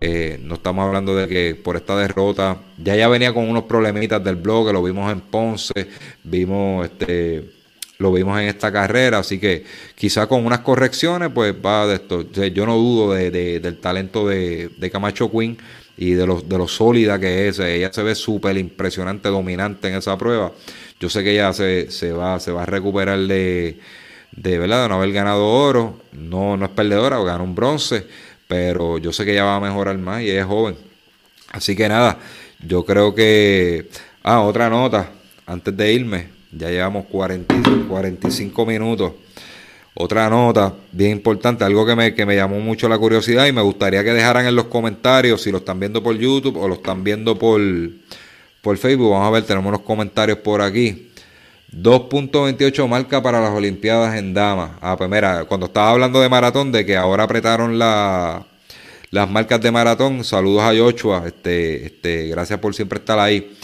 Eh, 0.00 0.38
no 0.42 0.54
estamos 0.54 0.86
hablando 0.86 1.16
de 1.16 1.26
que 1.26 1.54
por 1.56 1.76
esta 1.76 1.96
derrota, 1.96 2.58
ya 2.76 2.94
ya 2.94 3.08
venía 3.08 3.34
con 3.34 3.48
unos 3.48 3.64
problemitas 3.64 4.22
del 4.22 4.36
blog, 4.36 4.72
lo 4.72 4.82
vimos 4.82 5.10
en 5.10 5.20
Ponce, 5.20 5.88
vimos 6.22 6.86
este 6.86 7.58
lo 7.98 8.12
vimos 8.12 8.40
en 8.40 8.46
esta 8.46 8.70
carrera, 8.72 9.18
así 9.18 9.40
que 9.40 9.64
quizá 9.96 10.28
con 10.28 10.46
unas 10.46 10.60
correcciones, 10.60 11.30
pues 11.34 11.52
va 11.54 11.86
de 11.88 11.96
esto. 11.96 12.30
yo 12.30 12.64
no 12.64 12.76
dudo 12.76 13.12
de, 13.12 13.30
del 13.58 13.78
talento 13.78 14.28
de, 14.28 14.70
Camacho 14.92 15.30
Quinn 15.32 15.58
y 15.96 16.12
de 16.12 16.24
lo, 16.24 16.40
de 16.40 16.58
lo 16.58 16.68
sólida 16.68 17.18
que 17.18 17.48
es. 17.48 17.58
Ella 17.58 17.92
se 17.92 18.04
ve 18.04 18.14
súper 18.14 18.56
impresionante, 18.56 19.28
dominante 19.28 19.88
en 19.88 19.96
esa 19.96 20.16
prueba. 20.16 20.52
Yo 21.00 21.10
sé 21.10 21.24
que 21.24 21.32
ella 21.32 21.52
se, 21.52 21.90
se, 21.90 22.12
va, 22.12 22.38
se 22.38 22.52
va 22.52 22.62
a 22.62 22.66
recuperar 22.66 23.18
de, 23.18 23.80
de, 24.30 24.58
¿verdad? 24.58 24.84
de 24.84 24.88
no 24.90 24.94
haber 24.96 25.12
ganado 25.12 25.48
oro. 25.48 26.00
No, 26.12 26.56
no 26.56 26.66
es 26.66 26.70
perdedora, 26.70 27.20
ganó 27.24 27.42
un 27.42 27.56
bronce 27.56 28.06
pero 28.48 28.98
yo 28.98 29.12
sé 29.12 29.24
que 29.24 29.32
ella 29.32 29.44
va 29.44 29.56
a 29.56 29.60
mejorar 29.60 29.96
más 29.98 30.22
y 30.22 30.30
ella 30.30 30.40
es 30.40 30.46
joven. 30.46 30.76
Así 31.52 31.76
que 31.76 31.88
nada, 31.88 32.18
yo 32.66 32.84
creo 32.84 33.14
que... 33.14 33.88
Ah, 34.24 34.40
otra 34.40 34.68
nota, 34.68 35.10
antes 35.46 35.76
de 35.76 35.92
irme, 35.92 36.28
ya 36.50 36.68
llevamos 36.68 37.06
40, 37.06 37.54
45 37.88 38.66
minutos. 38.66 39.12
Otra 39.94 40.30
nota 40.30 40.74
bien 40.92 41.12
importante, 41.12 41.64
algo 41.64 41.84
que 41.84 41.96
me, 41.96 42.14
que 42.14 42.24
me 42.24 42.36
llamó 42.36 42.60
mucho 42.60 42.88
la 42.88 42.98
curiosidad 42.98 43.46
y 43.46 43.52
me 43.52 43.62
gustaría 43.62 44.04
que 44.04 44.12
dejaran 44.12 44.46
en 44.46 44.54
los 44.54 44.66
comentarios 44.66 45.42
si 45.42 45.50
lo 45.50 45.58
están 45.58 45.80
viendo 45.80 46.02
por 46.02 46.16
YouTube 46.16 46.56
o 46.56 46.68
lo 46.68 46.74
están 46.74 47.02
viendo 47.02 47.38
por, 47.38 47.60
por 48.62 48.76
Facebook. 48.76 49.10
Vamos 49.10 49.28
a 49.28 49.30
ver, 49.30 49.42
tenemos 49.44 49.68
unos 49.68 49.82
comentarios 49.82 50.38
por 50.38 50.62
aquí. 50.62 51.07
2.28 51.72 52.88
marca 52.88 53.22
para 53.22 53.40
las 53.40 53.50
Olimpiadas 53.50 54.16
en 54.16 54.32
Damas. 54.32 54.70
Ah, 54.80 54.96
pues 54.96 55.10
mira, 55.10 55.44
cuando 55.44 55.66
estaba 55.66 55.90
hablando 55.90 56.20
de 56.20 56.28
maratón, 56.28 56.72
de 56.72 56.86
que 56.86 56.96
ahora 56.96 57.24
apretaron 57.24 57.78
la, 57.78 58.46
las 59.10 59.30
marcas 59.30 59.60
de 59.60 59.70
maratón, 59.70 60.24
saludos 60.24 60.62
a 60.62 60.76
Joshua, 60.76 61.24
este, 61.26 61.86
este, 61.86 62.28
gracias 62.28 62.58
por 62.58 62.74
siempre 62.74 62.98
estar 62.98 63.18
ahí. 63.18 63.54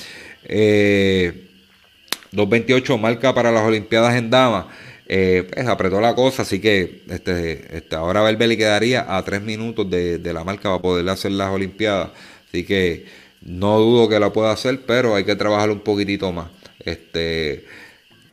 2.28 0.46 2.94
eh, 2.94 2.98
marca 2.98 3.34
para 3.34 3.50
las 3.50 3.62
Olimpiadas 3.62 4.14
en 4.16 4.28
Damas. 4.28 4.66
Eh, 5.06 5.48
pues 5.52 5.66
apretó 5.66 6.00
la 6.00 6.14
cosa, 6.14 6.42
así 6.42 6.60
que 6.60 7.02
este, 7.08 7.76
este, 7.76 7.96
ahora 7.96 8.22
Belbeli 8.22 8.56
quedaría 8.56 9.16
a 9.16 9.22
3 9.22 9.42
minutos 9.42 9.88
de, 9.90 10.18
de 10.18 10.32
la 10.32 10.44
marca 10.44 10.70
para 10.70 10.82
poder 10.82 11.08
hacer 11.08 11.32
las 11.32 11.50
Olimpiadas. 11.50 12.10
Así 12.48 12.64
que 12.64 13.06
no 13.40 13.78
dudo 13.78 14.08
que 14.08 14.20
la 14.20 14.32
pueda 14.32 14.52
hacer, 14.52 14.82
pero 14.86 15.14
hay 15.14 15.24
que 15.24 15.36
trabajar 15.36 15.70
un 15.70 15.80
poquitito 15.80 16.32
más. 16.32 16.48
Este, 16.80 17.64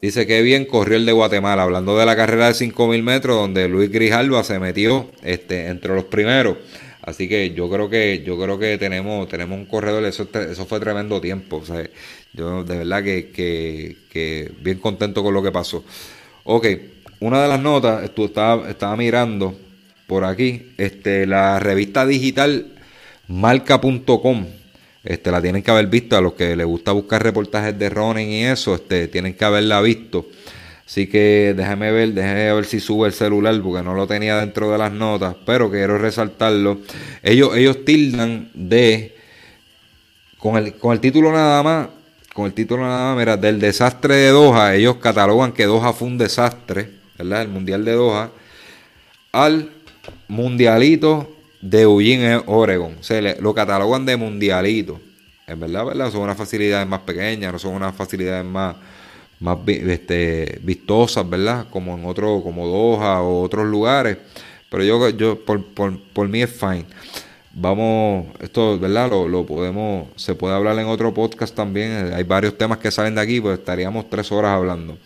Dice 0.01 0.25
que 0.25 0.41
bien 0.41 0.65
corrió 0.65 0.97
el 0.97 1.05
de 1.05 1.11
Guatemala, 1.11 1.61
hablando 1.61 1.95
de 1.95 2.07
la 2.07 2.15
carrera 2.15 2.47
de 2.47 2.53
5.000 2.53 3.03
metros, 3.03 3.37
donde 3.37 3.69
Luis 3.69 3.91
Grijalva 3.91 4.43
se 4.43 4.57
metió 4.57 5.11
este, 5.21 5.67
entre 5.67 5.93
los 5.93 6.05
primeros. 6.05 6.57
Así 7.03 7.29
que 7.29 7.53
yo 7.53 7.69
creo 7.69 7.89
que 7.89 8.23
yo 8.25 8.39
creo 8.39 8.57
que 8.57 8.77
tenemos 8.77 9.27
tenemos 9.27 9.57
un 9.57 9.65
corredor, 9.65 10.03
eso, 10.05 10.27
eso 10.33 10.65
fue 10.65 10.79
tremendo 10.79 11.21
tiempo. 11.21 11.57
O 11.57 11.65
sea, 11.65 11.87
yo 12.33 12.63
de 12.63 12.77
verdad 12.79 13.03
que, 13.03 13.31
que, 13.31 14.51
bien 14.61 14.79
contento 14.79 15.23
con 15.23 15.35
lo 15.35 15.43
que 15.43 15.51
pasó. 15.51 15.83
Ok, 16.45 16.67
una 17.19 17.43
de 17.43 17.47
las 17.47 17.59
notas, 17.59 18.03
estaba, 18.03 18.69
estaba 18.69 18.95
mirando 18.95 19.55
por 20.07 20.25
aquí, 20.25 20.73
este, 20.77 21.27
la 21.27 21.59
revista 21.59 22.07
digital 22.07 22.73
marca.com. 23.27 24.45
Este, 25.03 25.31
la 25.31 25.41
tienen 25.41 25.63
que 25.63 25.71
haber 25.71 25.87
visto 25.87 26.15
a 26.15 26.21
los 26.21 26.33
que 26.33 26.55
les 26.55 26.65
gusta 26.65 26.91
buscar 26.91 27.23
reportajes 27.23 27.77
de 27.77 27.89
running 27.89 28.29
y 28.29 28.43
eso, 28.45 28.75
este, 28.75 29.07
tienen 29.07 29.33
que 29.33 29.45
haberla 29.45 29.81
visto. 29.81 30.27
Así 30.85 31.07
que 31.07 31.53
déjame 31.55 31.91
ver, 31.91 32.13
déjame 32.13 32.53
ver 32.53 32.65
si 32.65 32.79
sube 32.79 33.07
el 33.07 33.13
celular 33.13 33.59
porque 33.61 33.83
no 33.83 33.93
lo 33.93 34.05
tenía 34.05 34.37
dentro 34.37 34.71
de 34.71 34.77
las 34.77 34.91
notas, 34.91 35.35
pero 35.45 35.71
quiero 35.71 35.97
resaltarlo. 35.97 36.79
Ellos, 37.23 37.55
ellos 37.55 37.85
tildan 37.85 38.51
de, 38.53 39.15
con 40.37 40.57
el, 40.57 40.75
con 40.75 40.93
el 40.93 40.99
título 40.99 41.31
nada 41.31 41.63
más, 41.63 41.87
con 42.33 42.45
el 42.45 42.53
título 42.53 42.83
nada 42.83 43.09
más, 43.09 43.17
mira, 43.17 43.37
del 43.37 43.59
desastre 43.59 44.15
de 44.15 44.29
Doha, 44.29 44.75
ellos 44.75 44.97
catalogan 44.97 45.53
que 45.53 45.65
Doha 45.65 45.93
fue 45.93 46.07
un 46.07 46.17
desastre 46.17 47.01
¿verdad? 47.17 47.43
El 47.43 47.49
Mundial 47.49 47.85
de 47.85 47.93
Doha, 47.93 48.31
al 49.31 49.69
Mundialito 50.27 51.37
de 51.61 51.81
Eugene, 51.81 52.41
Oregon. 52.45 52.97
Se 53.01 53.39
lo 53.39 53.53
catalogan 53.53 54.05
de 54.05 54.17
Mundialito. 54.17 54.99
En 55.47 55.59
verdad, 55.59 55.85
¿verdad? 55.85 56.11
Son 56.11 56.21
unas 56.21 56.37
facilidades 56.37 56.87
más 56.87 57.01
pequeñas, 57.01 57.51
no 57.51 57.59
son 57.59 57.73
unas 57.75 57.95
facilidades 57.95 58.45
más, 58.45 58.75
más 59.39 59.57
este, 59.67 60.59
vistosas, 60.63 61.29
¿verdad? 61.29 61.67
Como 61.69 61.97
en 61.97 62.05
otro, 62.05 62.41
como 62.41 62.67
Doha 62.67 63.21
o 63.21 63.41
otros 63.41 63.67
lugares. 63.67 64.17
Pero 64.69 64.83
yo, 64.83 65.09
yo 65.09 65.43
por, 65.43 65.63
por, 65.73 65.99
por 66.13 66.27
mí 66.29 66.41
es 66.41 66.49
fine. 66.49 66.85
Vamos, 67.53 68.27
esto, 68.39 68.79
¿verdad? 68.79 69.09
Lo, 69.09 69.27
lo, 69.27 69.45
podemos, 69.45 70.07
se 70.15 70.35
puede 70.35 70.55
hablar 70.55 70.79
en 70.79 70.85
otro 70.87 71.13
podcast 71.13 71.53
también. 71.53 72.13
Hay 72.13 72.23
varios 72.23 72.57
temas 72.57 72.77
que 72.77 72.89
salen 72.91 73.15
de 73.15 73.21
aquí, 73.21 73.41
pues 73.41 73.59
estaríamos 73.59 74.09
tres 74.09 74.31
horas 74.31 74.51
hablando 74.51 74.97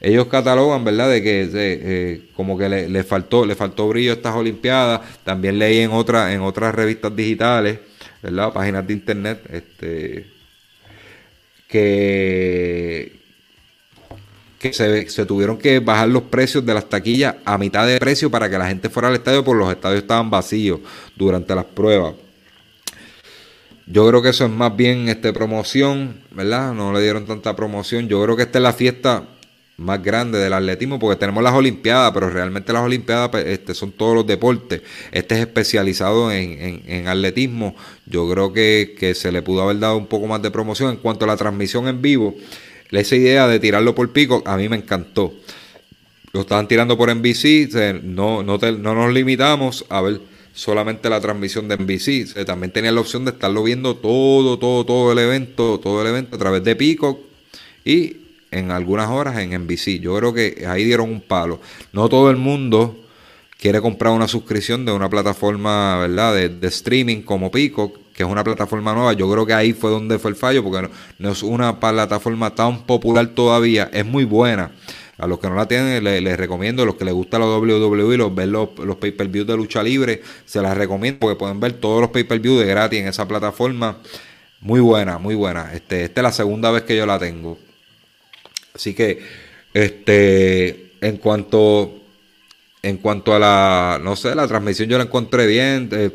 ellos 0.00 0.26
catalogan, 0.26 0.84
¿verdad? 0.84 1.10
De 1.10 1.22
que 1.22 1.48
eh, 1.52 2.22
como 2.36 2.56
que 2.56 2.68
le, 2.68 3.04
faltó, 3.04 3.44
le 3.44 3.56
faltó 3.56 3.88
brillo 3.88 4.12
a 4.12 4.14
estas 4.14 4.34
Olimpiadas. 4.34 5.00
También 5.24 5.58
leí 5.58 5.78
en 5.78 5.90
otra, 5.90 6.32
en 6.32 6.40
otras 6.42 6.74
revistas 6.74 7.14
digitales, 7.14 7.80
¿verdad? 8.22 8.52
Páginas 8.52 8.86
de 8.86 8.92
internet, 8.92 9.42
este 9.50 10.38
que, 11.68 13.20
que 14.58 14.72
se, 14.72 15.08
se, 15.10 15.26
tuvieron 15.26 15.58
que 15.58 15.80
bajar 15.80 16.08
los 16.08 16.22
precios 16.22 16.64
de 16.64 16.72
las 16.72 16.88
taquillas 16.88 17.36
a 17.44 17.58
mitad 17.58 17.86
de 17.86 17.98
precio 17.98 18.30
para 18.30 18.48
que 18.48 18.56
la 18.56 18.68
gente 18.68 18.88
fuera 18.88 19.08
al 19.08 19.14
estadio, 19.14 19.44
porque 19.44 19.64
los 19.64 19.72
estadios 19.72 20.02
estaban 20.02 20.30
vacíos 20.30 20.80
durante 21.16 21.54
las 21.54 21.66
pruebas. 21.66 22.14
Yo 23.86 24.06
creo 24.08 24.22
que 24.22 24.30
eso 24.30 24.44
es 24.44 24.50
más 24.50 24.74
bien 24.76 25.08
este 25.08 25.32
promoción, 25.32 26.20
¿verdad? 26.30 26.72
No 26.72 26.92
le 26.92 27.02
dieron 27.02 27.26
tanta 27.26 27.56
promoción. 27.56 28.08
Yo 28.08 28.22
creo 28.22 28.36
que 28.36 28.42
esta 28.42 28.58
es 28.58 28.62
la 28.62 28.72
fiesta 28.72 29.24
más 29.78 30.02
grande 30.02 30.38
del 30.38 30.52
atletismo, 30.52 30.98
porque 30.98 31.18
tenemos 31.18 31.42
las 31.42 31.54
Olimpiadas, 31.54 32.12
pero 32.12 32.28
realmente 32.28 32.72
las 32.72 32.82
Olimpiadas 32.82 33.30
pues, 33.30 33.46
este, 33.46 33.74
son 33.74 33.92
todos 33.92 34.14
los 34.14 34.26
deportes. 34.26 34.82
Este 35.12 35.36
es 35.36 35.40
especializado 35.42 36.30
en, 36.32 36.82
en, 36.84 37.06
atletismo. 37.06 37.76
Yo 38.04 38.28
creo 38.28 38.52
que, 38.52 38.96
que, 38.98 39.14
se 39.14 39.30
le 39.30 39.40
pudo 39.40 39.62
haber 39.62 39.78
dado 39.78 39.96
un 39.96 40.06
poco 40.06 40.26
más 40.26 40.42
de 40.42 40.50
promoción 40.50 40.90
en 40.90 40.96
cuanto 40.96 41.24
a 41.24 41.28
la 41.28 41.36
transmisión 41.36 41.86
en 41.86 42.02
vivo. 42.02 42.34
Esa 42.90 43.16
idea 43.16 43.46
de 43.46 43.60
tirarlo 43.60 43.94
por 43.94 44.12
pico 44.12 44.42
a 44.44 44.56
mí 44.56 44.68
me 44.68 44.76
encantó. 44.76 45.32
Lo 46.32 46.40
estaban 46.40 46.66
tirando 46.66 46.98
por 46.98 47.14
NBC, 47.14 48.02
no, 48.02 48.42
no, 48.42 48.58
no 48.58 48.94
nos 48.94 49.14
limitamos 49.14 49.86
a 49.88 50.02
ver 50.02 50.20
solamente 50.52 51.08
la 51.08 51.20
transmisión 51.20 51.68
de 51.68 51.76
NBC. 51.76 52.44
también 52.44 52.72
tenía 52.72 52.90
la 52.90 53.00
opción 53.00 53.24
de 53.24 53.30
estarlo 53.30 53.62
viendo 53.62 53.94
todo, 53.96 54.58
todo, 54.58 54.84
todo 54.84 55.12
el 55.12 55.18
evento, 55.18 55.78
todo 55.78 56.02
el 56.02 56.08
evento 56.08 56.34
a 56.34 56.38
través 56.38 56.64
de 56.64 56.74
Pico 56.74 57.20
y 57.84 58.27
en 58.50 58.70
algunas 58.70 59.08
horas 59.08 59.38
en 59.38 59.50
NBC. 59.62 60.00
Yo 60.00 60.16
creo 60.16 60.32
que 60.32 60.64
ahí 60.66 60.84
dieron 60.84 61.10
un 61.10 61.20
palo. 61.20 61.60
No 61.92 62.08
todo 62.08 62.30
el 62.30 62.36
mundo 62.36 62.96
quiere 63.58 63.80
comprar 63.80 64.12
una 64.12 64.28
suscripción 64.28 64.84
de 64.84 64.92
una 64.92 65.10
plataforma, 65.10 65.98
¿verdad? 65.98 66.34
De, 66.34 66.68
streaming 66.68 67.22
como 67.22 67.50
Pico, 67.50 67.92
que 68.14 68.22
es 68.22 68.28
una 68.28 68.44
plataforma 68.44 68.94
nueva. 68.94 69.12
Yo 69.12 69.30
creo 69.30 69.44
que 69.44 69.54
ahí 69.54 69.72
fue 69.72 69.90
donde 69.90 70.18
fue 70.18 70.30
el 70.30 70.36
fallo, 70.36 70.62
porque 70.62 70.88
no, 71.18 71.30
es 71.30 71.42
una 71.42 71.78
plataforma 71.78 72.54
tan 72.54 72.84
popular 72.84 73.26
todavía. 73.28 73.90
Es 73.92 74.06
muy 74.06 74.24
buena. 74.24 74.70
A 75.18 75.26
los 75.26 75.40
que 75.40 75.48
no 75.48 75.56
la 75.56 75.66
tienen, 75.66 76.04
les, 76.04 76.36
recomiendo, 76.36 76.84
a 76.84 76.86
los 76.86 76.94
que 76.94 77.04
les 77.04 77.12
gusta 77.12 77.40
la 77.40 77.46
WWE, 77.46 78.16
los, 78.16 78.32
ver 78.32 78.48
los, 78.48 78.68
los 78.78 78.96
pay-per-view 78.98 79.44
de 79.44 79.56
lucha 79.56 79.82
libre, 79.82 80.22
se 80.44 80.62
las 80.62 80.76
recomiendo 80.76 81.18
porque 81.18 81.34
pueden 81.34 81.58
ver 81.58 81.72
todos 81.72 82.00
los 82.00 82.10
pay-per-view 82.10 82.56
de 82.56 82.66
gratis 82.66 83.00
en 83.00 83.08
esa 83.08 83.26
plataforma. 83.26 83.96
Muy 84.60 84.78
buena, 84.78 85.18
muy 85.18 85.34
buena. 85.34 85.72
Este, 85.74 86.04
esta 86.04 86.20
es 86.20 86.22
la 86.22 86.32
segunda 86.32 86.70
vez 86.70 86.84
que 86.84 86.96
yo 86.96 87.04
la 87.04 87.18
tengo. 87.18 87.58
Así 88.74 88.94
que, 88.94 89.20
este, 89.74 90.92
en 91.00 91.16
cuanto, 91.18 92.02
en 92.82 92.98
cuanto 92.98 93.34
a 93.34 93.38
la, 93.38 94.00
no 94.02 94.16
sé, 94.16 94.34
la 94.34 94.46
transmisión 94.48 94.88
yo 94.88 94.98
la 94.98 95.04
encontré 95.04 95.46
bien. 95.46 95.88
Eh, 95.92 96.10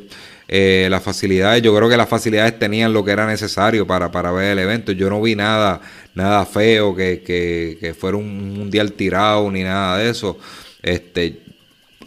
eh, 0.48 0.88
las 0.90 1.02
facilidades, 1.02 1.64
yo 1.64 1.76
creo 1.76 1.90
que 1.90 1.98
las 1.98 2.10
facilidades 2.10 2.60
tenían 2.60 2.94
lo 2.94 3.04
que 3.04 3.12
era 3.12 3.26
necesario 3.26 3.88
para, 3.88 4.12
para 4.12 4.32
ver 4.32 4.52
el 4.52 4.60
evento. 4.60 4.92
Yo 4.92 5.10
no 5.10 5.22
vi 5.22 5.36
nada, 5.36 5.82
nada 6.14 6.46
feo, 6.46 6.96
que, 6.96 7.24
que, 7.24 7.78
que 7.80 7.94
fuera 7.94 8.18
un 8.18 8.54
mundial 8.54 8.94
tirado 8.94 9.50
ni 9.50 9.64
nada 9.64 9.98
de 9.98 10.10
eso. 10.10 10.38
Este, 10.82 11.40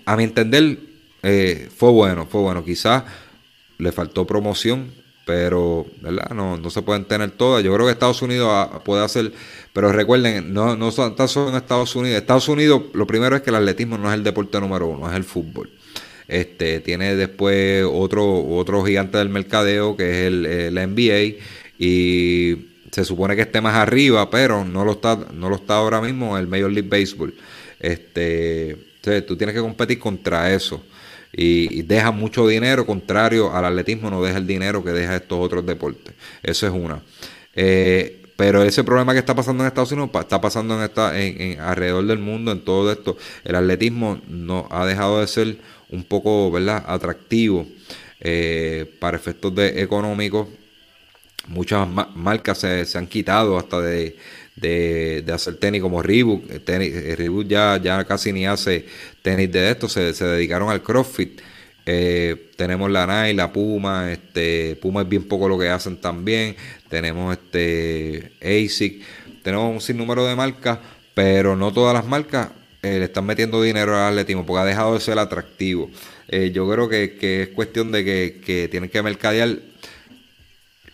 a 0.04 0.16
mi 0.16 0.24
entender, 0.24 0.78
eh, 1.22 1.68
fue 1.74 1.90
bueno, 1.90 2.26
fue 2.26 2.42
bueno. 2.42 2.64
Quizás 2.64 3.04
le 3.78 3.90
faltó 3.90 4.26
promoción, 4.26 4.92
pero 5.26 5.84
¿verdad? 6.00 6.30
No, 6.30 6.56
no 6.56 6.70
se 6.70 6.82
pueden 6.82 7.04
tener 7.04 7.32
todas. 7.32 7.62
Yo 7.64 7.74
creo 7.74 7.84
que 7.84 7.92
Estados 7.92 8.22
Unidos 8.22 8.48
ah, 8.48 8.80
puede 8.84 9.04
hacer, 9.04 9.32
pero 9.72 9.92
recuerden, 9.92 10.54
no, 10.54 10.76
no 10.76 10.88
está 10.88 11.26
solo 11.26 11.50
en 11.50 11.56
Estados 11.56 11.96
Unidos. 11.96 12.20
Estados 12.20 12.48
Unidos, 12.48 12.82
lo 12.94 13.08
primero 13.08 13.34
es 13.34 13.42
que 13.42 13.50
el 13.50 13.56
atletismo 13.56 13.98
no 13.98 14.08
es 14.08 14.14
el 14.14 14.22
deporte 14.22 14.60
número 14.60 14.86
uno, 14.86 15.10
es 15.10 15.16
el 15.16 15.24
fútbol. 15.24 15.68
Este, 16.28 16.78
tiene 16.78 17.16
después 17.16 17.84
otro, 17.90 18.46
otro 18.46 18.84
gigante 18.84 19.18
del 19.18 19.28
mercadeo 19.28 19.96
que 19.96 20.10
es 20.10 20.26
el, 20.26 20.74
NBA 20.74 21.42
y 21.78 22.68
se 22.92 23.04
supone 23.04 23.34
que 23.34 23.42
esté 23.42 23.60
más 23.60 23.74
arriba, 23.74 24.30
pero 24.30 24.64
no 24.64 24.84
lo 24.84 24.92
está, 24.92 25.18
no 25.34 25.48
lo 25.50 25.56
está 25.56 25.74
ahora 25.74 26.00
mismo 26.00 26.38
el 26.38 26.46
Major 26.46 26.70
League 26.70 26.88
Baseball. 26.88 27.34
Este, 27.80 28.76
tú 29.26 29.36
tienes 29.36 29.56
que 29.56 29.60
competir 29.60 29.98
contra 29.98 30.54
eso 30.54 30.84
y, 31.36 31.82
deja 31.82 32.10
mucho 32.12 32.48
dinero, 32.48 32.86
contrario 32.86 33.54
al 33.54 33.66
atletismo, 33.66 34.10
no 34.10 34.22
deja 34.22 34.38
el 34.38 34.46
dinero 34.46 34.82
que 34.82 34.90
deja 34.90 35.16
estos 35.16 35.38
otros 35.38 35.66
deportes. 35.66 36.14
Eso 36.42 36.66
es 36.66 36.72
una. 36.72 37.02
Eh, 37.54 38.22
pero 38.36 38.62
ese 38.62 38.84
problema 38.84 39.12
que 39.12 39.18
está 39.18 39.34
pasando 39.34 39.62
en 39.62 39.68
Estados 39.68 39.92
Unidos 39.92 40.10
está 40.14 40.40
pasando 40.40 40.76
en 40.76 40.82
esta, 40.82 41.18
en, 41.20 41.60
alrededor 41.60 42.06
del 42.06 42.18
mundo, 42.18 42.52
en 42.52 42.64
todo 42.64 42.90
esto. 42.90 43.18
El 43.44 43.54
atletismo 43.54 44.20
no 44.28 44.66
ha 44.70 44.86
dejado 44.86 45.20
de 45.20 45.26
ser 45.26 45.58
un 45.90 46.04
poco, 46.04 46.50
¿verdad?, 46.50 46.82
atractivo 46.86 47.66
eh, 48.20 48.90
para 48.98 49.18
efectos 49.18 49.52
económicos. 49.58 50.48
Muchas 51.48 51.86
marcas 52.14 52.58
se, 52.58 52.84
se 52.86 52.98
han 52.98 53.06
quitado 53.06 53.58
hasta 53.58 53.80
de, 53.80 54.16
de, 54.56 55.24
hacer 55.32 55.56
tenis 55.56 55.82
como 55.82 56.02
Reebok. 56.02 56.50
Eh, 56.50 56.60
tenis, 56.60 56.92
eh, 56.94 57.14
Reebok 57.16 57.46
ya, 57.46 57.80
ya 57.82 58.04
casi 58.04 58.32
ni 58.32 58.46
hace 58.46 58.86
tenis 59.22 59.52
de 59.52 59.70
esto, 59.70 59.88
se, 59.88 60.12
dedicaron 60.12 60.70
al 60.70 60.82
CrossFit. 60.82 61.40
Eh, 61.88 62.50
tenemos 62.56 62.90
la 62.90 63.06
Nike, 63.06 63.34
la 63.34 63.52
Puma, 63.52 64.10
este, 64.10 64.76
Puma 64.76 65.02
es 65.02 65.08
bien 65.08 65.24
poco 65.28 65.48
lo 65.48 65.58
que 65.58 65.68
hacen 65.68 65.98
también. 65.98 66.56
Tenemos 66.88 67.36
este 67.36 68.32
ASIC, 68.40 69.02
tenemos 69.42 69.72
un 69.72 69.80
sinnúmero 69.80 70.26
de 70.26 70.34
marcas, 70.34 70.78
pero 71.14 71.54
no 71.54 71.72
todas 71.72 71.94
las 71.94 72.06
marcas 72.06 72.48
le 72.82 73.02
están 73.02 73.26
metiendo 73.26 73.60
dinero 73.62 73.96
al 73.96 74.12
atletismo 74.12 74.46
porque 74.46 74.60
ha 74.60 74.64
dejado 74.64 74.94
de 74.94 75.00
ser 75.00 75.18
atractivo. 75.18 75.90
yo 76.52 76.70
creo 76.70 76.88
que, 76.88 77.16
que, 77.16 77.42
es 77.42 77.48
cuestión 77.48 77.90
de 77.90 78.04
que, 78.04 78.40
que 78.44 78.68
tienen 78.68 78.90
que 78.90 79.02
mercadear 79.02 79.58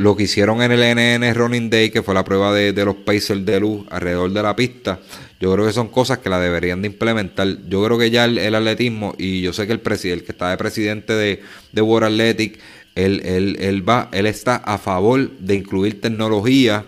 lo 0.02 0.16
que 0.16 0.24
hicieron 0.24 0.62
en 0.62 0.72
el 0.72 0.80
NN 0.80 1.34
Running 1.34 1.70
Day, 1.70 1.90
que 1.90 2.02
fue 2.02 2.12
la 2.12 2.24
prueba 2.24 2.52
de, 2.52 2.72
los 2.84 2.96
Pacers 2.96 3.44
de 3.46 3.60
luz 3.60 3.86
alrededor 3.88 4.32
de 4.32 4.42
la 4.42 4.56
pista, 4.56 4.98
yo 5.40 5.52
creo 5.52 5.66
que 5.66 5.72
son 5.72 5.88
cosas 5.88 6.18
que 6.18 6.28
la 6.28 6.40
deberían 6.40 6.82
de 6.82 6.88
implementar. 6.88 7.48
Yo 7.68 7.84
creo 7.84 7.98
que 7.98 8.10
ya 8.10 8.24
el, 8.24 8.54
atletismo, 8.54 9.14
y 9.16 9.40
yo 9.42 9.52
sé 9.52 9.66
que 9.66 9.72
el 9.72 9.80
presidente, 9.80 10.24
que 10.24 10.32
está 10.32 10.50
de 10.50 10.56
presidente 10.56 11.12
de, 11.12 11.40
de 11.70 11.82
World 11.82 12.08
Athletic, 12.08 12.58
él, 12.94 13.22
él, 13.58 13.88
va, 13.88 14.08
él 14.12 14.26
está 14.26 14.56
a 14.56 14.76
favor 14.76 15.30
de 15.38 15.54
incluir 15.54 16.00
tecnología 16.00 16.84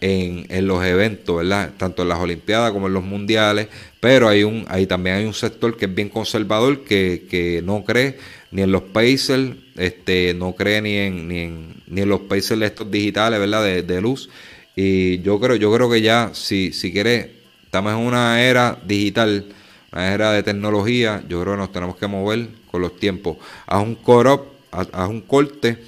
en, 0.00 0.46
en, 0.48 0.66
los 0.66 0.84
eventos, 0.84 1.38
¿verdad? 1.38 1.72
Tanto 1.76 2.02
en 2.02 2.08
las 2.10 2.18
Olimpiadas 2.18 2.72
como 2.72 2.86
en 2.86 2.94
los 2.94 3.04
mundiales, 3.04 3.68
pero 4.00 4.28
hay 4.28 4.44
un, 4.44 4.64
ahí 4.68 4.86
también 4.86 5.16
hay 5.16 5.24
un 5.24 5.34
sector 5.34 5.76
que 5.76 5.86
es 5.86 5.94
bien 5.94 6.08
conservador, 6.08 6.84
que, 6.84 7.26
que 7.28 7.62
no 7.64 7.84
cree 7.84 8.16
ni 8.50 8.62
en 8.62 8.72
los 8.72 8.82
Pacers, 8.82 9.52
este, 9.76 10.34
no 10.34 10.54
cree 10.54 10.82
ni 10.82 10.96
en, 10.96 11.28
ni 11.28 11.38
en, 11.38 11.74
ni 11.86 12.00
en 12.02 12.08
los 12.08 12.20
Pacers 12.20 12.60
estos 12.62 12.90
digitales, 12.90 13.38
¿verdad? 13.38 13.64
De, 13.64 14.00
luz. 14.00 14.28
Y 14.74 15.20
yo 15.20 15.38
creo, 15.40 15.56
yo 15.56 15.72
creo 15.72 15.90
que 15.90 16.00
ya, 16.00 16.30
si, 16.34 16.72
si 16.72 16.92
quiere, 16.92 17.32
estamos 17.64 17.92
en 17.92 17.98
una 17.98 18.42
era 18.42 18.78
digital, 18.84 19.46
una 19.92 20.12
era 20.12 20.32
de 20.32 20.42
tecnología, 20.42 21.22
yo 21.28 21.40
creo 21.42 21.54
que 21.54 21.58
nos 21.58 21.72
tenemos 21.72 21.96
que 21.96 22.06
mover 22.06 22.48
con 22.70 22.80
los 22.80 22.96
tiempos. 22.96 23.36
Haz 23.66 23.82
un 23.82 23.94
core 23.94 24.38
haz 24.70 25.08
un 25.08 25.20
corte. 25.22 25.78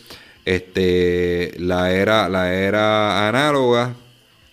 Este, 0.45 1.55
la 1.59 1.93
era, 1.93 2.29
la 2.29 2.53
era 2.53 3.29
análoga, 3.29 3.95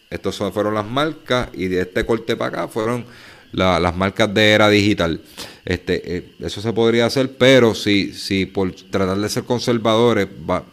estos 0.10 0.38
fueron 0.54 0.76
las 0.76 0.86
marcas, 0.86 1.50
y 1.54 1.68
de 1.68 1.82
este 1.82 2.06
corte 2.06 2.36
para 2.36 2.64
acá 2.64 2.68
fueron 2.68 3.06
las 3.52 3.96
marcas 3.96 4.34
de 4.34 4.52
era 4.52 4.70
digital. 4.70 5.22
Este, 5.66 6.18
eh, 6.18 6.32
eso 6.40 6.62
se 6.62 6.74
podría 6.74 7.06
hacer, 7.06 7.38
pero 7.38 7.76
si, 7.76 8.14
si 8.14 8.46
por 8.46 8.72
tratar 8.72 9.18
de 9.18 9.30
ser 9.30 9.44
conservadores 9.44 10.28
va, 10.50 10.64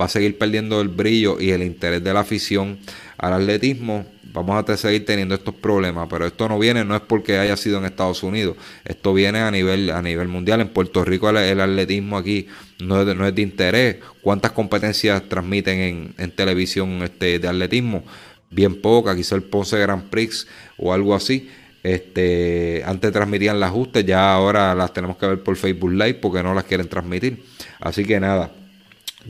va 0.00 0.04
a 0.06 0.08
seguir 0.08 0.38
perdiendo 0.38 0.80
el 0.80 0.88
brillo 0.88 1.40
y 1.40 1.50
el 1.50 1.62
interés 1.62 2.02
de 2.02 2.12
la 2.12 2.20
afición 2.20 2.78
al 3.18 3.34
atletismo, 3.34 4.06
vamos 4.32 4.64
a 4.68 4.76
seguir 4.76 5.04
teniendo 5.04 5.34
estos 5.34 5.54
problemas, 5.54 6.08
pero 6.08 6.26
esto 6.26 6.48
no 6.48 6.58
viene, 6.58 6.84
no 6.84 6.94
es 6.94 7.02
porque 7.02 7.38
haya 7.38 7.56
sido 7.56 7.78
en 7.78 7.84
Estados 7.84 8.22
Unidos, 8.22 8.56
esto 8.84 9.12
viene 9.12 9.40
a 9.40 9.50
nivel, 9.50 9.90
a 9.90 10.00
nivel 10.02 10.28
mundial. 10.28 10.60
En 10.60 10.68
Puerto 10.68 11.04
Rico 11.04 11.28
el, 11.30 11.60
atletismo 11.60 12.16
aquí 12.16 12.46
no 12.80 13.00
es, 13.00 13.06
de, 13.06 13.14
no 13.14 13.26
es 13.26 13.34
de 13.34 13.42
interés. 13.42 13.96
¿Cuántas 14.22 14.52
competencias 14.52 15.28
transmiten 15.28 15.78
en, 15.80 16.14
en 16.18 16.30
televisión 16.30 17.02
este, 17.02 17.38
de 17.38 17.48
atletismo? 17.48 18.04
Bien 18.50 18.80
poca, 18.80 19.14
quizá 19.14 19.36
el 19.36 19.42
Ponce 19.42 19.78
Grand 19.78 20.08
Prix 20.10 20.46
o 20.76 20.92
algo 20.92 21.14
así. 21.14 21.48
Este, 21.82 22.82
antes 22.84 23.10
transmitían 23.10 23.58
las 23.58 23.70
ajustes, 23.70 24.04
ya 24.04 24.34
ahora 24.34 24.74
las 24.74 24.92
tenemos 24.92 25.16
que 25.16 25.26
ver 25.26 25.42
por 25.42 25.56
Facebook 25.56 25.92
Live 25.92 26.14
porque 26.14 26.42
no 26.42 26.54
las 26.54 26.64
quieren 26.64 26.88
transmitir. 26.88 27.42
Así 27.80 28.04
que 28.04 28.20
nada, 28.20 28.50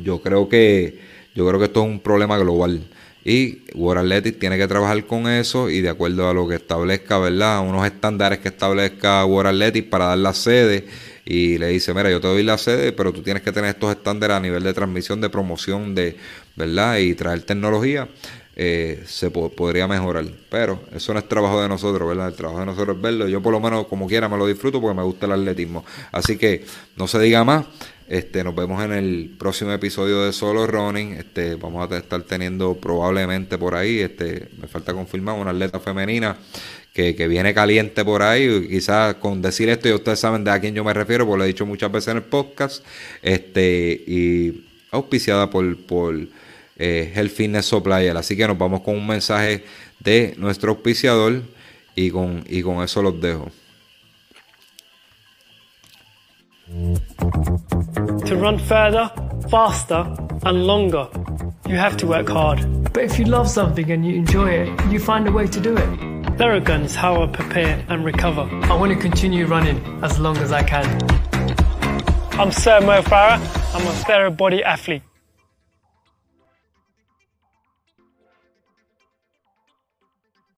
yo 0.03 0.21
creo 0.21 0.49
que 0.49 0.99
yo 1.35 1.47
creo 1.47 1.59
que 1.61 1.67
esto 1.67 1.83
es 1.83 1.89
un 1.89 2.01
problema 2.01 2.39
global. 2.39 2.81
Y 3.25 3.63
World 3.75 4.01
Athletics 4.01 4.39
tiene 4.39 4.57
que 4.57 4.67
trabajar 4.67 5.05
con 5.05 5.29
eso 5.29 5.69
y 5.69 5.83
de 5.83 5.91
acuerdo 5.91 6.29
a 6.29 6.35
lo 6.35 6.49
que 6.49 6.57
establezca, 6.57 7.19
¿verdad? 7.19 7.61
Unos 7.61 7.87
estándares 7.87 8.39
que 8.39 8.49
establezca 8.49 9.25
World 9.27 9.51
Athletics 9.51 9.89
para 9.89 10.07
dar 10.07 10.19
la 10.19 10.33
sede 10.33 10.87
y 11.27 11.59
le 11.59 11.69
dice, 11.69 11.93
mira, 11.93 12.11
yo 12.11 12.21
te 12.21 12.29
doy 12.29 12.43
la 12.43 12.57
sede, 12.57 12.93
pero 12.93 13.13
tú 13.13 13.23
tienes 13.23 13.43
que 13.43 13.53
tener 13.53 13.71
estos 13.71 13.91
estándares 13.91 14.37
a 14.37 14.41
nivel 14.41 14.63
de 14.63 14.73
transmisión, 14.73 15.21
de 15.21 15.29
promoción, 15.29 15.95
de, 15.95 16.17
¿verdad? 16.57 16.97
Y 16.97 17.15
traer 17.15 17.43
tecnología, 17.43 18.09
eh, 18.63 19.05
se 19.07 19.31
podría 19.31 19.89
mejorar. 19.89 20.27
Pero 20.51 20.83
eso 20.95 21.15
no 21.15 21.19
es 21.19 21.27
trabajo 21.27 21.63
de 21.63 21.67
nosotros, 21.67 22.07
¿verdad? 22.07 22.29
El 22.29 22.35
trabajo 22.35 22.61
de 22.61 22.67
nosotros 22.67 22.95
es 22.95 23.03
verlo. 23.03 23.27
Yo 23.27 23.41
por 23.41 23.55
lo 23.55 23.61
menos 23.61 23.87
como 23.87 24.07
quiera 24.07 24.29
me 24.29 24.37
lo 24.37 24.47
disfruto 24.47 24.83
porque 24.83 24.95
me 24.95 25.03
gusta 25.03 25.25
el 25.25 25.33
atletismo. 25.33 25.83
Así 26.13 26.37
que 26.37 26.67
no 26.95 27.09
se 27.09 27.19
diga 27.21 27.43
más. 27.43 27.65
Este, 28.07 28.45
nos 28.45 28.55
vemos 28.55 28.85
en 28.85 28.93
el 28.93 29.35
próximo 29.39 29.73
episodio 29.73 30.25
de 30.25 30.35
Solo 30.35 30.67
Running. 30.67 31.13
Este, 31.15 31.55
vamos 31.55 31.91
a 31.91 31.97
estar 31.97 32.23
teniendo 32.25 32.75
probablemente 32.75 33.57
por 33.57 33.75
ahí, 33.75 34.01
este, 34.01 34.49
me 34.61 34.69
falta 34.69 34.93
confirmar, 34.93 35.39
una 35.39 35.53
atleta 35.53 35.81
femenina 35.81 36.37
que, 36.93 37.13
viene 37.29 37.55
caliente 37.55 38.05
por 38.05 38.23
ahí. 38.23 38.69
Quizás 38.69 39.15
con 39.15 39.41
decir 39.41 39.71
esto, 39.71 39.89
y 39.89 39.93
ustedes 39.93 40.21
saben 40.21 40.45
de 40.45 40.51
a 40.51 40.61
quién 40.61 40.75
yo 40.75 40.85
me 40.85 40.93
refiero, 40.93 41.25
porque 41.25 41.39
lo 41.39 41.45
he 41.45 41.47
dicho 41.47 41.65
muchas 41.65 41.91
veces 41.91 42.09
en 42.09 42.19
el 42.19 42.25
podcast. 42.25 42.85
Este, 43.23 44.05
y 44.07 44.67
auspiciada 44.91 45.49
por, 45.49 45.79
por 45.87 46.15
eh, 46.81 47.13
Health 47.15 47.33
Fitness 47.33 47.67
Supplier. 47.67 48.17
Así 48.17 48.37
que 48.37 48.49
nos 48.49 48.57
vamos 48.57 48.81
con 48.81 48.97
un 48.97 49.07
mensaje 49.07 49.65
de 50.01 50.35
nuestro 50.39 50.71
auspiciador 50.71 51.43
y 51.95 52.11
con, 52.11 52.43
y 52.49 52.63
con 52.63 52.83
eso 52.83 53.03
los 53.03 53.21
dejo. 53.21 53.49
To 58.27 58.37
run 58.37 58.59
further, 58.59 59.11
faster, 59.51 60.07
and 60.45 60.67
longer, 60.67 61.07
you 61.69 61.77
have 61.77 61.97
to 61.99 62.07
work 62.07 62.29
hard. 62.29 62.61
But 62.95 63.05
if 63.05 63.19
you 63.19 63.27
love 63.27 63.49
something 63.49 63.91
and 63.91 64.07
you 64.07 64.15
enjoy 64.15 64.51
it, 64.51 64.69
you 64.91 64.99
find 64.99 65.29
a 65.29 65.33
way 65.33 65.47
to 65.49 65.61
do 65.61 65.77
it. 65.77 65.89
Theragun 66.39 66.85
is 66.85 66.95
how 66.95 67.23
I 67.23 67.27
prepare 67.27 67.85
and 67.89 68.05
recover. 68.05 68.49
I 68.71 68.75
want 68.75 68.93
to 68.93 68.99
continue 68.99 69.47
running 69.47 69.79
as 70.03 70.19
long 70.19 70.39
as 70.39 70.53
I 70.53 70.63
can. 70.63 70.87
I'm 72.39 72.51
Sir 72.53 72.81
Mo 72.81 73.03
Farah. 73.03 73.39
I'm 73.75 73.87
a 73.87 73.93
Therabody 74.07 74.63
athlete. 74.63 75.03